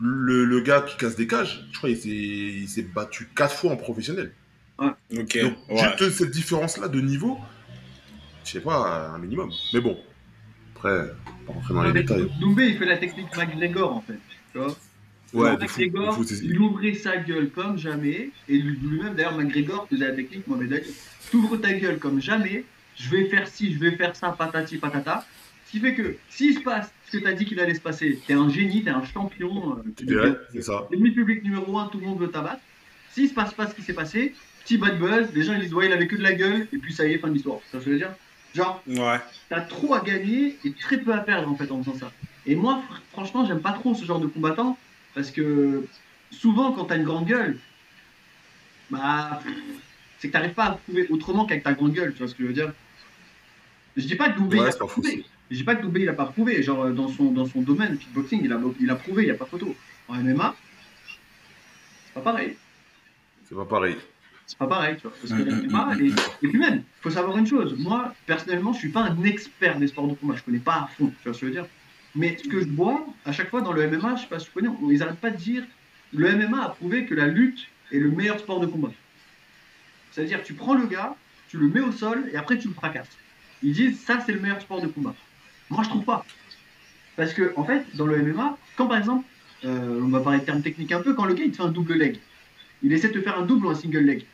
Le, 0.00 0.44
le 0.44 0.60
gars 0.60 0.80
qui 0.82 0.96
casse 0.96 1.16
des 1.16 1.26
cages, 1.26 1.66
je 1.72 1.78
crois 1.78 1.90
qu'il 1.90 1.98
s'est- 1.98 2.08
il 2.08 2.68
s'est 2.68 2.82
battu 2.82 3.28
quatre 3.34 3.54
fois 3.54 3.72
en 3.72 3.76
professionnel. 3.76 4.32
Ok. 4.78 4.92
Donc, 5.12 5.32
ouais. 5.68 5.76
juste 5.98 6.10
cette 6.18 6.30
différence-là 6.30 6.88
de 6.88 7.00
niveau, 7.00 7.38
je 8.44 8.50
sais 8.52 8.60
pas, 8.60 9.10
un 9.14 9.18
minimum. 9.18 9.50
Mais 9.74 9.80
bon, 9.80 9.98
après, 10.74 11.08
pas 11.46 11.52
rentrer 11.52 11.74
dans 11.74 11.82
les 11.82 11.92
détails. 11.92 12.30
Doumbé, 12.40 12.68
il 12.68 12.78
fait 12.78 12.86
la 12.86 12.96
technique 12.98 13.36
McGregor, 13.36 13.92
en 13.92 14.00
fait. 14.00 14.18
Tu 14.52 14.58
vois 14.58 14.74
Ouais, 15.34 15.50
il 15.54 15.58
McGregor, 15.58 16.18
ouvrait 16.60 16.94
sa 16.94 17.16
gueule 17.18 17.50
comme 17.50 17.76
jamais. 17.78 18.30
Et 18.48 18.58
lui-même, 18.58 19.14
d'ailleurs, 19.14 19.36
McGregor 19.36 19.86
faisait 19.88 20.06
la 20.08 20.14
technique 20.14 20.46
Mohamed 20.46 20.72
Ali. 20.72 20.90
T'ouvres 21.30 21.56
ta 21.58 21.72
gueule 21.74 21.98
comme 21.98 22.20
jamais. 22.20 22.64
Je 22.96 23.10
vais 23.10 23.26
faire 23.26 23.46
ci, 23.46 23.74
je 23.74 23.78
vais 23.78 23.92
faire 23.92 24.16
ça, 24.16 24.30
patati 24.30 24.78
patata. 24.78 25.26
Ce 25.66 25.72
qui 25.72 25.80
fait 25.80 25.94
que 25.94 26.16
s'il 26.30 26.54
se 26.54 26.60
passe 26.60 26.90
ce 27.10 27.18
que 27.18 27.22
t'as 27.22 27.32
dit 27.32 27.44
qu'il 27.44 27.60
allait 27.60 27.74
se 27.74 27.80
passer, 27.80 28.18
t'es 28.26 28.32
un 28.32 28.48
génie, 28.48 28.82
t'es 28.82 28.90
un 28.90 29.04
champion. 29.04 29.76
euh, 29.78 29.82
Tu 29.96 30.06
c'est 30.52 30.62
ça. 30.62 30.88
L'ennemi 30.90 31.10
public 31.10 31.44
numéro 31.44 31.78
1, 31.78 31.88
tout 31.88 31.98
le 32.00 32.06
monde 32.06 32.18
veut 32.20 32.30
t'abattre. 32.30 32.60
S'il 33.10 33.28
se 33.28 33.34
passe 33.34 33.52
pas 33.52 33.66
ce 33.66 33.74
qui 33.74 33.82
s'est 33.82 33.92
passé, 33.92 34.34
petit 34.64 34.78
bad 34.78 34.98
buzz, 34.98 35.28
les 35.34 35.42
gens 35.42 35.52
ils 35.54 35.60
disent 35.60 35.74
ouais, 35.74 35.86
il 35.86 35.92
avait 35.92 36.06
que 36.06 36.16
de 36.16 36.22
la 36.22 36.32
gueule, 36.32 36.66
et 36.72 36.78
puis 36.78 36.92
ça 36.94 37.06
y 37.06 37.12
est, 37.12 37.18
fin 37.18 37.28
de 37.28 37.34
l'histoire. 37.34 37.58
Ça 37.70 37.78
veut 37.78 37.96
dire? 37.98 38.10
Genre, 38.54 38.82
Ouais. 38.86 39.18
t'as 39.50 39.60
trop 39.60 39.92
à 39.94 40.00
gagner 40.00 40.56
et 40.64 40.72
très 40.72 40.96
peu 40.98 41.12
à 41.12 41.18
perdre 41.18 41.48
en 41.50 41.54
fait 41.54 41.70
en 41.70 41.82
faisant 41.82 41.96
ça. 41.98 42.12
Et 42.46 42.56
moi, 42.56 42.82
fr- 42.90 43.00
franchement, 43.12 43.44
j'aime 43.44 43.60
pas 43.60 43.72
trop 43.72 43.94
ce 43.94 44.04
genre 44.06 44.20
de 44.20 44.26
combattant 44.26 44.78
parce 45.14 45.30
que 45.30 45.84
souvent, 46.30 46.72
quand 46.72 46.86
t'as 46.86 46.96
une 46.96 47.04
grande 47.04 47.26
gueule, 47.26 47.58
bah, 48.90 49.40
c'est 50.18 50.28
que 50.28 50.32
t'arrives 50.32 50.54
pas 50.54 50.64
à 50.64 50.72
prouver 50.72 51.06
autrement 51.10 51.46
qu'avec 51.46 51.64
ta 51.64 51.72
grande 51.72 51.92
gueule, 51.92 52.12
tu 52.12 52.18
vois 52.18 52.28
ce 52.28 52.34
que 52.34 52.42
je 52.42 52.48
veux 52.48 52.54
dire? 52.54 52.72
Je 53.96 54.06
dis 54.06 54.14
pas 54.14 54.30
que 54.30 54.40
Ouais, 54.40 54.56
il 54.56 54.60
a 54.60 54.72
pas 54.72 54.86
prouvé. 54.86 55.24
Je 55.50 55.56
dis 55.56 55.64
pas 55.64 55.74
que 55.74 55.82
Doumbé 55.82 56.02
il 56.02 56.08
a 56.08 56.12
pas 56.12 56.26
prouvé. 56.26 56.62
Genre 56.62 56.84
euh, 56.84 56.92
dans 56.92 57.08
son 57.08 57.32
dans 57.32 57.46
son 57.46 57.62
domaine 57.62 57.98
kickboxing, 57.98 58.40
il 58.44 58.52
a 58.52 58.60
il 58.80 58.90
a 58.90 58.94
prouvé, 58.94 59.24
il 59.24 59.28
y 59.28 59.30
a 59.30 59.34
pas 59.34 59.46
photo. 59.46 59.74
En 60.08 60.14
MMA, 60.14 60.54
c'est 62.06 62.14
pas 62.14 62.20
pareil. 62.20 62.56
C'est 63.48 63.54
pas 63.54 63.64
pareil. 63.64 63.96
C'est 64.46 64.58
pas 64.58 64.66
pareil, 64.66 64.96
tu 64.96 65.02
vois. 65.02 65.12
Parce 65.20 65.32
que 65.32 65.42
Mm, 65.42 65.48
la 65.48 65.56
mm, 65.56 65.66
MMA, 65.66 65.94
mm, 65.94 66.00
et, 66.00 66.46
et 66.46 66.48
puis 66.48 66.58
même, 66.58 66.82
faut 67.00 67.10
savoir 67.10 67.36
une 67.36 67.46
chose. 67.46 67.76
Moi, 67.78 68.14
personnellement, 68.26 68.72
je 68.72 68.78
suis 68.78 68.88
pas 68.90 69.02
un 69.02 69.22
expert 69.24 69.78
des 69.78 69.88
sports 69.88 70.08
de 70.08 70.14
combat. 70.14 70.36
Je 70.36 70.42
connais 70.42 70.58
pas 70.58 70.74
à 70.74 70.86
fond, 70.86 71.12
tu 71.22 71.28
vois 71.28 71.34
ce 71.34 71.40
que 71.40 71.46
je 71.46 71.52
veux 71.52 71.52
dire? 71.52 71.66
Mais 72.18 72.36
ce 72.36 72.48
que 72.48 72.60
je 72.60 72.66
vois, 72.68 73.06
à 73.24 73.30
chaque 73.30 73.48
fois 73.48 73.60
dans 73.60 73.72
le 73.72 73.82
MMA, 73.82 74.16
je 74.16 74.22
sais 74.22 74.26
pas 74.28 74.40
si 74.40 74.46
tu 74.46 74.52
connais, 74.52 74.68
on- 74.68 74.90
ils 74.90 75.02
arrêtent 75.04 75.20
pas 75.20 75.30
de 75.30 75.36
dire 75.36 75.62
le 76.12 76.26
MMA 76.26 76.64
a 76.64 76.68
prouvé 76.70 77.06
que 77.06 77.14
la 77.14 77.28
lutte 77.28 77.60
est 77.92 77.98
le 78.00 78.10
meilleur 78.10 78.40
sport 78.40 78.58
de 78.58 78.66
combat. 78.66 78.90
C'est-à-dire, 80.10 80.42
tu 80.42 80.54
prends 80.54 80.74
le 80.74 80.86
gars, 80.86 81.14
tu 81.48 81.58
le 81.58 81.68
mets 81.68 81.80
au 81.80 81.92
sol 81.92 82.28
et 82.32 82.36
après 82.36 82.58
tu 82.58 82.66
le 82.68 82.74
fracasses. 82.74 83.16
Ils 83.62 83.72
disent 83.72 84.00
ça, 84.00 84.18
c'est 84.24 84.32
le 84.32 84.40
meilleur 84.40 84.60
sport 84.60 84.80
de 84.80 84.88
combat. 84.88 85.14
Moi, 85.70 85.84
je 85.84 85.88
trouve 85.90 86.04
pas. 86.04 86.24
Parce 87.16 87.32
que, 87.34 87.52
en 87.56 87.64
fait, 87.64 87.84
dans 87.94 88.06
le 88.06 88.18
MMA, 88.18 88.58
quand 88.76 88.88
par 88.88 88.98
exemple, 88.98 89.24
euh, 89.64 90.00
on 90.02 90.08
va 90.08 90.20
parler 90.20 90.40
de 90.40 90.44
termes 90.44 90.62
techniques 90.62 90.92
un 90.92 91.02
peu, 91.02 91.14
quand 91.14 91.24
le 91.24 91.34
gars 91.34 91.44
il 91.44 91.52
te 91.52 91.56
fait 91.58 91.62
un 91.62 91.68
double 91.70 91.94
leg, 91.94 92.18
il 92.82 92.92
essaie 92.92 93.08
de 93.08 93.12
te 93.14 93.20
faire 93.20 93.38
un 93.38 93.46
double 93.46 93.66
ou 93.66 93.70
un 93.70 93.74
single 93.74 93.98
leg. 94.04 94.24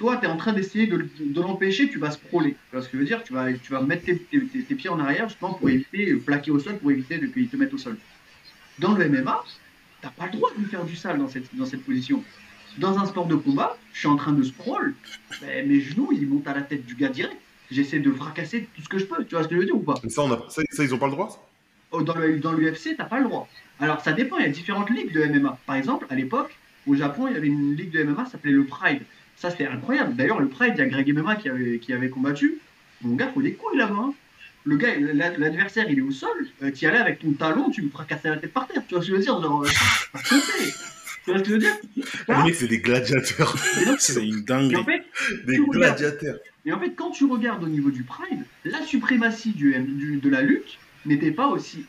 Toi, 0.00 0.16
tu 0.16 0.24
es 0.24 0.28
en 0.28 0.38
train 0.38 0.54
d'essayer 0.54 0.86
de, 0.86 1.06
de 1.20 1.40
l'empêcher, 1.42 1.90
tu 1.90 1.98
vas 1.98 2.10
scroller. 2.10 2.52
Tu 2.52 2.56
vois 2.72 2.80
ce 2.80 2.88
que 2.88 2.94
je 2.96 3.00
veux 3.02 3.04
dire? 3.06 3.22
Tu 3.22 3.34
vas, 3.34 3.52
tu 3.52 3.70
vas 3.70 3.82
mettre 3.82 4.06
tes, 4.06 4.16
tes- 4.16 4.40
tes- 4.46 4.62
tes 4.62 4.74
pieds 4.74 4.88
en 4.88 4.98
arrière 4.98 5.28
justement 5.28 5.52
pour 5.52 5.68
éviter, 5.68 6.10
euh, 6.10 6.18
plaquer 6.18 6.50
au 6.50 6.58
sol, 6.58 6.78
pour 6.78 6.90
éviter 6.90 7.20
qu'ils 7.30 7.48
te 7.48 7.56
mettent 7.58 7.74
au 7.74 7.78
sol. 7.78 7.98
Dans 8.78 8.94
le 8.94 9.04
MMA, 9.04 9.44
t'as 10.00 10.08
pas 10.08 10.24
le 10.24 10.32
droit 10.32 10.50
de 10.54 10.58
lui 10.62 10.64
faire 10.70 10.86
du 10.86 10.96
sale 10.96 11.18
dans 11.18 11.28
cette, 11.28 11.54
dans 11.54 11.66
cette 11.66 11.84
position. 11.84 12.24
Dans 12.78 12.98
un 12.98 13.04
sport 13.04 13.26
de 13.26 13.34
combat, 13.34 13.76
je 13.92 13.98
suis 13.98 14.08
en 14.08 14.16
train 14.16 14.32
de 14.32 14.42
scroll, 14.42 14.94
ben, 15.42 15.68
mes 15.68 15.80
genoux 15.80 16.08
ils 16.12 16.26
montent 16.26 16.48
à 16.48 16.54
la 16.54 16.62
tête 16.62 16.86
du 16.86 16.94
gars 16.94 17.10
direct. 17.10 17.36
J'essaie 17.70 17.98
de 18.00 18.10
fracasser 18.10 18.68
tout 18.74 18.80
ce 18.82 18.88
que 18.88 18.96
je 18.98 19.04
peux, 19.04 19.22
tu 19.26 19.34
vois 19.34 19.44
ce 19.44 19.48
que 19.48 19.54
je 19.54 19.60
veux 19.60 19.66
dire 19.66 19.76
ou 19.76 19.80
pas? 19.80 19.94
Mais 20.02 20.08
ça, 20.08 20.22
on 20.22 20.32
a... 20.32 20.46
ça, 20.48 20.62
ça, 20.70 20.82
ils 20.82 20.94
ont 20.94 20.98
pas 20.98 21.06
le 21.08 21.12
droit 21.12 21.46
Oh, 21.92 22.02
dans 22.02 22.14
le- 22.14 22.38
dans 22.38 22.52
l'UFC, 22.54 22.94
t'as 22.96 23.04
pas 23.04 23.18
le 23.18 23.24
droit. 23.24 23.48
Alors 23.80 24.00
ça 24.00 24.12
dépend, 24.12 24.38
il 24.38 24.44
y 24.44 24.46
a 24.46 24.50
différentes 24.50 24.88
ligues 24.88 25.12
de 25.12 25.20
MMA. 25.20 25.58
Par 25.66 25.76
exemple, 25.76 26.06
à 26.08 26.14
l'époque, 26.14 26.56
au 26.86 26.94
Japon, 26.94 27.26
il 27.28 27.34
y 27.34 27.36
avait 27.36 27.48
une 27.48 27.76
ligue 27.76 27.90
de 27.90 28.00
MMA, 28.00 28.24
ça 28.24 28.32
s'appelait 28.32 28.52
le 28.52 28.64
Pride. 28.64 29.02
Ça 29.40 29.50
c'était 29.50 29.66
incroyable. 29.66 30.14
D'ailleurs, 30.14 30.38
le 30.38 30.48
Pride, 30.48 30.74
il 30.76 30.78
y 30.78 30.82
a 30.82 30.86
Greg 30.86 31.12
MMA 31.12 31.36
qui 31.36 31.48
avait, 31.48 31.78
qui 31.78 31.92
avait 31.92 32.10
combattu. 32.10 32.58
Mon 33.02 33.14
gars, 33.16 33.30
faut 33.34 33.40
des 33.42 33.54
couilles 33.54 33.78
là-bas. 33.78 33.94
hein. 33.98 34.14
Le 34.64 34.76
gars, 34.76 34.94
la- 34.98 35.36
l'adversaire, 35.38 35.86
il 35.90 35.98
est 35.98 36.02
au 36.02 36.10
sol. 36.10 36.28
Euh, 36.62 36.70
tu 36.70 36.84
y 36.84 36.88
allais 36.88 36.98
avec 36.98 37.18
ton 37.20 37.32
talon, 37.32 37.70
tu 37.70 37.80
me 37.80 37.88
fracassais 37.88 38.28
la 38.28 38.36
tête 38.36 38.52
par 38.52 38.66
terre. 38.68 38.82
Tu 38.86 38.94
vois 38.94 39.02
ce 39.02 39.08
que 39.08 39.12
je 39.14 39.16
veux 39.16 39.22
dire 39.24 39.40
Genre, 39.40 39.62
euh. 39.64 39.66
Tu 41.24 41.30
vois 41.30 41.38
ce 41.38 41.42
que 41.42 41.48
je 41.48 41.52
veux 41.54 41.58
dire? 41.58 41.76
Les 42.28 42.42
mecs, 42.44 42.54
c'est 42.54 42.68
des 42.68 42.78
gladiateurs. 42.80 43.56
C'est 43.98 44.22
une 44.26 44.44
en 44.76 44.84
fait, 44.84 45.02
Des 45.46 45.58
gladiateurs. 45.58 46.38
et 46.66 46.72
en 46.72 46.78
fait, 46.80 46.90
quand 46.94 47.10
tu 47.10 47.24
regardes 47.24 47.64
au 47.64 47.68
niveau 47.68 47.90
du 47.90 48.02
Pride, 48.02 48.44
la 48.64 48.82
suprématie 48.82 49.52
du, 49.52 49.74
du- 49.78 50.16
de 50.18 50.28
la 50.28 50.42
lutte 50.42 50.78
n'était 51.06 51.30
pas 51.30 51.48
aussi 51.48 51.84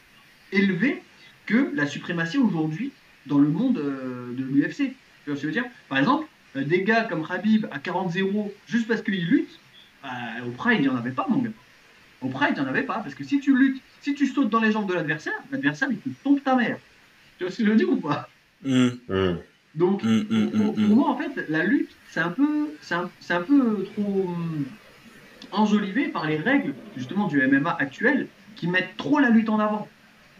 élevée 0.53 1.01
que 1.45 1.71
la 1.73 1.85
suprématie 1.87 2.37
aujourd'hui 2.37 2.91
dans 3.25 3.39
le 3.39 3.47
monde 3.49 3.77
euh, 3.79 4.31
de 4.33 4.43
l'UFC. 4.43 4.75
Tu 4.77 4.93
vois 5.27 5.35
ce 5.35 5.41
que 5.41 5.41
je 5.41 5.45
veux 5.47 5.51
dire? 5.51 5.65
Par 5.89 5.97
exemple, 5.97 6.25
des 6.55 6.83
gars 6.83 7.03
comme 7.03 7.25
Habib 7.29 7.65
à 7.71 7.79
40-0 7.79 8.51
juste 8.67 8.87
parce 8.87 9.01
qu'il 9.01 9.25
lutte, 9.25 9.59
bah, 10.03 10.09
au 10.45 10.51
Pride, 10.51 10.79
il 10.79 10.83
n'y 10.83 10.89
en 10.89 10.97
avait 10.97 11.11
pas, 11.11 11.25
mon 11.29 11.37
gars. 11.37 11.51
Au 12.21 12.29
Pride, 12.29 12.53
il 12.57 12.61
n'y 12.61 12.67
en 12.67 12.69
avait 12.69 12.83
pas. 12.83 12.99
Parce 12.99 13.15
que 13.15 13.23
si 13.23 13.39
tu 13.39 13.55
luttes, 13.55 13.81
si 14.01 14.13
tu 14.13 14.27
sautes 14.27 14.49
dans 14.49 14.59
les 14.59 14.71
jambes 14.71 14.87
de 14.87 14.93
l'adversaire, 14.93 15.33
l'adversaire, 15.51 15.89
il 15.91 15.97
te 15.97 16.09
tombe 16.23 16.41
ta 16.43 16.55
mère. 16.55 16.77
Tu 17.37 17.43
vois 17.43 17.51
ce 17.51 17.57
que 17.57 17.65
je 17.65 17.69
veux 17.69 17.77
dire 17.77 17.89
ou 17.89 17.97
pas? 17.97 18.29
Hum. 18.65 18.97
Donc, 19.73 20.03
hum, 20.03 20.25
hum, 20.29 20.51
pour, 20.51 20.73
pour 20.75 20.95
moi, 20.95 21.09
en 21.09 21.17
fait, 21.17 21.45
la 21.47 21.63
lutte, 21.63 21.91
c'est 22.09 22.19
un 22.19 22.29
peu, 22.29 22.69
c'est 22.81 22.95
un, 22.95 23.09
un 23.29 23.41
peu 23.41 23.85
trop 23.93 24.25
hum, 24.27 24.65
enjolivé 25.51 26.09
par 26.09 26.25
les 26.27 26.37
règles 26.37 26.73
justement 26.95 27.27
du 27.27 27.41
MMA 27.41 27.77
actuel 27.79 28.27
qui 28.55 28.67
mettent 28.67 28.97
trop 28.97 29.19
la 29.19 29.29
lutte 29.29 29.49
en 29.49 29.59
avant. 29.59 29.87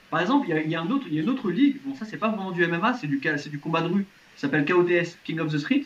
Par 0.10 0.20
exemple, 0.20 0.48
il 0.50 0.56
y 0.56 0.58
a, 0.58 0.62
il 0.62 0.70
y 0.70 0.76
a 0.76 0.82
un 0.82 0.90
autre, 0.90 1.06
il 1.08 1.16
y 1.16 1.20
a 1.20 1.22
une 1.22 1.30
autre 1.30 1.50
ligue. 1.50 1.78
Bon, 1.86 1.96
ça, 1.96 2.06
c'est 2.06 2.18
pas 2.18 2.28
vraiment 2.28 2.52
du 2.52 2.66
MMA, 2.68 2.96
c'est 2.96 3.08
du, 3.08 3.22
du 3.50 3.60
combat 3.60 3.82
de 3.82 3.88
rue. 3.88 4.06
Ça 4.36 4.42
s'appelle 4.48 4.66
KOTS, 4.66 5.18
King 5.24 5.40
of 5.40 5.52
the 5.52 5.58
Street. 5.58 5.86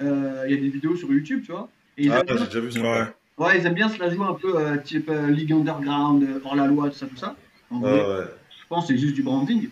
Euh, 0.00 0.44
Il 0.48 0.54
y 0.54 0.58
a 0.58 0.60
des 0.60 0.68
vidéos 0.68 0.96
sur 0.96 1.10
YouTube, 1.12 1.42
tu 1.44 1.52
vois. 1.52 1.68
Et 1.96 2.04
ils, 2.04 2.12
Ah, 2.12 2.20
aiment 2.20 2.26
bien, 2.26 2.36
j'ai 2.38 2.44
déjà 2.46 2.60
vu 2.60 2.72
ça. 2.72 2.80
Ouais. 2.80 3.06
ouais, 3.38 3.58
ils 3.58 3.66
aiment 3.66 3.74
bien 3.74 3.88
se 3.88 3.98
la 3.98 4.10
jouer 4.10 4.26
un 4.26 4.34
peu 4.34 4.56
euh, 4.56 4.76
type 4.78 5.08
euh, 5.10 5.28
ligue 5.28 5.52
underground, 5.52 6.40
hors 6.44 6.56
la 6.56 6.66
loi, 6.66 6.88
tout 6.90 6.96
ça, 6.96 7.06
tout 7.06 7.16
ça. 7.16 7.36
En 7.70 7.80
Ouais, 7.80 7.90
je 8.00 8.66
pense 8.68 8.86
que 8.86 8.94
c'est 8.94 8.98
juste 9.00 9.14
du 9.14 9.22
branding. 9.22 9.68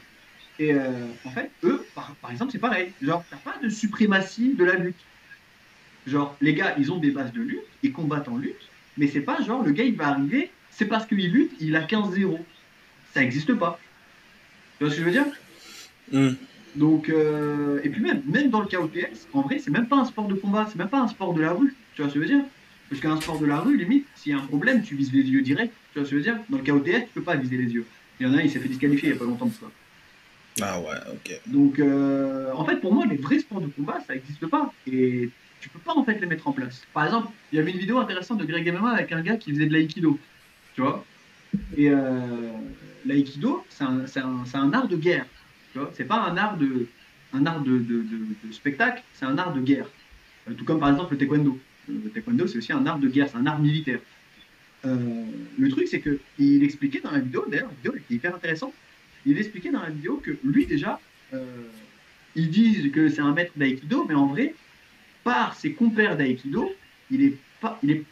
Et 0.59 0.73
euh, 0.73 0.91
en 1.25 1.31
fait, 1.31 1.51
eux, 1.65 1.85
par, 1.95 2.15
par 2.21 2.31
exemple, 2.31 2.51
c'est 2.53 2.59
pareil. 2.59 2.93
Genre, 3.03 3.23
t'as 3.31 3.37
pas 3.37 3.57
de 3.63 3.69
suprématie 3.69 4.55
de 4.55 4.65
la 4.65 4.75
lutte. 4.75 4.97
Genre, 6.07 6.37
les 6.41 6.55
gars, 6.55 6.75
ils 6.79 6.93
ont 6.93 6.99
des 6.99 7.11
bases 7.11 7.33
de 7.33 7.41
lutte, 7.41 7.63
ils 7.83 7.93
combattent 7.93 8.29
en 8.29 8.37
lutte, 8.39 8.69
mais 8.97 9.07
c'est 9.07 9.21
pas 9.21 9.41
genre, 9.43 9.63
le 9.63 9.73
gars, 9.73 9.85
il 9.85 9.97
va 9.97 10.09
arriver, 10.09 10.51
c'est 10.71 10.87
parce 10.87 11.05
qu'il 11.07 11.31
lutte, 11.31 11.53
il 11.61 11.75
a 11.77 11.83
15-0. 11.83 12.39
Ça 13.13 13.23
existe 13.23 13.55
pas. 13.55 13.79
Tu 14.79 14.85
vois 14.85 14.93
ce 14.93 14.99
que 14.99 15.03
je 15.03 15.07
veux 15.07 15.13
dire? 15.13 15.27
Hum. 16.13 16.37
Donc, 16.77 17.09
euh, 17.09 17.81
et 17.83 17.89
puis 17.89 18.03
même, 18.03 18.23
même 18.27 18.51
dans 18.51 18.61
le 18.61 18.67
KOTS, 18.67 19.29
en 19.33 19.43
vrai, 19.43 19.59
c'est 19.59 19.71
même 19.71 19.87
pas 19.87 19.97
un 19.97 20.05
sport 20.05 20.29
de 20.29 20.35
combat, 20.35 20.67
c'est 20.71 20.77
même 20.77 20.89
pas 20.89 21.01
un 21.01 21.09
sport 21.09 21.33
de 21.35 21.41
la 21.41 21.53
rue. 21.53 21.75
Tu 21.95 22.03
vois 22.03 22.11
ce 22.11 22.15
que 22.15 22.23
je 22.23 22.27
veux 22.27 22.35
dire? 22.35 22.45
Parce 22.91 23.01
qu'un 23.01 23.21
sport 23.21 23.39
de 23.39 23.47
la 23.47 23.59
rue, 23.59 23.77
limite, 23.77 24.07
s'il 24.15 24.33
y 24.33 24.35
a 24.35 24.39
un 24.39 24.47
problème, 24.47 24.83
tu 24.83 24.95
vises 24.95 25.13
les 25.13 25.23
yeux 25.23 25.43
direct. 25.43 25.73
Tu 25.93 25.99
vois 25.99 26.07
ce 26.07 26.11
que 26.13 26.21
je 26.21 26.23
veux 26.23 26.35
dire? 26.35 26.39
Dans 26.51 26.59
le 26.59 26.65
KOTS, 26.65 27.07
tu 27.07 27.13
peux 27.15 27.23
pas 27.23 27.37
viser 27.37 27.57
les 27.57 27.73
yeux. 27.73 27.87
Il 28.21 28.27
y 28.27 28.31
en 28.31 28.35
a 28.35 28.39
un, 28.39 28.43
il 28.43 28.51
s'est 28.51 28.59
fait 28.59 28.69
disqualifier 28.69 29.09
il 29.09 29.13
y 29.13 29.17
a 29.17 29.19
pas 29.19 29.25
longtemps 29.25 29.49
pour 29.49 29.69
ça. 29.69 29.73
Ah 30.63 30.81
ouais, 30.81 30.97
ok. 31.13 31.41
Donc, 31.47 31.79
euh, 31.79 32.53
en 32.55 32.65
fait, 32.65 32.77
pour 32.77 32.93
moi, 32.93 33.07
les 33.07 33.17
vrais 33.17 33.39
sports 33.39 33.61
de 33.61 33.67
combat, 33.67 33.99
ça 34.07 34.15
n'existe 34.15 34.47
pas. 34.47 34.73
Et 34.87 35.31
tu 35.61 35.69
peux 35.69 35.79
pas, 35.79 35.95
en 35.95 36.05
fait, 36.05 36.19
les 36.21 36.27
mettre 36.27 36.47
en 36.47 36.53
place. 36.53 36.83
Par 36.95 37.05
exemple, 37.05 37.29
il 37.53 37.57
y 37.57 37.59
avait 37.59 37.73
une 37.73 37.79
vidéo 37.79 37.99
intéressante 37.99 38.39
de 38.39 38.45
Greg 38.45 38.71
MMA 38.73 38.91
avec 38.91 39.13
un 39.13 39.23
gars 39.23 39.37
qui 39.37 39.51
faisait 39.53 39.67
de 39.67 39.73
l'aïkido. 39.73 40.19
Tu 40.75 40.83
vois? 40.83 41.05
Et 41.77 41.91
euh, 41.91 42.53
l'aïkido, 43.05 43.65
c'est 43.69 43.85
un, 43.85 44.05
un 44.55 44.73
art 44.73 44.89
de 44.89 44.97
guerre. 44.97 45.27
C'est 45.95 46.05
pas 46.05 46.29
un 46.29 46.37
art 46.37 46.57
de, 46.57 46.87
spectacle, 48.53 49.03
c'est 49.15 49.25
un 49.25 49.39
art 49.39 49.53
de 49.53 49.61
guerre. 49.61 49.87
Euh, 50.49 50.55
tout 50.55 50.65
comme, 50.65 50.81
par 50.81 50.91
exemple, 50.91 51.13
le 51.13 51.19
taekwondo. 51.19 51.59
Le 51.89 52.11
taekwondo, 52.11 52.47
c'est 52.47 52.59
aussi 52.59 52.73
un 52.73 52.87
art 52.87 52.99
de 52.99 53.09
guerre, 53.09 53.29
c'est 53.31 53.37
un 53.37 53.47
art 53.47 53.59
militaire. 53.59 54.01
Euh, 54.85 55.25
le 55.59 55.69
truc, 55.69 55.89
c'est 55.89 56.01
que 56.01 56.19
il 56.39 56.63
expliquait 56.63 57.01
dans 57.01 57.11
la 57.11 57.19
vidéo, 57.19 57.45
d'ailleurs, 57.49 57.69
la 57.69 57.75
vidéo 57.75 57.95
était 57.97 58.15
hyper 58.15 58.35
intéressante, 58.35 58.75
il 59.25 59.39
expliquait 59.39 59.71
dans 59.71 59.83
la 59.83 59.91
vidéo 59.91 60.21
que 60.23 60.37
lui, 60.45 60.67
déjà, 60.67 61.01
euh, 61.35 61.45
ils 62.35 62.51
disent 62.51 62.93
que 62.93 63.09
c'est 63.09 63.23
un 63.23 63.33
maître 63.33 63.53
d'aïkido, 63.57 64.05
mais 64.09 64.15
en 64.15 64.27
vrai, 64.27 64.55
par 65.25 65.55
ses 65.55 65.73
compères 65.73 66.17
d'aïkido, 66.17 66.71
il 67.11 67.25
est 67.25 67.37
pas, 67.61 67.79
il 67.83 67.91
est, 67.91 68.05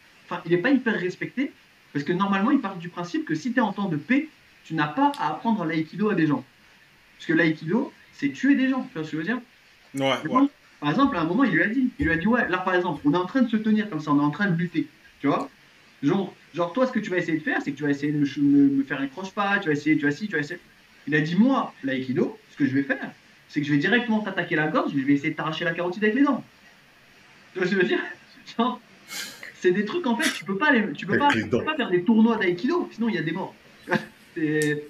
il 0.45 0.53
est 0.53 0.57
pas 0.57 0.71
hyper 0.71 0.99
respecté, 0.99 1.51
parce 1.93 2.03
que 2.03 2.11
normalement, 2.11 2.51
il 2.51 2.59
part 2.59 2.77
du 2.77 2.89
principe 2.89 3.25
que 3.25 3.35
si 3.35 3.53
tu 3.53 3.59
es 3.59 3.61
en 3.61 3.71
temps 3.71 3.87
de 3.87 3.97
paix, 3.97 4.27
tu 4.65 4.73
n'as 4.73 4.87
pas 4.87 5.11
à 5.19 5.29
apprendre 5.29 5.63
l'aïkido 5.63 6.09
à 6.09 6.15
des 6.15 6.27
gens. 6.27 6.43
Parce 7.17 7.25
que 7.27 7.33
l'aïkido, 7.33 7.91
c'est 8.13 8.29
tuer 8.29 8.55
des 8.55 8.69
gens, 8.69 8.83
tu 8.83 8.93
vois 8.93 9.03
ce 9.03 9.11
que 9.11 9.13
je 9.13 9.17
veux 9.17 9.23
dire? 9.23 9.39
Ouais, 9.95 10.47
Par 10.79 10.89
exemple, 10.89 11.15
à 11.17 11.21
un 11.21 11.25
moment, 11.25 11.43
il 11.43 11.51
lui 11.51 11.63
a 11.63 11.67
dit, 11.67 11.89
il 11.99 12.05
lui 12.05 12.11
a 12.13 12.17
dit, 12.17 12.27
ouais, 12.27 12.47
là, 12.49 12.57
par 12.59 12.75
exemple, 12.75 13.01
on 13.05 13.13
est 13.13 13.17
en 13.17 13.25
train 13.25 13.41
de 13.41 13.49
se 13.49 13.57
tenir 13.57 13.89
comme 13.89 13.99
ça, 13.99 14.11
on 14.11 14.19
est 14.19 14.23
en 14.23 14.31
train 14.31 14.47
de 14.47 14.57
lutter, 14.57 14.87
tu 15.21 15.27
vois? 15.27 15.49
Genre, 16.03 16.33
genre, 16.53 16.73
toi, 16.73 16.85
ce 16.85 16.91
que 16.91 16.99
tu 16.99 17.09
vas 17.09 17.17
essayer 17.17 17.37
de 17.37 17.43
faire, 17.43 17.61
c'est 17.61 17.71
que 17.71 17.77
tu 17.77 17.83
vas 17.83 17.89
essayer 17.89 18.11
de 18.11 18.19
me, 18.19 18.83
faire 18.83 18.99
un 19.01 19.07
croche-pas, 19.07 19.59
tu 19.59 19.67
vas 19.67 19.73
essayer, 19.73 19.97
tu 19.97 20.05
vas 20.05 20.11
ci, 20.11 20.27
tu 20.27 20.33
vas 20.33 20.39
essayer. 20.39 20.59
Il 21.07 21.15
a 21.15 21.21
dit, 21.21 21.35
moi, 21.35 21.73
l'aïkido, 21.83 22.37
ce 22.51 22.57
que 22.57 22.65
je 22.65 22.73
vais 22.73 22.83
faire, 22.83 23.11
c'est 23.47 23.61
que 23.61 23.67
je 23.67 23.71
vais 23.71 23.79
directement 23.79 24.19
t'attaquer 24.19 24.55
la 24.55 24.67
gorge, 24.67 24.91
je 24.95 24.99
vais 24.99 25.13
essayer 25.13 25.31
de 25.31 25.35
t'arracher 25.35 25.65
la 25.65 25.73
carotide 25.73 26.03
avec 26.03 26.15
les 26.15 26.23
dents. 26.23 26.43
Tu 27.53 27.59
vois 27.59 27.67
ce 27.67 27.71
que 27.71 27.77
je 27.77 27.81
veux 27.81 27.87
dire? 27.87 27.99
Genre, 28.57 28.79
c'est 29.55 29.71
des 29.71 29.85
trucs, 29.85 30.05
en 30.05 30.15
fait, 30.17 30.29
tu 30.31 30.43
peux 30.45 30.57
pas, 30.57 30.71
les, 30.71 30.91
tu 30.93 31.05
peux 31.05 31.17
pas, 31.17 31.31
les 31.33 31.43
tu 31.43 31.49
peux 31.49 31.57
dents. 31.57 31.63
pas 31.63 31.75
faire 31.75 31.89
des 31.89 32.03
tournois 32.03 32.37
d'aïkido, 32.37 32.89
sinon 32.91 33.09
il 33.09 33.15
y 33.15 33.17
a 33.17 33.23
des 33.23 33.31
morts. 33.31 33.55
C'est- 34.35 34.83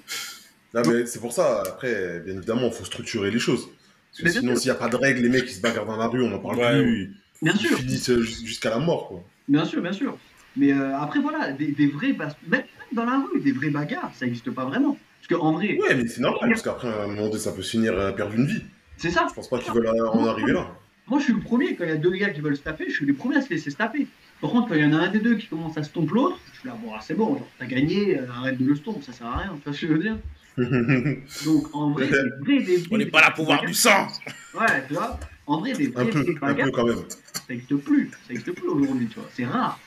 Non, 0.75 0.81
mais 0.85 1.05
c'est 1.05 1.19
pour 1.19 1.31
ça, 1.33 1.61
après, 1.65 2.19
bien 2.19 2.35
évidemment, 2.35 2.67
il 2.67 2.73
faut 2.73 2.85
structurer 2.85 3.31
les 3.31 3.39
choses. 3.39 3.67
Parce 3.67 4.19
que 4.19 4.23
Mais 4.23 4.31
sinon, 4.31 4.55
s'il 4.55 4.71
n'y 4.71 4.77
a 4.77 4.79
pas 4.79 4.89
de 4.89 4.95
règles, 4.95 5.21
les 5.21 5.29
mecs 5.29 5.45
qui 5.45 5.53
se 5.53 5.61
bagarrent 5.61 5.85
dans 5.85 5.97
la 5.97 6.07
rue, 6.07 6.21
on 6.23 6.29
n'en 6.29 6.39
parle 6.39 6.57
Ouais, 6.57 6.83
plus. 6.83 7.15
Bien 7.41 7.53
Ils 7.53 7.59
sûr, 7.59 7.77
finissent 7.77 8.09
euh, 8.09 8.21
jus- 8.21 8.45
jusqu'à 8.45 8.69
la 8.69 8.79
mort, 8.79 9.07
quoi. 9.07 9.23
bien 9.47 9.65
sûr, 9.65 9.81
bien 9.81 9.93
sûr. 9.93 10.17
Mais 10.55 10.71
euh, 10.71 10.97
après, 10.97 11.19
voilà, 11.19 11.51
des, 11.51 11.71
des 11.71 11.87
vrais 11.87 12.13
bas- 12.13 12.37
même 12.47 12.63
dans 12.93 13.05
la 13.05 13.19
rue, 13.19 13.41
des 13.41 13.51
vraies 13.51 13.69
bagarres, 13.71 14.13
ça 14.15 14.25
n'existe 14.25 14.51
pas 14.51 14.65
vraiment. 14.65 14.97
Parce 15.27 15.39
qu'en 15.41 15.53
vrai, 15.53 15.77
Ouais, 15.81 15.95
mais 15.95 16.07
c'est 16.07 16.21
normal, 16.21 16.49
parce 16.49 16.61
qu'après, 16.61 16.87
à 16.87 17.03
un 17.03 17.07
moment 17.07 17.27
donné, 17.27 17.39
ça 17.39 17.51
peut 17.51 17.61
se 17.61 17.71
finir 17.71 17.99
à 17.99 18.11
perdre 18.13 18.33
une 18.35 18.45
vie. 18.45 18.61
c'est 18.97 19.11
ça. 19.11 19.25
Je 19.29 19.33
pense 19.33 19.49
pas 19.49 19.59
qu'ils 19.59 19.73
veulent 19.73 19.89
en 19.89 20.25
arriver 20.27 20.53
là. 20.53 20.67
Moi, 21.07 21.19
je 21.19 21.25
suis 21.25 21.33
le 21.33 21.39
premier, 21.39 21.75
quand 21.75 21.83
il 21.83 21.89
y 21.89 21.93
a 21.93 21.97
deux 21.97 22.11
gars 22.11 22.29
qui 22.29 22.41
veulent 22.41 22.57
se 22.57 22.63
taper, 22.63 22.85
je 22.89 22.95
suis 22.95 23.05
les 23.05 23.13
premiers 23.13 23.37
à 23.37 23.41
se 23.41 23.49
laisser 23.49 23.69
se 23.69 23.75
taper. 23.77 24.07
Par 24.41 24.49
contre, 24.49 24.69
quand 24.69 24.75
il 24.75 24.81
y 24.81 24.85
en 24.85 24.93
a 24.93 24.97
un 24.97 25.11
des 25.11 25.19
deux 25.19 25.35
qui 25.35 25.47
commence 25.47 25.77
à 25.77 25.83
se 25.83 25.89
tomber 25.91 26.11
l'autre, 26.13 26.39
je 26.53 26.59
suis 26.59 26.67
là, 26.67 26.75
bon, 26.81 26.91
ah, 26.95 26.99
c'est 27.01 27.13
bon, 27.13 27.37
genre, 27.37 27.47
t'as 27.59 27.65
gagné, 27.67 28.17
euh, 28.19 28.25
arrête 28.31 28.57
de 28.57 28.65
le 28.65 28.75
stomp, 28.75 29.01
ça 29.03 29.13
sert 29.13 29.27
à 29.27 29.37
rien, 29.37 29.55
tu 29.57 29.63
vois 29.63 29.73
ce 29.73 29.81
que 29.81 29.87
je 29.87 29.93
veux 29.93 29.99
dire? 29.99 30.17
Donc, 30.57 31.73
en 31.73 31.91
vrai, 31.91 32.07
des 32.07 32.13
vrais, 32.13 32.63
des 32.63 32.77
vrais. 32.77 32.87
On 32.91 32.97
n'est 32.97 33.05
pas 33.07 33.21
là 33.21 33.31
pour 33.31 33.45
voir 33.45 33.61
du 33.65 33.73
sang. 33.73 34.07
Ouais, 34.53 34.87
tu 34.87 34.93
vois 34.93 35.19
En 35.47 35.59
vrai, 35.59 35.73
des 35.73 35.91
Un 35.95 36.03
vrais, 36.03 36.09
peu, 36.11 36.21
vraies 36.21 36.37
un 36.41 36.55
peu 36.55 36.71
quand 36.71 36.85
même. 36.85 37.03
ça 37.33 37.41
n'existe 37.49 37.75
plus. 37.77 38.09
Ça 38.11 38.33
n'existe 38.33 38.51
plus 38.53 38.67
aujourd'hui, 38.67 39.07
tu 39.07 39.15
vois. 39.19 39.29
C'est 39.33 39.45
rare. 39.45 39.79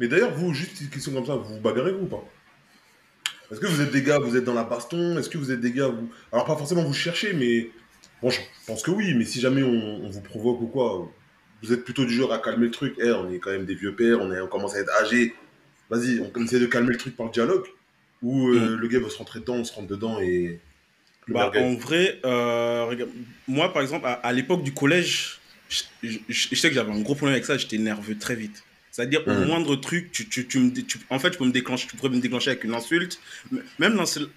Mais 0.00 0.08
d'ailleurs, 0.08 0.32
vous, 0.34 0.52
juste 0.54 0.80
une 0.80 0.88
question 0.88 1.12
comme 1.12 1.26
ça, 1.26 1.34
vous 1.36 1.54
vous 1.54 1.60
bagarrez 1.60 1.92
vous 1.92 2.04
ou 2.04 2.06
pas? 2.06 2.24
Est-ce 3.52 3.60
que 3.60 3.66
vous 3.66 3.80
êtes 3.80 3.90
des 3.90 4.02
gars, 4.02 4.18
vous 4.18 4.36
êtes 4.36 4.44
dans 4.44 4.54
la 4.54 4.64
baston? 4.64 5.18
Est-ce 5.18 5.28
que 5.28 5.36
vous 5.38 5.50
êtes 5.50 5.60
des 5.60 5.72
gars, 5.72 5.88
vous... 5.88 6.08
Alors 6.32 6.44
pas 6.44 6.56
forcément 6.56 6.84
vous 6.84 6.94
cherchez, 6.94 7.32
mais... 7.32 7.70
Bon, 8.22 8.30
je 8.30 8.40
pense 8.66 8.82
que 8.82 8.90
oui, 8.90 9.14
mais 9.14 9.24
si 9.24 9.40
jamais 9.40 9.62
on, 9.62 10.04
on 10.04 10.08
vous 10.08 10.20
provoque 10.20 10.60
ou 10.60 10.66
quoi, 10.66 11.10
vous 11.62 11.72
êtes 11.72 11.84
plutôt 11.84 12.04
du 12.04 12.14
genre 12.14 12.32
à 12.32 12.38
calmer 12.38 12.66
le 12.66 12.70
truc. 12.70 12.94
Eh, 12.98 13.10
on 13.10 13.30
est 13.30 13.38
quand 13.38 13.50
même 13.50 13.66
des 13.66 13.74
vieux 13.74 13.94
pères, 13.94 14.20
on, 14.20 14.32
est, 14.32 14.40
on 14.40 14.46
commence 14.46 14.74
à 14.74 14.78
être 14.80 14.92
âgés. 15.02 15.34
Vas-y, 15.90 16.20
on 16.20 16.44
essaie 16.44 16.60
de 16.60 16.66
calmer 16.66 16.92
le 16.92 16.98
truc 16.98 17.16
par 17.16 17.26
le 17.26 17.32
dialogue. 17.32 17.66
Ou 18.22 18.48
euh, 18.48 18.76
le 18.76 18.88
gars 18.88 18.98
veut 18.98 19.08
se 19.08 19.18
rentrer 19.18 19.40
dedans, 19.40 19.54
on 19.56 19.64
se 19.64 19.72
rentre 19.72 19.88
dedans 19.88 20.20
et... 20.20 20.58
Bah, 21.28 21.52
en 21.54 21.74
vrai, 21.74 22.18
euh, 22.24 22.84
regarde, 22.86 23.10
moi 23.46 23.72
par 23.72 23.82
exemple, 23.82 24.06
à, 24.06 24.14
à 24.14 24.32
l'époque 24.32 24.64
du 24.64 24.72
collège, 24.74 25.38
je, 25.68 25.82
je- 26.02 26.18
je- 26.28 26.48
je 26.50 26.54
sais 26.56 26.68
que 26.68 26.74
j'avais 26.74 26.90
un 26.90 27.00
gros 27.00 27.14
problème 27.14 27.34
avec 27.34 27.44
ça, 27.44 27.56
j'étais 27.56 27.78
nerveux 27.78 28.18
très 28.18 28.34
vite. 28.34 28.64
C'est-à-dire, 28.90 29.22
au 29.28 29.30
Mhm. 29.32 29.44
moindre 29.46 29.76
truc, 29.76 30.10
tu, 30.10 30.28
tu, 30.28 30.48
tu 30.48 30.58
me, 30.58 30.72
tu- 30.72 30.98
en 31.08 31.20
fait, 31.20 31.30
tu 31.30 31.38
peux 31.38 31.44
me 31.44 31.52
déclencher, 31.52 31.86
tu 31.86 31.94
pourrais 31.96 32.08
me 32.10 32.18
déclencher 32.20 32.50
avec 32.50 32.64
une 32.64 32.74
insulte. 32.74 33.20
Même 33.78 33.94
l'insulte, 33.94 34.30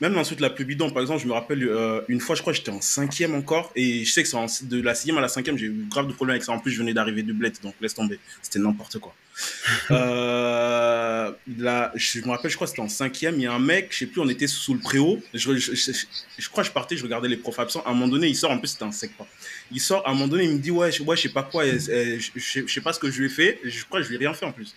même 0.00 0.12
l'insulte 0.14 0.40
la 0.40 0.50
plus 0.50 0.64
bidon, 0.64 0.90
par 0.90 1.02
exemple, 1.02 1.22
je 1.22 1.26
me 1.26 1.32
rappelle 1.32 1.62
euh, 1.64 2.00
une 2.08 2.20
fois, 2.20 2.34
je 2.34 2.40
crois 2.42 2.52
que 2.52 2.58
j'étais 2.58 2.70
en 2.70 2.80
cinquième 2.80 3.34
encore, 3.34 3.72
et 3.76 4.04
je 4.04 4.12
sais 4.12 4.22
que 4.22 4.36
en- 4.36 4.46
de 4.62 4.80
la 4.82 4.94
sixième 4.94 5.18
à 5.18 5.20
la 5.22 5.28
cinquième, 5.28 5.56
j'ai 5.56 5.66
eu 5.66 5.86
grave 5.90 6.06
de 6.06 6.12
problèmes 6.12 6.34
avec 6.34 6.44
ça. 6.44 6.52
En 6.52 6.58
plus, 6.58 6.72
je 6.72 6.78
venais 6.78 6.92
d'arriver 6.94 7.22
de 7.22 7.32
bled, 7.32 7.54
donc 7.62 7.74
laisse 7.80 7.94
tomber. 7.94 8.18
C'était 8.42 8.58
n'importe 8.58 8.98
quoi. 8.98 9.14
Euh, 9.90 11.30
là, 11.58 11.92
je 11.94 12.20
me 12.20 12.28
rappelle, 12.30 12.50
je 12.50 12.56
crois 12.56 12.66
que 12.66 12.70
c'était 12.70 12.82
en 12.82 12.88
cinquième, 12.88 13.36
il 13.36 13.42
y 13.42 13.46
a 13.46 13.52
un 13.52 13.58
mec, 13.58 13.88
je 13.90 13.98
sais 13.98 14.06
plus, 14.06 14.20
on 14.20 14.28
était 14.28 14.46
sous 14.46 14.74
le 14.74 14.80
préau. 14.80 15.20
Je, 15.34 15.56
je, 15.56 15.74
je- 15.74 15.92
je 16.38 16.48
crois 16.48 16.62
que 16.62 16.68
je 16.68 16.72
partais, 16.72 16.96
je 16.96 17.02
regardais 17.02 17.28
les 17.28 17.36
profs 17.36 17.58
absents. 17.58 17.82
À 17.86 17.90
un 17.90 17.94
moment 17.94 18.08
donné, 18.08 18.28
il 18.28 18.36
sort, 18.36 18.50
en 18.50 18.58
plus 18.58 18.68
c'était 18.68 18.84
un 18.84 18.92
sec 18.92 19.16
pas. 19.16 19.26
Il 19.72 19.80
sort, 19.80 20.06
à 20.06 20.10
un 20.10 20.14
moment 20.14 20.28
donné, 20.28 20.44
il 20.44 20.50
me 20.52 20.58
dit, 20.58 20.70
ouais, 20.70 20.92
je, 20.92 21.02
ouais, 21.02 21.16
je 21.16 21.22
sais 21.22 21.28
pas 21.30 21.42
quoi, 21.42 21.64
euh, 21.64 21.78
euh, 21.88 22.18
je, 22.36 22.66
sais 22.66 22.80
pas 22.80 22.92
ce 22.92 22.98
que 23.00 23.10
je 23.10 23.18
lui 23.20 23.26
ai 23.26 23.30
fait. 23.30 23.58
Je 23.64 23.84
crois 23.84 24.00
que 24.00 24.04
je 24.04 24.10
lui 24.10 24.16
ai 24.16 24.18
rien 24.18 24.34
fait 24.34 24.46
en 24.46 24.52
plus. 24.52 24.74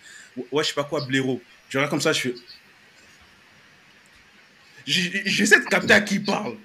Ouais, 0.52 0.64
je 0.64 0.70
sais 0.70 0.74
pas 0.76 0.84
quoi, 0.84 1.06
blaireau. 1.06 1.42
Je 1.70 1.78
regarde 1.78 1.92
comme 1.92 2.02
ça, 2.02 2.14
je 2.14 2.22
fais. 2.22 2.34
J'essaie 4.86 5.60
de 5.60 5.66
capter 5.66 5.94
à 5.94 6.02
qui 6.02 6.16
il 6.16 6.24
parle. 6.24 6.56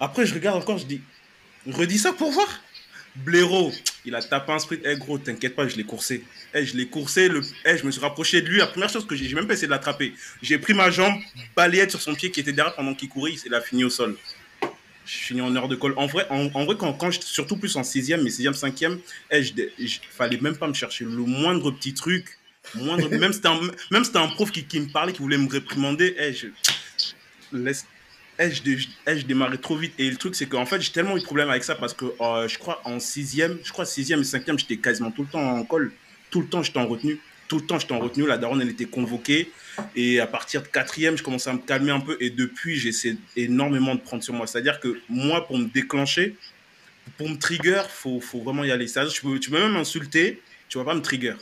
Après, 0.00 0.26
je 0.26 0.34
regarde 0.34 0.60
encore, 0.60 0.78
je 0.78 0.86
dis, 0.86 1.00
redis 1.66 1.98
ça 1.98 2.12
pour 2.12 2.30
voir. 2.30 2.48
Blaireau, 3.16 3.72
il 4.04 4.14
a 4.14 4.22
tapé 4.22 4.52
un 4.52 4.58
sprint. 4.58 4.82
Eh 4.84 4.96
gros, 4.96 5.18
t'inquiète 5.18 5.54
pas, 5.54 5.66
je 5.66 5.76
l'ai 5.76 5.84
coursé. 5.84 6.22
Eh, 6.54 6.66
je 6.66 6.76
l'ai 6.76 6.86
coursé, 6.86 7.28
le... 7.28 7.40
eh, 7.64 7.78
je 7.78 7.86
me 7.86 7.90
suis 7.90 8.00
rapproché 8.00 8.42
de 8.42 8.48
lui. 8.48 8.58
La 8.58 8.66
première 8.66 8.90
chose 8.90 9.06
que 9.06 9.16
j'ai, 9.16 9.34
même 9.34 9.46
pas 9.46 9.54
essayé 9.54 9.66
de 9.66 9.72
l'attraper. 9.72 10.12
J'ai 10.42 10.58
pris 10.58 10.74
ma 10.74 10.90
jambe, 10.90 11.14
balayette 11.56 11.90
sur 11.90 12.00
son 12.00 12.14
pied 12.14 12.30
qui 12.30 12.40
était 12.40 12.52
derrière 12.52 12.74
pendant 12.74 12.94
qu'il 12.94 13.08
courait, 13.08 13.32
il 13.44 13.54
a 13.54 13.60
fini 13.60 13.84
au 13.84 13.90
sol. 13.90 14.16
Je 15.06 15.10
suis 15.10 15.26
fini 15.28 15.40
en 15.40 15.54
heure 15.56 15.68
de 15.68 15.76
colle. 15.76 15.94
En 15.96 16.06
vrai, 16.06 16.26
en, 16.30 16.64
vrai 16.64 16.76
quand, 16.78 16.92
quand 16.94 17.12
surtout 17.22 17.56
plus 17.56 17.76
en 17.76 17.82
6ème, 17.82 18.22
mais 18.22 18.30
6ème, 18.30 18.58
5ème, 18.58 18.98
eh, 19.30 19.42
je, 19.42 19.98
fallait 20.10 20.38
même 20.38 20.56
pas 20.56 20.68
me 20.68 20.74
chercher 20.74 21.04
le 21.04 21.10
moindre 21.10 21.70
petit 21.70 21.94
truc. 21.94 22.38
Même 22.74 23.32
c'était 23.32 23.48
un, 23.48 23.60
c'était 24.04 24.18
un 24.18 24.28
prof 24.28 24.50
qui, 24.50 24.64
qui 24.64 24.80
me 24.80 24.88
parlait, 24.88 25.12
qui 25.12 25.20
voulait 25.20 25.38
me 25.38 25.48
réprimander. 25.48 26.16
Eh, 26.18 26.32
je, 26.34 26.48
laisse, 27.52 27.86
eh, 28.38 28.50
je, 28.50 28.62
dé- 28.62 28.78
je 28.78 29.24
démarrais 29.26 29.58
trop 29.58 29.76
vite. 29.76 29.94
Et 29.98 30.10
le 30.10 30.16
truc, 30.16 30.34
c'est 30.34 30.46
qu'en 30.46 30.66
fait, 30.66 30.80
j'ai 30.80 30.92
tellement 30.92 31.16
eu 31.16 31.20
de 31.20 31.24
problèmes 31.24 31.50
avec 31.50 31.64
ça 31.64 31.74
parce 31.74 31.94
que 31.94 32.06
euh, 32.20 32.48
je 32.48 32.58
crois 32.58 32.80
en 32.84 32.98
6ème, 33.00 33.58
je 33.64 33.72
crois 33.72 33.84
6ème 33.86 34.20
et 34.20 34.24
5ème, 34.24 34.58
j'étais 34.58 34.76
quasiment 34.78 35.10
tout 35.10 35.22
le 35.22 35.28
temps 35.28 35.56
en 35.56 35.64
colle. 35.64 35.92
Tout 36.30 36.40
le 36.40 36.48
temps, 36.48 36.62
j'étais 36.62 36.78
en 36.78 36.86
retenue. 36.86 37.18
Tout 37.48 37.58
le 37.58 37.66
temps, 37.66 37.78
j'étais 37.78 37.92
en 37.94 38.00
retenue. 38.00 38.26
La 38.26 38.38
daronne, 38.38 38.60
elle 38.60 38.70
était 38.70 38.86
convoquée. 38.86 39.50
Et 39.94 40.20
à 40.20 40.26
partir 40.26 40.62
de 40.62 40.66
quatrième, 40.68 41.16
je 41.16 41.22
commençais 41.22 41.50
à 41.50 41.52
me 41.52 41.58
calmer 41.60 41.92
un 41.92 42.00
peu. 42.00 42.16
Et 42.20 42.30
depuis, 42.30 42.76
j'essaie 42.76 43.16
énormément 43.36 43.94
de 43.94 44.00
prendre 44.00 44.22
sur 44.22 44.34
moi. 44.34 44.46
C'est-à-dire 44.46 44.80
que 44.80 45.00
moi, 45.08 45.46
pour 45.46 45.58
me 45.58 45.66
déclencher, 45.66 46.36
pour 47.16 47.28
me 47.28 47.36
trigger, 47.38 47.82
faut, 47.88 48.20
faut 48.20 48.40
vraiment 48.42 48.64
y 48.64 48.70
aller. 48.70 48.86
Tu 48.86 49.22
peux, 49.22 49.38
tu 49.38 49.50
peux 49.50 49.58
même 49.60 49.72
m'insulter, 49.72 50.42
tu 50.68 50.78
vas 50.78 50.84
pas 50.84 50.94
me 50.94 51.02
trigger. 51.02 51.34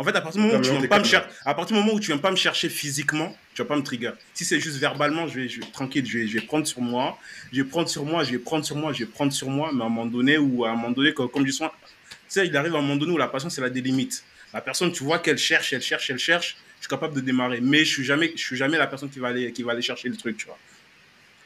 En 0.00 0.04
fait, 0.04 0.14
à 0.14 0.20
partir 0.20 0.40
du 0.40 0.46
moment 0.46 0.58
où 0.60 0.62
tu 0.62 0.70
viens 0.70 0.80
pas 0.88 0.98
me 0.98 1.02
calme. 1.02 1.04
cher- 1.04 1.28
à 1.44 1.54
partir 1.54 1.76
du 1.76 1.82
moment 1.82 1.94
où 1.96 2.00
tu 2.00 2.06
viens 2.06 2.18
pas 2.18 2.30
me 2.30 2.36
chercher 2.36 2.68
physiquement, 2.68 3.36
tu 3.52 3.62
vas 3.62 3.66
pas 3.68 3.76
me 3.76 3.82
trigger. 3.82 4.12
Si 4.32 4.44
c'est 4.44 4.60
juste 4.60 4.76
verbalement, 4.76 5.26
je 5.26 5.40
vais, 5.40 5.48
je 5.48 5.60
tranquille, 5.60 6.06
je 6.06 6.18
vais, 6.18 6.28
je 6.28 6.38
vais 6.38 6.46
prendre 6.46 6.66
sur 6.68 6.80
moi, 6.80 7.18
je 7.52 7.60
vais 7.62 7.68
prendre 7.68 7.88
sur 7.88 8.04
moi, 8.04 8.22
je 8.22 8.30
vais 8.30 8.38
prendre 8.38 8.64
sur 8.64 8.76
moi, 8.76 8.92
je 8.92 9.00
vais 9.00 9.06
prendre 9.06 9.32
sur 9.32 9.50
moi, 9.50 9.70
mais 9.74 9.82
à 9.82 9.86
un 9.86 9.88
moment 9.88 10.06
donné, 10.06 10.38
ou 10.38 10.64
à 10.64 10.70
un 10.70 10.76
moment 10.76 10.92
donné, 10.92 11.12
comme, 11.12 11.28
comme 11.28 11.44
je 11.44 11.50
souvent, 11.50 11.72
tu 12.10 12.16
sais, 12.28 12.46
il 12.46 12.56
arrive 12.56 12.76
à 12.76 12.78
un 12.78 12.82
moment 12.82 12.94
donné 12.96 13.12
où 13.12 13.16
la 13.18 13.26
passion, 13.26 13.50
c'est 13.50 13.60
la 13.60 13.70
des 13.70 13.80
limites. 13.80 14.22
La 14.54 14.60
personne, 14.60 14.92
tu 14.92 15.02
vois 15.02 15.18
qu'elle 15.18 15.36
cherche, 15.36 15.72
elle 15.72 15.82
cherche, 15.82 16.08
elle 16.10 16.18
cherche, 16.18 16.56
je 16.76 16.82
suis 16.84 16.88
capable 16.88 17.14
de 17.14 17.20
démarrer, 17.20 17.60
mais 17.60 17.80
je 17.84 17.92
suis 17.92 18.04
jamais, 18.04 18.32
je 18.36 18.40
suis 18.40 18.56
jamais 18.56 18.78
la 18.78 18.86
personne 18.86 19.10
qui 19.10 19.18
va 19.18 19.28
aller, 19.28 19.52
qui 19.52 19.64
va 19.64 19.72
aller 19.72 19.82
chercher 19.82 20.08
le 20.08 20.16
truc, 20.16 20.36
tu 20.36 20.46
vois. 20.46 20.58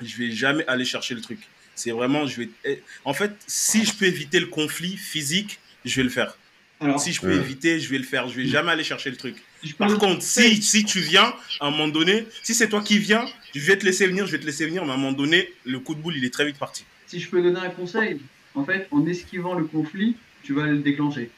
Je 0.03 0.17
vais 0.17 0.31
jamais 0.31 0.65
aller 0.67 0.85
chercher 0.85 1.15
le 1.15 1.21
truc. 1.23 1.39
C'est 1.75 1.91
vraiment, 1.91 2.27
je 2.27 2.43
vais, 2.43 2.51
eh, 2.67 2.83
en 3.07 3.15
fait, 3.15 3.33
si 3.47 3.85
je 3.87 3.95
peux 3.95 4.05
éviter 4.05 4.41
le 4.41 4.47
conflit 4.47 4.97
physique, 4.99 5.59
je 5.87 5.97
vais 5.97 6.03
le 6.03 6.11
faire. 6.11 6.37
Alors, 6.83 7.01
Si 7.01 7.13
je 7.13 7.21
peux 7.21 7.29
Ouais. 7.29 7.37
éviter, 7.37 7.79
je 7.81 7.89
vais 7.91 7.99
le 7.99 8.05
faire. 8.05 8.29
Je 8.29 8.35
vais 8.37 8.47
jamais 8.47 8.71
aller 8.73 8.85
chercher 8.85 9.11
le 9.11 9.17
truc. 9.17 9.37
Par 9.79 9.97
contre, 9.99 10.23
si, 10.23 10.63
si 10.63 10.85
tu 10.85 11.01
viens, 11.01 11.33
à 11.61 11.67
un 11.67 11.71
moment 11.71 11.89
donné, 11.89 12.27
si 12.43 12.55
c'est 12.55 12.69
toi 12.69 12.83
qui 12.83 12.99
viens, 12.99 13.25
je 13.55 13.61
vais 13.61 13.77
te 13.79 13.85
laisser 13.85 14.07
venir, 14.07 14.27
je 14.27 14.33
vais 14.33 14.41
te 14.41 14.47
laisser 14.47 14.67
venir, 14.67 14.85
mais 14.85 14.91
à 14.91 14.95
un 14.95 14.97
moment 14.97 15.13
donné, 15.13 15.53
le 15.65 15.79
coup 15.79 15.95
de 15.95 16.01
boule, 16.01 16.17
il 16.17 16.25
est 16.25 16.31
très 16.33 16.45
vite 16.47 16.59
parti. 16.59 16.85
si 17.07 17.21
je 17.21 17.29
peux 17.29 17.43
donner 17.43 17.61
un 17.61 17.69
conseil, 17.71 18.19
en 18.55 18.65
fait, 18.65 18.89
en 18.91 19.07
esquivant 19.07 19.55
le 19.55 19.65
conflit, 19.65 20.17
tu 20.43 20.55
vas 20.55 20.67
le 20.67 20.79
déclencher. 20.79 21.31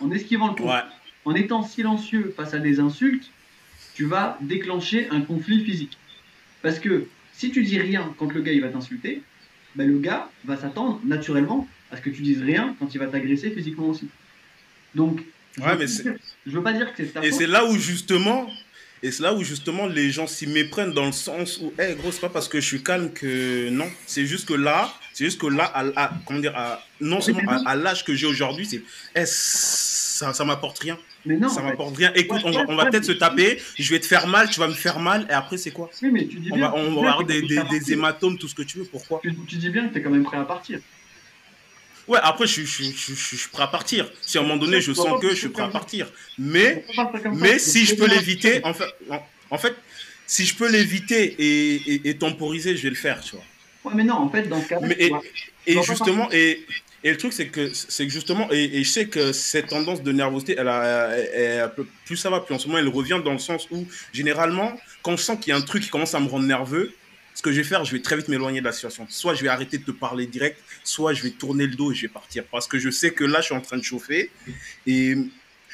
En 0.00 0.10
esquivant 0.10 0.48
le 0.48 0.54
conflit, 0.54 0.70
Ouais. 0.70 0.80
en 1.26 1.34
étant 1.34 1.62
silencieux 1.62 2.32
face 2.36 2.54
à 2.54 2.58
des 2.58 2.80
insultes, 2.80 3.28
tu 3.94 4.06
vas 4.06 4.38
déclencher 4.40 5.08
un 5.10 5.20
conflit 5.20 5.62
physique. 5.64 5.98
Parce 6.62 6.78
que 6.78 7.06
si 7.34 7.50
tu 7.50 7.62
dis 7.62 7.78
rien 7.78 8.14
quand 8.18 8.32
le 8.32 8.40
gars 8.40 8.52
il 8.52 8.62
va 8.62 8.68
t'insulter, 8.68 9.20
ben 9.74 9.86
le 9.86 9.98
gars 9.98 10.30
va 10.46 10.56
s'attendre 10.56 11.00
naturellement 11.04 11.68
à 11.90 11.96
ce 11.96 12.02
que 12.02 12.10
tu 12.10 12.22
dises 12.22 12.42
rien 12.42 12.74
quand 12.78 12.92
il 12.94 12.98
va 12.98 13.06
t'agresser 13.06 13.50
physiquement 13.50 13.86
aussi. 13.88 14.08
Donc, 14.94 15.20
je 15.56 15.62
Ouais, 15.62 15.72
veux 15.72 15.78
mais 15.78 15.86
pas 15.86 16.02
dire- 16.02 16.14
je 16.46 16.50
veux 16.52 16.62
pas 16.62 16.72
dire 16.72 16.94
que 16.94 17.04
c'est 17.04 17.24
Et 17.24 17.32
c'est 17.32 17.46
là 17.46 17.64
où 17.64 17.76
justement, 17.76 18.48
et 19.02 19.10
c'est 19.10 19.22
là 19.22 19.34
où 19.34 19.42
justement 19.42 19.86
les 19.86 20.10
gens 20.10 20.26
s'y 20.26 20.46
méprennent 20.46 20.92
dans 20.92 21.06
le 21.06 21.12
sens 21.12 21.58
où, 21.62 21.72
hé 21.80 21.94
gros, 21.94 22.12
c'est 22.12 22.20
pas 22.20 22.28
parce 22.28 22.48
que 22.48 22.60
je 22.60 22.66
suis 22.66 22.82
calme 22.82 23.12
que 23.12 23.68
non. 23.70 23.88
C'est 24.06 24.26
juste 24.26 24.46
que 24.48 24.54
là, 24.54 24.92
c'est 25.12 25.24
juste 25.24 25.40
que 25.40 25.46
là, 25.46 25.64
à, 25.64 25.84
à- 26.04 26.12
comment 26.26 26.40
dire, 26.40 26.56
à- 26.56 26.84
non 27.00 27.20
seulement 27.20 27.42
à, 27.48 27.70
à 27.70 27.76
l'âge 27.76 28.04
que 28.04 28.14
j'ai 28.14 28.26
aujourd'hui, 28.26 28.66
c'est, 28.66 28.82
eh, 29.16 29.24
ça, 29.26 30.32
ça 30.32 30.44
m'apporte 30.44 30.78
rien. 30.80 30.98
Mais 31.26 31.36
non, 31.36 31.48
ça 31.50 31.60
m'apporte 31.62 31.96
rien. 31.96 32.12
Écoute, 32.14 32.40
on 32.44 32.50
va, 32.50 32.64
on 32.68 32.76
va 32.76 32.86
peut-être 32.86 33.04
se 33.04 33.12
taper, 33.12 33.60
je 33.78 33.90
vais 33.90 34.00
te 34.00 34.06
faire 34.06 34.26
mal, 34.26 34.48
tu 34.48 34.58
vas 34.58 34.68
me 34.68 34.72
faire 34.72 34.98
mal, 34.98 35.26
et 35.28 35.32
après 35.32 35.58
c'est 35.58 35.70
quoi? 35.70 35.90
Oui, 36.02 36.10
mais 36.10 36.26
tu 36.26 36.38
dis 36.38 36.50
On 36.50 36.56
bien. 36.56 36.68
va, 36.70 36.76
on 36.76 36.88
tu 36.88 36.94
va 36.94 37.12
avoir 37.12 37.24
des, 37.26 37.42
des, 37.42 37.92
hématomes, 37.92 38.38
tout 38.38 38.48
ce 38.48 38.54
que 38.54 38.62
tu 38.62 38.78
veux. 38.78 38.84
Pourquoi? 38.84 39.20
Tu, 39.22 39.34
tu 39.46 39.56
dis 39.56 39.68
bien 39.68 39.88
que 39.88 39.94
t'es 39.94 40.02
quand 40.02 40.10
même 40.10 40.22
prêt 40.22 40.38
à 40.38 40.44
partir. 40.44 40.80
Ouais, 42.10 42.18
après, 42.22 42.46
je, 42.46 42.52
suis- 42.62 42.66
je, 42.66 42.82
je, 42.82 43.14
je 43.14 43.36
suis 43.36 43.48
prêt 43.48 43.62
à 43.62 43.68
partir. 43.68 44.10
Si 44.20 44.36
à 44.36 44.40
un 44.40 44.44
moment 44.44 44.56
donné, 44.56 44.80
je 44.80 44.92
sens 44.92 45.20
que 45.20 45.30
je 45.30 45.34
suis 45.36 45.48
prêt 45.48 45.62
à 45.62 45.68
partir. 45.68 46.10
Mais, 46.38 46.84
mais 47.40 47.58
si 47.60 47.86
je 47.86 47.94
peux 47.94 48.06
l'éviter, 48.16 48.60
en 48.64 48.74
fait, 48.74 48.84
en, 49.50 49.58
fait, 49.58 49.74
si 50.26 50.44
je 50.44 50.54
peux 50.56 50.68
l'éviter 50.70 51.22
et, 51.38 51.74
et, 51.94 52.08
et 52.10 52.16
temporiser, 52.18 52.76
je 52.76 52.82
vais 52.82 52.90
le 52.90 52.96
faire, 52.96 53.20
tu 53.20 53.36
vois. 53.36 53.44
Ouais, 53.84 53.92
mais 53.94 54.04
non, 54.04 54.14
en 54.16 54.28
fait, 54.28 54.42
dans 54.48 54.60
ce 54.60 54.66
tu 54.66 54.74
et- 54.98 55.10
Et 55.66 55.74
justement, 55.82 56.28
et, 56.32 56.66
et 57.04 57.10
le 57.12 57.16
truc, 57.16 57.32
c'est 57.32 57.46
que, 57.46 57.70
c'est 57.72 58.06
que 58.06 58.12
justement, 58.12 58.48
et, 58.50 58.64
et 58.78 58.82
je 58.84 58.90
sais 58.90 59.06
que 59.06 59.32
cette 59.32 59.68
tendance 59.68 60.02
de 60.02 60.10
nervosité, 60.12 60.56
elle 60.58 60.68
a, 60.68 61.10
elle- 61.16 61.30
elle- 61.32 61.70
elle- 61.78 61.84
plus 62.06 62.16
ça 62.16 62.28
va, 62.28 62.40
plus 62.40 62.54
en 62.54 62.58
ce 62.58 62.66
moment, 62.66 62.78
elle 62.78 62.88
revient 62.88 63.20
dans 63.24 63.32
le 63.32 63.38
sens 63.38 63.68
où, 63.70 63.86
généralement, 64.12 64.72
quand 65.02 65.16
je 65.16 65.22
sens 65.22 65.38
qu'il 65.40 65.50
y 65.50 65.52
a 65.52 65.56
un 65.56 65.62
truc 65.62 65.82
qui 65.84 65.90
commence 65.90 66.14
à 66.14 66.20
me 66.20 66.28
rendre 66.28 66.44
nerveux, 66.46 66.92
ce 67.34 67.42
que 67.42 67.52
je 67.52 67.58
vais 67.58 67.64
faire, 67.64 67.84
je 67.84 67.92
vais 67.92 68.02
très 68.02 68.16
vite 68.16 68.28
m'éloigner 68.28 68.60
de 68.60 68.64
la 68.64 68.72
situation. 68.72 69.06
Soit 69.08 69.34
je 69.34 69.42
vais 69.42 69.48
arrêter 69.48 69.78
de 69.78 69.84
te 69.84 69.90
parler 69.90 70.26
direct, 70.26 70.58
soit 70.84 71.14
je 71.14 71.22
vais 71.22 71.30
tourner 71.30 71.66
le 71.66 71.74
dos 71.74 71.92
et 71.92 71.94
je 71.94 72.02
vais 72.02 72.08
partir. 72.08 72.44
Parce 72.50 72.66
que 72.66 72.78
je 72.78 72.90
sais 72.90 73.12
que 73.12 73.24
là, 73.24 73.40
je 73.40 73.46
suis 73.46 73.54
en 73.54 73.60
train 73.60 73.78
de 73.78 73.82
chauffer. 73.82 74.30
Et 74.86 75.16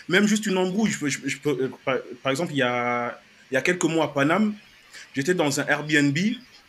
même 0.09 0.27
juste 0.27 0.47
une 0.47 0.59
embrouille, 0.59 0.91
je 0.91 1.37
euh, 1.47 1.69
par, 1.85 1.97
par 2.23 2.31
exemple, 2.31 2.53
il 2.53 2.59
y 2.59 2.63
a, 2.63 3.21
il 3.51 3.55
y 3.55 3.57
a 3.57 3.63
quelques 3.63 3.85
mois 3.85 4.07
à 4.07 4.09
Paname, 4.09 4.55
j'étais 5.15 5.35
dans 5.35 5.61
un 5.61 5.67
Airbnb, 5.67 6.17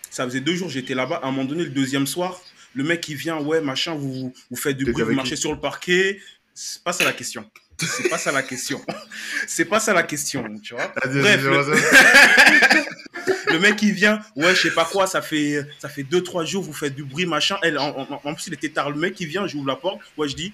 ça 0.09 0.25
faisait 0.25 0.41
deux 0.41 0.55
jours, 0.55 0.69
j'étais 0.69 0.95
là-bas. 0.95 1.17
À 1.17 1.27
un 1.27 1.31
moment 1.31 1.45
donné, 1.45 1.63
le 1.63 1.69
deuxième 1.69 2.07
soir, 2.07 2.41
le 2.73 2.83
mec, 2.83 3.07
il 3.09 3.15
vient, 3.15 3.37
ouais, 3.39 3.61
machin, 3.61 3.95
vous, 3.95 4.33
vous 4.49 4.57
faites 4.57 4.77
du 4.77 4.91
bruit, 4.91 5.03
vous 5.03 5.13
marchez 5.13 5.35
sur 5.35 5.51
le 5.51 5.59
parquet. 5.59 6.19
C'est 6.53 6.83
pas 6.83 6.93
ça 6.93 7.03
la 7.03 7.13
question. 7.13 7.45
C'est 7.85 8.09
pas 8.09 8.17
ça 8.17 8.31
la 8.31 8.43
question. 8.43 8.81
C'est 9.47 9.65
pas 9.65 9.79
ça 9.79 9.93
la 9.93 10.03
question, 10.03 10.43
tu 10.63 10.73
vois. 10.73 10.91
Bref, 11.21 11.43
le 13.51 13.59
mec 13.59 13.81
il 13.81 13.93
vient, 13.93 14.19
ouais, 14.35 14.55
je 14.55 14.61
sais 14.63 14.71
pas 14.73 14.85
quoi, 14.85 15.07
ça 15.07 15.21
fait 15.21 15.65
ça 15.79 15.89
fait 15.89 16.03
deux 16.03 16.23
trois 16.23 16.45
jours, 16.45 16.63
vous 16.63 16.73
faites 16.73 16.95
du 16.95 17.03
bruit, 17.03 17.25
machin. 17.25 17.57
Elle, 17.63 17.77
en, 17.77 17.89
en- 17.89 18.21
en 18.23 18.33
plus, 18.33 18.47
il 18.47 18.53
était 18.53 18.69
tard. 18.69 18.89
Le 18.89 18.97
mec 18.99 19.19
il 19.19 19.27
vient, 19.27 19.47
j'ouvre 19.47 19.67
la 19.67 19.75
porte, 19.75 19.99
ouais, 20.17 20.27
je 20.27 20.35
dis, 20.35 20.53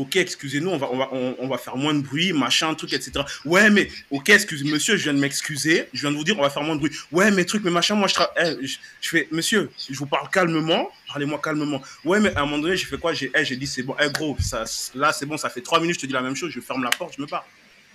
ok, 0.00 0.16
excusez-nous, 0.16 0.70
on 0.70 0.78
va, 0.78 0.88
on 0.90 0.96
va, 0.96 1.08
on, 1.12 1.48
va 1.48 1.58
faire 1.58 1.76
moins 1.76 1.94
de 1.94 2.00
bruit, 2.00 2.32
machin, 2.32 2.74
truc, 2.74 2.92
etc. 2.92 3.24
Ouais, 3.44 3.68
mais 3.70 3.90
ok, 4.10 4.30
excusez, 4.30 4.64
monsieur, 4.64 4.96
je 4.96 5.04
viens 5.04 5.14
de 5.14 5.18
m'excuser, 5.18 5.86
je 5.92 6.00
viens 6.00 6.10
de 6.10 6.16
vous 6.16 6.24
dire, 6.24 6.38
on 6.38 6.42
va 6.42 6.50
faire 6.50 6.62
moins 6.62 6.74
de 6.74 6.80
bruit. 6.80 6.92
Ouais, 7.12 7.30
mais 7.30 7.44
truc, 7.44 7.62
mais 7.64 7.70
machin, 7.70 7.94
moi 7.94 8.08
je, 8.08 8.14
eh, 8.42 8.66
je, 8.66 9.08
fais, 9.08 9.28
monsieur, 9.30 9.70
je 9.88 9.98
vous 9.98 10.06
parle 10.06 10.28
calmement, 10.30 10.90
parlez-moi 11.08 11.40
calmement. 11.42 11.82
Ouais, 12.04 12.20
mais 12.20 12.34
à 12.34 12.40
un 12.40 12.46
moment 12.46 12.58
donné, 12.58 12.76
j'ai 12.76 12.86
fait 12.86 12.98
quoi? 12.98 13.12
J'ai, 13.12 13.30
eh, 13.34 13.44
j'ai 13.44 13.56
dit, 13.56 13.66
c'est 13.66 13.82
bon, 13.82 13.94
eh 14.02 14.10
gros, 14.10 14.36
ça, 14.40 14.64
là 14.94 15.12
c'est 15.12 15.26
bon, 15.26 15.36
ça 15.36 15.50
fait 15.50 15.60
trois 15.60 15.80
minutes, 15.80 15.96
je 15.96 16.00
te 16.00 16.06
dis 16.06 16.12
la 16.12 16.22
même 16.22 16.36
chose, 16.36 16.50
je 16.50 16.60
ferme 16.60 16.82
la 16.82 16.90
porte, 16.90 17.14
je 17.16 17.22
me 17.22 17.26
pars. 17.26 17.44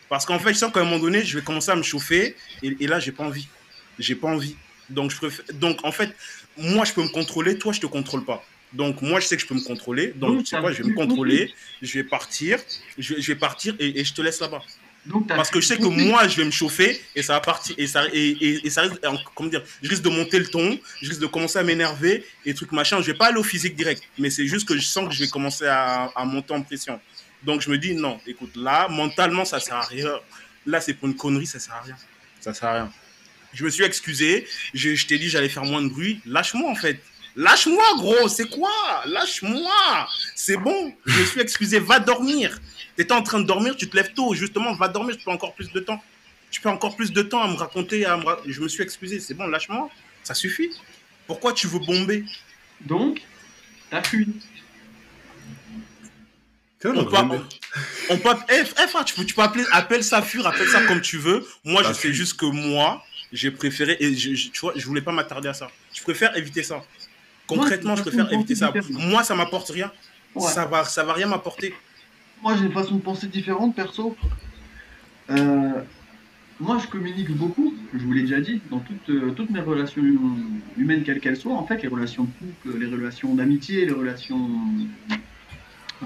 Parce 0.09 0.25
qu'en 0.25 0.37
fait, 0.37 0.53
je 0.53 0.59
sens 0.59 0.71
qu'à 0.71 0.81
un 0.81 0.83
moment 0.83 0.99
donné, 0.99 1.23
je 1.23 1.37
vais 1.37 1.43
commencer 1.43 1.71
à 1.71 1.75
me 1.75 1.83
chauffer, 1.83 2.35
et, 2.61 2.77
et 2.79 2.87
là, 2.87 2.99
j'ai 2.99 3.11
pas 3.11 3.23
envie. 3.23 3.47
J'ai 3.97 4.15
pas 4.15 4.27
envie. 4.27 4.55
Donc, 4.89 5.09
je 5.09 5.17
préfère... 5.17 5.45
Donc, 5.55 5.83
en 5.83 5.91
fait, 5.91 6.13
moi, 6.57 6.85
je 6.85 6.93
peux 6.93 7.01
me 7.01 7.09
contrôler, 7.09 7.57
toi, 7.57 7.73
je 7.73 7.79
te 7.79 7.87
contrôle 7.87 8.23
pas. 8.23 8.45
Donc, 8.75 9.01
moi, 9.01 9.19
je 9.19 9.25
sais 9.27 9.35
que 9.37 9.41
je 9.41 9.47
peux 9.47 9.55
me 9.55 9.63
contrôler. 9.63 10.07
Donc, 10.15 10.31
tu 10.43 10.49
sais 10.49 10.55
quoi, 10.61 10.71
je 10.71 10.77
vais 10.83 10.89
me 10.89 10.95
contrôler, 11.07 11.53
je 11.81 11.93
vais 11.93 12.03
partir, 12.03 12.59
je 12.97 13.15
vais, 13.15 13.21
je 13.21 13.27
vais 13.31 13.39
partir 13.39 13.75
et, 13.79 13.99
et 13.99 14.03
je 14.03 14.13
te 14.13 14.21
laisse 14.21 14.39
là-bas. 14.39 14.61
Parce 15.35 15.49
que 15.51 15.61
je 15.61 15.67
sais 15.67 15.77
que 15.77 15.83
moi, 16.09 16.27
je 16.27 16.35
vais 16.37 16.45
me 16.45 16.51
chauffer 16.51 16.99
et 17.15 17.21
ça 17.21 17.33
va 17.33 17.39
partir. 17.39 17.75
Et 17.77 17.85
ça, 17.87 18.05
et, 18.11 18.29
et, 18.45 18.65
et 18.65 18.69
ça 18.71 18.81
risque, 18.81 19.05
en- 19.05 19.17
comment 19.35 19.49
dire, 19.49 19.63
je 19.83 19.87
risque 19.89 20.01
de 20.01 20.09
monter 20.09 20.39
le 20.39 20.47
ton, 20.47 20.79
je 21.01 21.07
risque 21.09 21.21
de 21.21 21.27
commencer 21.27 21.59
à 21.59 21.63
m'énerver 21.63 22.25
et 22.45 22.53
trucs 22.55 22.71
machin. 22.71 22.99
Je 23.01 23.07
vais 23.11 23.17
pas 23.17 23.27
aller 23.27 23.37
au 23.37 23.43
physique 23.43 23.75
direct, 23.75 24.01
mais 24.17 24.29
c'est 24.31 24.47
juste 24.47 24.67
que 24.67 24.75
je 24.75 24.81
sens 24.85 25.07
que 25.07 25.13
je 25.13 25.19
vais 25.23 25.29
commencer 25.29 25.65
à, 25.67 26.11
à 26.15 26.25
monter 26.25 26.53
en 26.53 26.61
pression. 26.63 26.99
Donc, 27.43 27.61
je 27.61 27.69
me 27.69 27.77
dis, 27.77 27.93
non, 27.93 28.19
écoute, 28.25 28.55
là, 28.55 28.87
mentalement, 28.89 29.45
ça 29.45 29.59
sert 29.59 29.75
à 29.75 29.81
rien. 29.85 30.11
Là, 30.65 30.81
c'est 30.81 30.95
pour 30.95 31.07
une 31.07 31.15
connerie, 31.15 31.45
ça 31.45 31.59
sert 31.59 31.75
à 31.75 31.81
rien. 31.81 31.95
Ça 32.41 32.53
sert 32.55 32.67
à 32.67 32.73
rien. 32.73 32.91
Je 33.53 33.63
me 33.63 33.69
suis 33.69 33.83
excusé, 33.83 34.47
je, 34.73 34.95
je 34.95 35.05
t'ai 35.07 35.17
dit 35.19 35.29
j'allais 35.29 35.47
faire 35.49 35.63
moins 35.63 35.81
de 35.83 35.87
bruit. 35.87 36.19
Lâche-moi 36.25 36.69
en 36.69 36.75
fait. 36.75 36.99
Lâche-moi 37.35 37.83
gros, 37.97 38.27
c'est 38.29 38.49
quoi? 38.49 38.71
Lâche-moi. 39.05 40.07
C'est 40.35 40.57
bon, 40.57 40.93
je 41.05 41.19
me 41.19 41.25
suis 41.25 41.41
excusé, 41.41 41.79
va 41.79 41.99
dormir. 41.99 42.59
T'étais 42.95 43.13
en 43.13 43.21
train 43.23 43.39
de 43.41 43.45
dormir, 43.45 43.75
tu 43.75 43.89
te 43.89 43.95
lèves 43.95 44.13
tôt, 44.13 44.33
justement, 44.33 44.73
va 44.73 44.87
dormir, 44.87 45.17
tu 45.17 45.23
peux 45.25 45.31
encore 45.31 45.53
plus 45.53 45.71
de 45.71 45.79
temps. 45.81 46.01
Tu 46.49 46.61
peux 46.61 46.69
encore 46.69 46.95
plus 46.95 47.11
de 47.11 47.21
temps 47.21 47.41
à 47.43 47.47
me 47.49 47.55
raconter, 47.57 48.05
à 48.05 48.15
me 48.15 48.23
ra- 48.23 48.39
je 48.45 48.61
me 48.61 48.69
suis 48.69 48.81
excusé, 48.83 49.19
c'est 49.19 49.33
bon, 49.33 49.47
lâche-moi, 49.47 49.89
ça 50.23 50.33
suffit. 50.33 50.69
Pourquoi 51.27 51.51
tu 51.51 51.67
veux 51.67 51.79
bomber? 51.79 52.23
Donc, 52.81 53.21
t'as 53.89 54.01
fui. 54.03 54.27
On 56.99 57.03
peut, 57.05 57.17
on 58.09 58.17
peut, 58.17 58.29
eh, 58.49 58.63
frère, 58.63 59.03
tu 59.03 59.15
peux, 59.15 59.25
tu 59.25 59.33
peux 59.33 59.41
appeler, 59.41 59.65
appelle 59.71 60.03
ça 60.03 60.21
fuir, 60.21 60.45
appelle 60.47 60.69
ça 60.69 60.83
comme 60.83 61.01
tu 61.01 61.17
veux. 61.17 61.45
Moi, 61.65 61.81
je 61.83 61.87
sais 61.93 62.13
juste 62.13 62.35
que 62.39 62.45
moi, 62.45 63.03
j'ai 63.33 63.49
préféré, 63.51 63.97
et 63.99 64.15
je, 64.15 64.35
je- 64.35 64.49
tu 64.49 64.59
vois, 64.61 64.73
je 64.75 64.85
voulais 64.85 65.01
pas 65.01 65.11
m'attarder 65.11 65.49
à 65.49 65.53
ça. 65.53 65.69
Je 65.93 66.01
préfère 66.03 66.37
éviter 66.37 66.63
ça. 66.63 66.83
Concrètement, 67.47 67.91
Moi, 67.91 67.97
je 67.97 68.01
préfère 68.03 68.33
éviter 68.33 68.55
ça. 68.55 68.71
différente. 68.71 69.03
Moi, 69.07 69.23
ça 69.23 69.35
m'apporte 69.35 69.69
rien. 69.69 69.91
Ouais. 70.33 70.41
Ça 70.49 70.65
va, 70.65 70.83
ça 70.83 71.03
va 71.03 71.13
rien 71.13 71.27
m'apporter. 71.27 71.73
Moi, 72.41 72.55
j'ai 72.57 72.65
une 72.65 72.71
façon 72.71 72.95
de 72.95 73.01
penser 73.01 73.27
différente, 73.27 73.75
perso. 73.75 74.15
Euh, 75.29 75.81
moi, 76.59 76.77
je 76.81 76.87
communique 76.87 77.31
beaucoup, 77.31 77.73
je 77.93 77.99
vous 77.99 78.13
l'ai 78.13 78.21
déjà 78.21 78.39
dit, 78.39 78.61
dans 78.69 78.79
toutes, 78.79 79.09
euh, 79.09 79.31
toutes 79.31 79.49
mes 79.49 79.59
relations 79.59 80.01
humaines, 80.77 81.03
quelles 81.03 81.19
qu'elles 81.19 81.37
soient. 81.37 81.53
En 81.55 81.65
fait, 81.65 81.81
les 81.81 81.87
relations 81.87 82.23
de 82.23 82.29
couple, 82.63 82.79
les 82.79 82.87
relations 82.87 83.33
d'amitié, 83.35 83.85
les 83.85 83.93
relations 83.93 84.49
euh, 85.11 86.05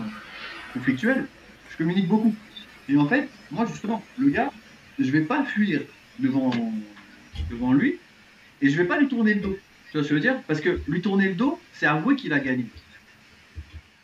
conflictuelles, 0.74 1.26
je 1.72 1.78
communique 1.78 2.08
beaucoup. 2.08 2.34
Et 2.88 2.98
en 2.98 3.08
fait, 3.08 3.30
moi, 3.52 3.66
justement, 3.66 4.04
le 4.18 4.30
gars, 4.30 4.52
je 4.98 5.10
vais 5.12 5.22
pas 5.22 5.44
fuir 5.44 5.82
devant, 6.20 6.52
devant 7.50 7.74
lui 7.74 7.98
et 8.62 8.70
je 8.70 8.78
vais 8.78 8.86
pas 8.86 9.00
lui 9.00 9.08
tourner 9.08 9.36
le 9.36 9.42
dos. 9.42 9.58
Tu 9.92 9.98
vois 9.98 10.04
ce 10.04 10.10
que 10.10 10.10
je 10.10 10.14
veux 10.16 10.20
dire 10.20 10.36
Parce 10.48 10.62
que 10.62 10.80
lui 10.88 11.02
tourner 11.02 11.30
le 11.30 11.36
dos, 11.36 11.60
c'est 11.74 11.86
avouer 11.86 12.16
qu'il 12.16 12.32
a 12.34 12.40
gagné. 12.40 12.66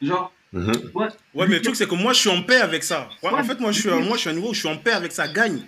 Genre, 0.01 0.31
Mhm. 0.53 0.71
ouais, 0.93 1.07
Ouais, 1.33 1.47
mais 1.47 1.55
le 1.55 1.61
truc, 1.61 1.75
c'est 1.75 1.88
que 1.88 1.95
moi, 1.95 2.13
je 2.13 2.19
suis 2.19 2.29
en 2.29 2.41
paix 2.41 2.57
avec 2.61 2.83
ça. 2.83 3.09
Ouais, 3.21 3.29
Ouais. 3.31 3.39
en 3.39 3.43
fait, 3.43 3.59
moi 3.59 3.71
je, 3.71 3.79
suis, 3.81 3.89
à- 3.89 3.95
moi, 3.97 4.15
je 4.15 4.21
suis 4.21 4.29
à 4.29 4.33
où 4.33 4.53
je 4.53 4.59
suis 4.59 4.67
en 4.69 4.77
paix 4.77 4.91
avec 4.91 5.11
ça. 5.11 5.27
Gagne. 5.27 5.61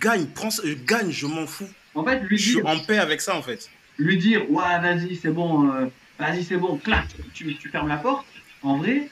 Gagne. 0.00 0.26
Prends, 0.34 0.50
ça- 0.50 0.62
euh, 0.64 0.74
gagne, 0.86 1.10
je 1.10 1.26
m'en 1.26 1.46
fous. 1.46 1.68
En 1.94 2.04
fait, 2.04 2.20
lui 2.20 2.38
Je 2.38 2.42
suis 2.44 2.54
dire, 2.56 2.66
en 2.66 2.78
paix 2.78 2.98
avec 2.98 3.20
ça, 3.20 3.36
en 3.36 3.42
fait. 3.42 3.68
lui 3.98 4.16
dire 4.16 4.50
ouais, 4.50 4.80
vas-y, 4.80 5.16
c'est 5.16 5.30
bon, 5.30 5.70
euh, 5.70 5.86
vas-y, 6.18 6.44
c'est 6.44 6.56
bon, 6.56 6.78
clac, 6.78 7.06
tu, 7.34 7.54
tu 7.56 7.68
fermes 7.68 7.88
la 7.88 7.98
porte. 7.98 8.26
En 8.62 8.78
vrai, 8.78 9.08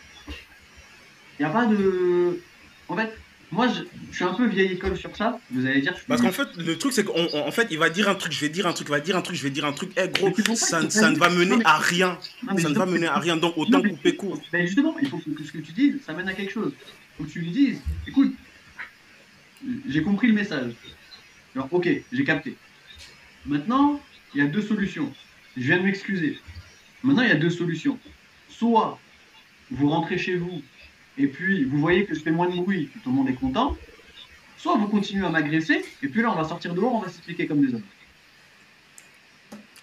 il 1.38 1.44
n'y 1.44 1.44
a 1.44 1.50
pas 1.50 1.66
de. 1.66 2.40
En 2.88 2.96
fait, 2.96 3.12
moi, 3.52 3.66
je, 3.68 3.80
je 4.10 4.16
suis 4.16 4.24
un 4.24 4.32
peu 4.34 4.46
vieille 4.46 4.72
école 4.72 4.96
sur 4.96 5.14
ça. 5.16 5.40
Vous 5.50 5.66
allez 5.66 5.80
dire. 5.80 5.94
Parce 6.06 6.20
qu'en 6.22 6.30
fait, 6.32 6.48
le 6.56 6.78
truc, 6.78 6.92
c'est 6.92 7.04
qu'en 7.04 7.50
fait, 7.50 7.66
il 7.70 7.78
va 7.78 7.90
dire 7.90 8.08
un 8.08 8.14
truc, 8.14 8.32
je 8.32 8.40
vais 8.40 8.48
dire 8.48 8.66
un 8.66 8.72
truc, 8.72 8.88
il 8.88 8.92
va 8.92 9.00
dire 9.00 9.16
un 9.16 9.22
truc, 9.22 9.36
je 9.36 9.42
vais 9.42 9.50
dire 9.50 9.64
un 9.64 9.72
truc. 9.72 9.90
Eh, 9.96 10.08
gros, 10.08 10.28
Mais 10.28 10.34
c'est 10.36 10.42
pour 10.44 10.56
ça 10.56 10.66
ça, 10.66 10.78
ne- 10.78 10.84
faut 10.84 10.90
ça 10.90 11.10
ne 11.10 11.16
va 11.18 11.30
mener 11.30 11.56
mais- 11.56 11.64
à 11.66 11.78
rien. 11.78 12.18
Non, 12.44 12.52
mais 12.54 12.62
Ça 12.62 12.68
ne 12.68 12.74
va 12.74 12.86
mener 12.86 13.06
à 13.08 13.18
rien. 13.18 13.36
Donc, 13.36 13.56
autant 13.58 13.80
mais- 13.82 13.90
couper 13.90 14.14
court. 14.16 14.40
Ben 14.52 14.64
justement, 14.66 14.96
il 15.02 15.08
faut 15.08 15.18
que, 15.18 15.44
ce 15.44 15.52
que 15.52 15.58
tu 15.58 15.72
dises, 15.72 15.96
ça 16.06 16.12
mène 16.12 16.28
à 16.28 16.34
quelque 16.34 16.52
chose. 16.52 16.72
Il 16.78 17.16
faut 17.18 17.24
que 17.24 17.30
tu 17.32 17.40
lui 17.40 17.50
dises, 17.50 17.80
écoute, 18.06 18.32
j'ai 19.88 20.02
compris 20.02 20.28
le 20.28 20.34
message. 20.34 20.72
Alors, 21.54 21.68
ok, 21.72 21.88
j'ai 22.12 22.24
capté. 22.24 22.56
Maintenant, 23.46 24.00
il 24.34 24.40
y 24.40 24.44
a 24.44 24.46
deux 24.46 24.62
solutions. 24.62 25.12
Je 25.56 25.62
viens 25.62 25.78
de 25.78 25.82
m'excuser. 25.82 26.38
Maintenant, 27.02 27.22
il 27.22 27.28
y 27.28 27.32
a 27.32 27.36
deux 27.36 27.50
solutions. 27.50 27.98
Soit 28.48 28.98
vous 29.70 29.88
rentrez 29.88 30.18
chez 30.18 30.36
vous 30.36 30.62
et 31.22 31.26
puis 31.26 31.64
vous 31.64 31.78
voyez 31.78 32.04
que 32.06 32.14
je 32.14 32.20
fais 32.20 32.30
moins 32.30 32.48
de 32.48 32.56
bruit, 32.56 32.88
tout 33.02 33.10
le 33.10 33.14
monde 33.16 33.28
est 33.28 33.34
content. 33.34 33.76
Soit 34.58 34.76
vous 34.76 34.88
continuez 34.88 35.24
à 35.24 35.30
m'agresser 35.30 35.84
et 36.02 36.08
puis 36.08 36.22
là, 36.22 36.30
on 36.32 36.36
va 36.36 36.44
sortir 36.48 36.74
dehors, 36.74 36.94
on 36.94 37.00
va 37.00 37.08
s'expliquer 37.08 37.46
comme 37.46 37.64
des 37.64 37.74
hommes. 37.74 37.82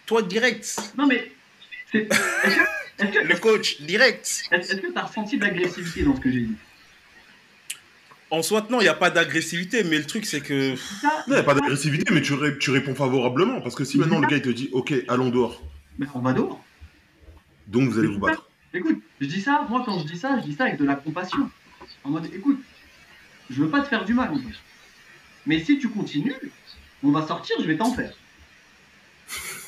Toi, 0.05 0.21
direct. 0.21 0.77
Non, 0.97 1.07
mais 1.07 1.31
c'est- 1.91 2.07
est-ce 2.07 2.55
que- 2.55 3.03
est-ce 3.03 3.11
que 3.19 3.27
Le 3.27 3.35
coach, 3.39 3.81
direct. 3.81 4.43
est-ce 4.51 4.75
que 4.75 4.87
tu 4.91 4.97
as 4.97 5.03
ressenti 5.03 5.37
de 5.37 5.43
l'agressivité 5.43 6.03
dans 6.03 6.15
ce 6.15 6.21
que 6.21 6.31
j'ai 6.31 6.41
dit? 6.41 6.55
En 8.29 8.41
soit, 8.41 8.69
non, 8.69 8.79
il 8.81 8.83
n'y 8.83 8.89
a 8.89 8.93
pas 8.93 9.09
d'agressivité, 9.09 9.83
mais 9.85 9.97
le 9.97 10.05
truc, 10.05 10.25
c'est 10.25 10.41
que. 10.41 10.75
Ça, 10.75 11.07
Non, 11.07 11.23
il 11.27 11.33
n'y 11.33 11.39
a 11.39 11.43
pas 11.43 11.53
d'agressivité, 11.55 12.13
mais 12.13 12.21
tu, 12.21 12.33
ré- 12.33 12.57
tu 12.57 12.71
réponds 12.71 12.93
favorablement. 12.95 13.61
Parce 13.61 13.73
que 13.75 13.85
si 13.85 13.97
maintenant 13.97 14.19
le 14.19 14.27
gars 14.27 14.35
il 14.37 14.41
te 14.41 14.49
dit, 14.49 14.69
ok, 14.73 14.93
allons 15.07 15.29
dehors, 15.29 15.61
ben, 15.97 16.07
on 16.13 16.19
va 16.19 16.33
dehors. 16.33 16.61
donc 17.67 17.89
vous 17.89 17.97
allez 17.99 18.07
vous 18.09 18.19
battre. 18.19 18.49
Écoute, 18.77 19.03
je 19.19 19.27
dis 19.27 19.41
ça, 19.41 19.65
moi 19.69 19.83
quand 19.85 19.99
je 19.99 20.05
dis 20.05 20.17
ça, 20.17 20.39
je 20.39 20.43
dis 20.45 20.53
ça 20.53 20.65
avec 20.65 20.79
de 20.79 20.85
la 20.85 20.95
compassion. 20.95 21.49
En 22.03 22.11
mode, 22.11 22.25
écoute, 22.33 22.59
je 23.49 23.63
veux 23.63 23.69
pas 23.71 23.81
te 23.81 23.87
faire 23.87 24.05
du 24.05 24.13
mal 24.13 24.31
en 24.31 24.37
fait. 24.41 24.55
Mais 25.45 25.59
si 25.63 25.79
tu 25.79 25.89
continues, 25.89 26.53
on 27.03 27.11
va 27.11 27.25
sortir, 27.27 27.55
je 27.61 27.65
vais 27.67 27.77
t'en 27.77 27.91
faire. 27.91 28.13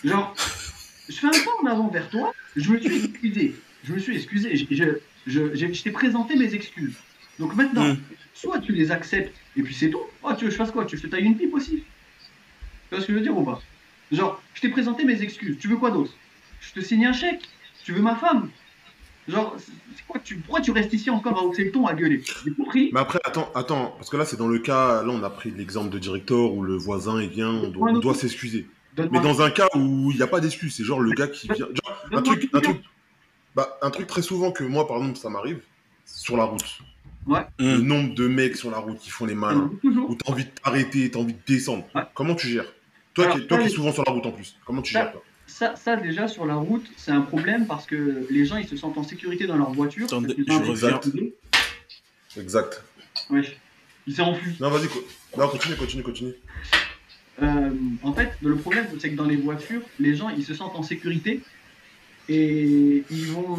Genre, 0.03 0.37
je 1.09 1.17
fais 1.19 1.27
un 1.27 1.39
pas 1.39 1.51
en 1.61 1.65
avant 1.67 1.89
vers 1.89 2.09
toi, 2.09 2.33
je 2.55 2.71
me 2.71 2.79
suis 2.79 2.97
excusé. 3.05 3.65
Je 3.83 3.93
me 3.93 3.99
suis 3.99 4.15
excusé, 4.15 4.55
je, 4.57 4.65
je, 4.71 4.85
je, 5.25 5.55
je- 5.55 5.73
je 5.73 5.83
t'ai 5.83 5.91
présenté 5.91 6.35
mes 6.35 6.53
excuses. 6.55 7.05
Donc 7.39 7.55
maintenant, 7.55 7.85
Mm. 7.87 8.15
soit 8.33 8.59
tu 8.59 8.73
les 8.73 8.91
acceptes 8.91 9.45
et 9.55 9.63
puis 9.63 9.73
c'est 9.75 9.89
tout. 9.89 10.01
Oh, 10.21 10.33
tu 10.37 10.45
veux 10.45 10.49
que 10.49 10.51
je 10.51 10.57
fasse 10.57 10.71
quoi? 10.71 10.85
Tu 10.85 10.95
veux 10.95 11.01
que 11.01 11.07
je 11.07 11.11
te 11.11 11.15
taille 11.15 11.25
une 11.25 11.37
pipe 11.37 11.53
aussi? 11.53 11.87
Tu 12.89 12.95
vois 12.95 13.01
ce 13.01 13.07
que 13.07 13.13
je 13.13 13.17
veux 13.17 13.23
dire 13.23 13.37
ou 13.37 13.43
pas? 13.43 13.61
Genre, 14.11 14.43
je 14.53 14.61
t'ai 14.61 14.69
présenté 14.69 15.05
mes 15.05 15.21
excuses, 15.21 15.57
tu 15.59 15.67
veux 15.67 15.77
quoi 15.77 15.91
d'autre? 15.91 16.21
Je 16.59 16.73
te 16.73 16.79
signe 16.81 17.05
un 17.05 17.13
chèque 17.13 17.45
Tu 17.83 17.93
veux 17.93 18.01
ma 18.01 18.15
femme? 18.15 18.53
Genre, 19.29 19.55
quoi 20.07 20.19
tu, 20.23 20.37
pourquoi 20.37 20.61
tu 20.61 20.71
restes 20.71 20.91
ici 20.93 21.09
encore 21.09 21.37
à 21.37 21.43
hausser 21.43 21.65
le 21.65 21.71
ton, 21.71 21.85
à 21.85 21.93
gueuler? 21.93 22.21
J'ai 22.43 22.51
compris. 22.53 22.89
Mais 22.93 22.99
après, 22.99 23.19
attends, 23.23 23.51
attends, 23.53 23.93
parce 23.97 24.09
que 24.09 24.17
là 24.17 24.25
c'est 24.25 24.37
dans 24.37 24.47
le 24.47 24.59
cas, 24.59 25.03
là 25.03 25.09
on 25.11 25.23
a 25.23 25.29
pris 25.29 25.51
l'exemple 25.51 25.89
de 25.89 25.99
directeur 25.99 26.53
où 26.53 26.63
le 26.63 26.75
voisin 26.75 27.21
il 27.21 27.29
vient, 27.29 27.49
on 27.51 27.99
doit, 27.99 28.13
s'excuser. 28.15 28.67
Mais 29.11 29.19
dans 29.21 29.41
un 29.41 29.51
cas 29.51 29.67
où 29.75 30.11
il 30.11 30.17
n'y 30.17 30.23
a 30.23 30.27
pas 30.27 30.39
d'excuse, 30.39 30.75
c'est 30.75 30.83
genre 30.83 30.99
le 30.99 31.11
gars 31.11 31.27
qui 31.27 31.47
vient. 31.47 31.67
Genre, 31.67 32.05
un 32.11 32.21
truc, 32.21 32.49
un 32.53 32.59
truc, 32.59 32.77
bah, 33.55 33.77
un 33.81 33.89
truc 33.91 34.07
très 34.07 34.21
souvent 34.21 34.51
que 34.51 34.63
moi 34.63 34.87
par 34.87 34.97
exemple 34.97 35.17
ça 35.17 35.29
m'arrive, 35.29 35.61
sur 36.05 36.35
la 36.37 36.45
route. 36.45 36.79
Le 37.59 37.75
Hum. 37.75 37.81
nombre 37.85 38.15
de 38.15 38.27
mecs 38.27 38.55
sur 38.55 38.71
la 38.71 38.79
route 38.79 38.97
qui 38.97 39.11
font 39.11 39.25
les 39.27 39.35
malins, 39.35 39.69
où 39.83 40.15
t'as 40.15 40.31
envie 40.31 40.45
de 40.45 40.49
t'arrêter, 40.49 41.11
t'as 41.11 41.19
envie 41.19 41.33
de 41.33 41.39
descendre. 41.45 41.85
Ouais. 41.93 42.01
Comment 42.15 42.33
tu 42.33 42.47
gères? 42.47 42.65
Toi, 43.13 43.25
Alors, 43.25 43.37
qui, 43.37 43.47
toi 43.47 43.57
qui 43.59 43.65
es 43.67 43.69
souvent 43.69 43.91
sur 43.91 44.03
la 44.05 44.11
route 44.13 44.25
en 44.25 44.31
plus, 44.31 44.57
comment 44.65 44.81
tu 44.81 44.93
Ça- 44.93 45.03
gères 45.03 45.11
toi? 45.11 45.21
Ça, 45.49 45.75
ça, 45.75 45.95
déjà, 45.97 46.27
sur 46.27 46.45
la 46.45 46.55
route, 46.55 46.85
c'est 46.95 47.11
un 47.11 47.21
problème 47.21 47.65
parce 47.67 47.85
que 47.85 48.25
les 48.29 48.45
gens, 48.45 48.57
ils 48.57 48.67
se 48.67 48.77
sentent 48.77 48.97
en 48.97 49.03
sécurité 49.03 49.47
dans 49.47 49.57
leur 49.57 49.71
voiture. 49.71 50.05
Attendez, 50.05 50.35
je 50.37 50.53
reviens. 50.53 50.99
Exact. 52.37 52.83
Wesh. 53.29 53.57
Il 54.07 54.15
s'est 54.15 54.21
enfui. 54.21 54.51
Non, 54.59 54.69
vas-y, 54.69 54.87
co- 54.87 55.03
non, 55.37 55.47
continue, 55.49 55.75
continue, 55.75 56.03
continue. 56.03 56.33
Euh, 57.41 57.69
en 58.03 58.13
fait, 58.13 58.31
le 58.41 58.55
problème, 58.55 58.87
c'est 58.99 59.09
que 59.11 59.15
dans 59.15 59.25
les 59.25 59.35
voitures, 59.37 59.81
les 59.99 60.15
gens, 60.15 60.29
ils 60.29 60.43
se 60.45 60.53
sentent 60.53 60.75
en 60.75 60.83
sécurité 60.83 61.41
et 62.29 63.03
ils 63.09 63.25
vont, 63.31 63.57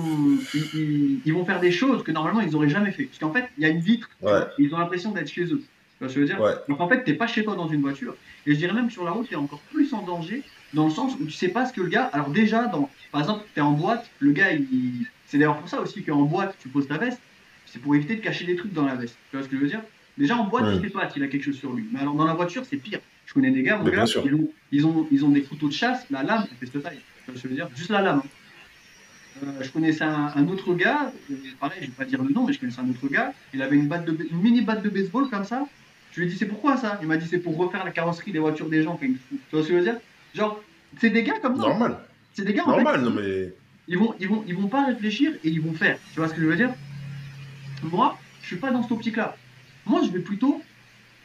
ils, 0.54 0.66
ils- 0.74 1.20
ils 1.24 1.32
vont 1.34 1.44
faire 1.44 1.60
des 1.60 1.72
choses 1.72 2.02
que 2.04 2.12
normalement, 2.12 2.40
ils 2.40 2.50
n'auraient 2.52 2.68
jamais 2.68 2.92
fait. 2.92 3.04
Parce 3.04 3.18
qu'en 3.18 3.32
fait, 3.32 3.48
il 3.58 3.62
y 3.64 3.66
a 3.66 3.68
une 3.68 3.80
vitre, 3.80 4.08
Ouais. 4.22 4.30
vois, 4.30 4.48
ils 4.58 4.72
ont 4.74 4.78
l'impression 4.78 5.10
d'être 5.12 5.30
chez 5.30 5.44
eux. 5.44 5.62
Tu 6.00 6.04
vois 6.04 6.08
ce 6.08 6.14
que 6.14 6.20
je 6.26 6.26
veux 6.26 6.26
dire 6.26 6.40
Ouais. 6.40 6.54
Donc 6.68 6.80
en 6.80 6.88
fait, 6.88 7.04
t'es 7.04 7.12
pas 7.14 7.26
chez 7.26 7.44
toi 7.44 7.54
dans 7.56 7.68
une 7.68 7.82
voiture. 7.82 8.16
Et 8.46 8.54
je 8.54 8.58
dirais 8.58 8.72
même 8.72 8.86
que 8.86 8.92
sur 8.92 9.04
la 9.04 9.10
route, 9.10 9.28
t'es 9.28 9.36
encore 9.36 9.60
plus 9.72 9.92
en 9.92 10.00
danger 10.02 10.42
dans 10.72 10.86
le 10.86 10.90
sens 10.90 11.12
où 11.20 11.24
tu 11.26 11.30
sais 11.32 11.48
pas 11.48 11.66
ce 11.66 11.72
que 11.74 11.82
le 11.82 11.88
gars. 11.88 12.04
Alors 12.12 12.30
déjà, 12.30 12.66
dans, 12.66 12.88
par 13.12 13.20
exemple, 13.20 13.44
t'es 13.54 13.60
en 13.60 13.72
boîte, 13.72 14.08
le 14.18 14.32
gars, 14.32 14.50
il, 14.52 15.06
c'est 15.26 15.36
d'ailleurs 15.38 15.58
pour 15.58 15.68
ça 15.68 15.80
aussi 15.80 16.02
qu'en 16.02 16.22
boîte, 16.22 16.56
tu 16.58 16.68
poses 16.68 16.88
ta 16.88 16.96
veste. 16.96 17.20
c'est 17.66 17.80
pour 17.80 17.94
éviter 17.94 18.16
de 18.16 18.20
cacher 18.22 18.46
des 18.46 18.56
trucs 18.56 18.72
dans 18.72 18.86
la 18.86 18.94
veste. 18.94 19.16
Tu 19.30 19.36
vois 19.36 19.44
ce 19.44 19.50
que 19.50 19.56
je 19.56 19.60
veux 19.62 19.68
dire? 19.68 19.82
Déjà 20.16 20.36
en 20.36 20.44
boîte, 20.44 20.64
Ouais. 20.64 20.74
je 20.76 20.80
sais 20.80 20.90
pas 20.90 21.08
s'il 21.10 21.22
a 21.22 21.28
quelque 21.28 21.44
chose 21.44 21.58
sur 21.58 21.72
lui. 21.72 21.84
Mais 21.92 22.00
alors 22.00 22.14
dans 22.14 22.24
la 22.26 22.34
voiture, 22.34 22.64
c'est 22.68 22.76
pire. 22.78 23.00
Je 23.26 23.34
connais 23.34 23.50
des 23.52 23.62
gars, 23.62 23.76
mon 23.78 23.84
ils 23.86 24.34
ont, 24.34 24.50
ils, 24.72 24.86
ont, 24.86 25.06
ils 25.12 25.24
ont 25.24 25.28
des 25.28 25.42
couteaux 25.42 25.68
de 25.68 25.72
chasse, 25.72 26.04
la 26.10 26.22
lame, 26.24 26.46
elle 26.50 26.56
fait 26.56 26.72
cette 26.72 26.82
taille. 26.82 26.98
Tu 27.26 27.30
vois 27.30 27.36
ce 27.38 27.42
que 27.42 27.48
je 27.48 27.48
veux 27.48 27.54
dire? 27.54 27.68
Juste 27.76 27.90
la 27.90 28.00
lame. 28.02 28.22
hein. 28.24 28.28
Euh, 29.44 29.62
je 29.62 29.70
connaissais 29.70 30.02
un, 30.04 30.32
un 30.34 30.48
autre 30.48 30.74
gars, 30.74 31.12
euh, 31.30 31.34
pareil, 31.60 31.78
je 31.82 31.86
vais 31.86 31.92
pas 31.92 32.04
dire 32.04 32.22
le 32.22 32.30
nom, 32.34 32.44
mais 32.46 32.52
je 32.52 32.58
connaissais 32.58 32.80
un 32.80 32.88
autre 32.90 33.06
gars. 33.08 33.32
Il 33.54 33.62
avait 33.62 33.76
une, 33.76 33.86
batte 33.86 34.04
de, 34.04 34.16
une 34.30 34.38
mini 34.42 34.62
batte 34.62 34.82
de 34.82 34.88
baseball 34.90 35.30
comme 35.30 35.44
ça. 35.44 35.66
Je 36.12 36.20
lui 36.20 36.26
ai 36.26 36.30
dit, 36.30 36.36
c'est 36.36 36.46
pourquoi 36.46 36.76
ça? 36.76 36.98
Il 37.02 37.08
m'a 37.08 37.16
dit, 37.16 37.26
c'est 37.28 37.38
pour 37.38 37.56
refaire 37.56 37.84
la 37.84 37.90
carrosserie 37.92 38.32
des 38.32 38.38
voitures 38.40 38.68
des 38.68 38.82
gens. 38.82 38.96
Tu 38.96 39.16
vois 39.52 39.62
ce 39.62 39.68
que 39.68 39.72
je 39.74 39.78
veux 39.78 39.84
dire? 39.84 39.98
Genre, 40.34 40.62
c'est 40.98 41.10
des 41.10 41.22
gars 41.22 41.38
comme 41.40 41.56
ça. 41.56 41.62
Normal. 41.62 41.98
C'est 42.34 42.44
des 42.44 42.52
gars 42.54 42.64
en 42.66 42.74
fait, 42.74 42.82
Normal, 42.82 43.02
non 43.02 43.10
mais. 43.10 43.52
ils 43.88 43.98
vont, 43.98 44.14
ils 44.20 44.28
vont, 44.28 44.44
ils 44.46 44.54
vont 44.54 44.68
pas 44.68 44.86
réfléchir 44.86 45.32
et 45.44 45.48
ils 45.48 45.60
vont 45.60 45.72
faire. 45.72 45.98
Tu 46.12 46.18
vois 46.20 46.28
ce 46.28 46.34
que 46.34 46.40
je 46.40 46.46
veux 46.46 46.56
dire? 46.56 46.72
Moi, 47.82 48.18
je 48.42 48.46
suis 48.48 48.56
pas 48.56 48.70
dans 48.70 48.82
cette 48.82 48.92
optique-là. 48.92 49.36
Moi, 49.86 50.02
je 50.04 50.10
vais 50.10 50.20
plutôt 50.20 50.62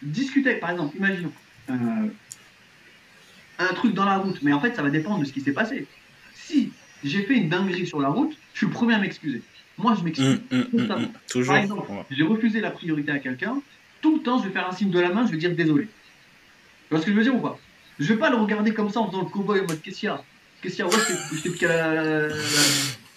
discuter. 0.01 0.55
Par 0.55 0.71
exemple, 0.71 0.95
imaginons 0.97 1.31
euh, 1.69 1.73
un 3.59 3.73
truc 3.73 3.93
dans 3.93 4.05
la 4.05 4.17
route, 4.17 4.39
mais 4.41 4.53
en 4.53 4.59
fait, 4.59 4.75
ça 4.75 4.81
va 4.83 4.89
dépendre 4.89 5.19
de 5.19 5.25
ce 5.25 5.33
qui 5.33 5.41
s'est 5.41 5.51
passé. 5.53 5.87
Si 6.33 6.71
j'ai 7.03 7.23
fait 7.23 7.35
une 7.35 7.49
dinguerie 7.49 7.87
sur 7.87 7.99
la 7.99 8.09
route, 8.09 8.35
je 8.53 8.59
suis 8.59 8.67
le 8.67 8.71
premier 8.71 8.93
à 8.95 8.99
m'excuser. 8.99 9.41
Moi, 9.77 9.95
je 9.97 10.03
m'excuse. 10.03 10.39
Hum, 10.51 10.65
hum, 10.73 10.91
hum. 10.91 11.07
Toujours. 11.29 11.53
Par 11.53 11.61
exemple, 11.63 11.91
Ouais. 11.91 12.05
j'ai 12.11 12.23
refusé 12.23 12.61
la 12.61 12.71
priorité 12.71 13.11
à 13.11 13.19
quelqu'un, 13.19 13.61
tout 14.05 14.17
le 14.17 14.21
temps, 14.21 14.37
je 14.37 14.43
vais 14.47 14.51
faire 14.53 14.67
un 14.69 14.71
signe 14.71 14.91
de 14.91 14.99
la 14.99 15.09
main, 15.09 15.25
je 15.25 15.31
vais 15.31 15.37
dire 15.37 15.55
désolé. 15.55 15.85
Tu 15.85 15.89
vois 16.91 16.99
ce 16.99 17.05
que 17.05 17.11
je 17.11 17.17
veux 17.17 17.23
dire 17.23 17.33
ou 17.35 17.39
pas? 17.39 17.57
Je 17.97 18.13
vais 18.13 18.19
pas 18.19 18.29
le 18.29 18.35
regarder 18.35 18.71
comme 18.71 18.91
ça 18.91 18.99
en 18.99 19.07
faisant 19.07 19.23
le 19.23 19.29
cowboy 19.29 19.61
en 19.61 19.63
mode 19.65 19.81
qu'est-ce 19.81 19.99
qu'il 20.01 20.07
y 20.07 20.11
a? 20.11 20.21
Qu'est-ce 20.61 20.75
qu'il 20.75 20.85
y 20.85 20.87
a? 20.87 20.91
Ouais, 20.91 20.97
je 21.33 21.41
t'ai 21.41 21.49
piqué 21.49 21.67
la, 21.67 21.93
la, 21.95 22.27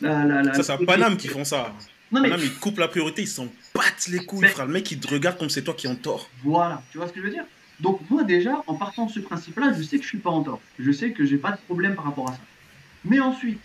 la, 0.00 0.24
la, 0.24 0.42
la- 0.42 0.54
Ça, 0.54 0.62
c'est 0.62 0.72
à 0.72 0.78
Paname 0.78 1.18
qui 1.18 1.28
font 1.28 1.44
ça. 1.44 1.74
Non, 2.10 2.22
mais 2.22 2.30
Paname, 2.30 2.46
ils 2.46 2.54
coupent 2.54 2.78
la 2.78 2.88
priorité, 2.88 3.20
ils 3.22 3.28
s'en 3.28 3.48
battent 3.74 4.08
les 4.08 4.24
couilles, 4.24 4.40
Mais- 4.40 4.48
frère. 4.48 4.64
Le 4.66 4.72
mec, 4.72 4.90
il 4.90 4.98
te 4.98 5.08
regarde 5.08 5.36
comme 5.38 5.50
c'est 5.50 5.60
toi 5.62 5.74
qui 5.74 5.86
es 5.86 5.90
en 5.90 5.94
tort. 5.96 6.30
voilà, 6.42 6.82
tu 6.90 6.96
vois 6.96 7.06
ce 7.06 7.12
que 7.12 7.20
je 7.20 7.26
veux 7.26 7.32
dire? 7.32 7.44
Donc, 7.80 8.00
moi, 8.08 8.24
déjà, 8.24 8.62
en 8.66 8.74
partant 8.76 9.04
de 9.04 9.12
ce 9.12 9.20
principe-là, 9.20 9.74
je 9.76 9.82
sais 9.82 9.98
que 9.98 10.02
je 10.04 10.08
suis 10.08 10.18
pas 10.18 10.30
en 10.30 10.42
tort. 10.42 10.60
Je 10.78 10.90
sais 10.90 11.10
que 11.12 11.26
j'ai 11.26 11.36
pas 11.36 11.50
de 11.52 11.58
problème 11.66 11.94
par 11.96 12.06
rapport 12.06 12.30
à 12.30 12.32
ça. 12.32 12.40
Mais 13.04 13.20
ensuite, 13.20 13.60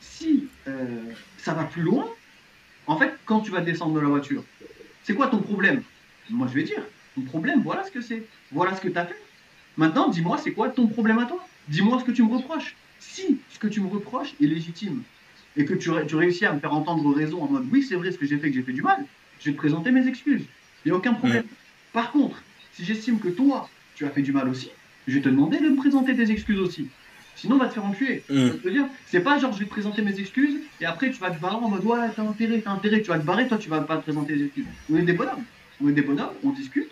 si 0.00 0.48
euh, 0.66 1.04
ça 1.38 1.54
va 1.54 1.64
plus 1.64 1.82
loin, 1.82 2.06
en 2.88 2.98
fait, 2.98 3.14
quand 3.26 3.40
tu 3.40 3.50
vas 3.52 3.60
descendre 3.60 3.94
de 3.94 4.00
la 4.00 4.08
voiture, 4.08 4.42
c'est 5.04 5.14
quoi 5.14 5.28
ton 5.28 5.38
problème? 5.38 5.82
Moi, 6.28 6.46
je 6.46 6.54
vais 6.54 6.62
dire, 6.64 6.90
ton 7.14 7.22
problème, 7.24 7.62
voilà 7.62 7.84
ce 7.84 7.90
que 7.90 8.00
c'est. 8.00 8.30
Voilà 8.50 8.74
ce 8.74 8.80
que 8.80 8.88
tu 8.88 8.98
as 8.98 9.06
fait. 9.06 9.30
Maintenant, 9.76 10.08
dis-moi, 10.08 10.38
c'est 10.38 10.52
quoi 10.54 10.70
ton 10.70 10.88
problème 10.88 11.18
à 11.18 11.26
toi? 11.26 11.50
Dis-moi 11.66 11.98
ce 12.00 12.04
que 12.04 12.12
tu 12.12 12.22
me 12.22 12.28
reproches. 12.30 12.80
Si 12.98 13.44
ce 13.48 13.58
que 13.58 13.66
tu 13.66 13.80
me 13.80 13.88
reproches 13.88 14.34
est 14.40 14.46
légitime 14.46 15.04
et 15.56 15.64
que 15.64 15.74
tu, 15.74 15.90
ré- 15.90 16.06
tu 16.06 16.16
réussis 16.16 16.46
à 16.46 16.54
me 16.54 16.60
faire 16.60 16.72
entendre 16.72 17.12
raison 17.14 17.42
en 17.42 17.50
mode 17.50 17.66
oui, 17.70 17.82
c'est 17.82 17.96
vrai 17.96 18.10
ce 18.12 18.18
que 18.18 18.26
j'ai 18.26 18.38
fait, 18.38 18.48
que 18.50 18.54
j'ai 18.56 18.62
fait 18.64 18.72
du 18.72 18.82
mal, 18.82 19.08
je 19.38 19.50
vais 19.50 19.52
te 19.54 19.58
présenter 19.58 19.90
mes 19.92 20.06
excuses. 20.08 20.52
Il 20.84 20.88
n'y 20.90 20.92
a 20.92 20.96
aucun 20.96 21.14
problème. 21.14 21.48
Par 21.92 22.12
contre, 22.12 22.48
si 22.70 22.84
j'estime 22.84 23.20
que 23.20 23.28
toi, 23.28 23.74
tu 23.94 24.06
as 24.06 24.10
fait 24.10 24.22
du 24.22 24.32
mal 24.32 24.48
aussi, 24.48 24.70
je 25.06 25.14
vais 25.16 25.20
te 25.22 25.28
demander 25.28 25.58
de 25.60 25.68
me 25.68 25.76
présenter 25.76 26.14
tes 26.16 26.30
excuses 26.30 26.58
aussi. 26.60 26.92
Sinon, 27.34 27.56
on 27.56 27.58
va 27.58 27.68
te 27.68 27.74
faire 27.74 27.84
enculer. 27.84 28.28
Dire? 28.64 28.88
C'est 29.04 29.20
pas 29.22 29.38
genre 29.38 29.52
je 29.52 29.58
vais 29.58 29.64
te 29.66 29.70
présenter 29.70 30.00
mes 30.02 30.18
excuses 30.20 30.58
et 30.80 30.86
après 30.86 31.10
tu 31.10 31.18
vas 31.20 31.30
te 31.30 31.38
barrer 31.38 31.56
en 31.56 31.68
mode 31.68 31.84
ouais, 31.84 32.14
t'as 32.14 32.22
intérêt, 32.22 32.62
t'as 32.62 32.70
intérêt, 32.70 33.02
tu 33.02 33.08
vas 33.10 33.18
te 33.18 33.24
barrer, 33.24 33.46
toi 33.46 33.58
tu 33.58 33.68
vas 33.68 33.82
pas 33.82 33.98
te 33.98 34.02
présenter 34.02 34.34
tes 34.36 34.44
excuses. 34.44 34.68
On 34.88 34.96
est 34.96 35.02
des 35.02 35.12
bonhommes. 35.12 35.46
On 35.82 35.88
est 35.88 35.92
des 35.92 36.02
bonhommes, 36.02 36.34
on 36.42 36.50
discute 36.50 36.90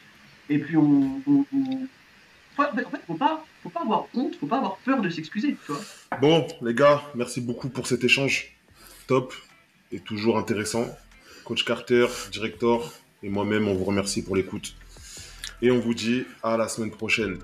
et 0.49 0.59
puis 0.59 0.77
on. 0.77 1.21
En 2.59 2.77
fait, 2.77 2.87
faut 3.07 3.15
pas, 3.15 3.45
faut 3.63 3.71
pas 3.71 3.81
avoir 3.81 4.07
honte, 4.15 4.37
faut 4.37 4.47
pas 4.47 4.59
avoir 4.59 4.77
peur 4.79 5.01
de 5.01 5.09
s'excuser, 5.09 5.57
tu 5.67 5.73
vois. 5.73 5.81
Bon, 6.21 6.47
les 6.61 6.75
gars, 6.75 7.03
merci 7.15 7.41
beaucoup 7.41 7.69
pour 7.69 7.87
cet 7.87 8.05
échange. 8.05 8.55
Top 9.07 9.35
et 9.91 10.01
toujours 10.01 10.39
intéressant. 10.39 10.87
Coach 11.45 11.65
Carter, 11.65 12.07
directeur 12.31 12.93
et 13.23 13.29
moi-même, 13.29 13.69
on 13.69 13.75
vous 13.75 13.85
remercie 13.85 14.23
pour 14.23 14.37
l'écoute. 14.37 14.75
Et 15.61 15.71
on 15.71 15.79
vous 15.79 15.95
dit 15.95 16.25
à 16.43 16.57
la 16.57 16.69
semaine 16.69 16.91
prochaine. 16.91 17.39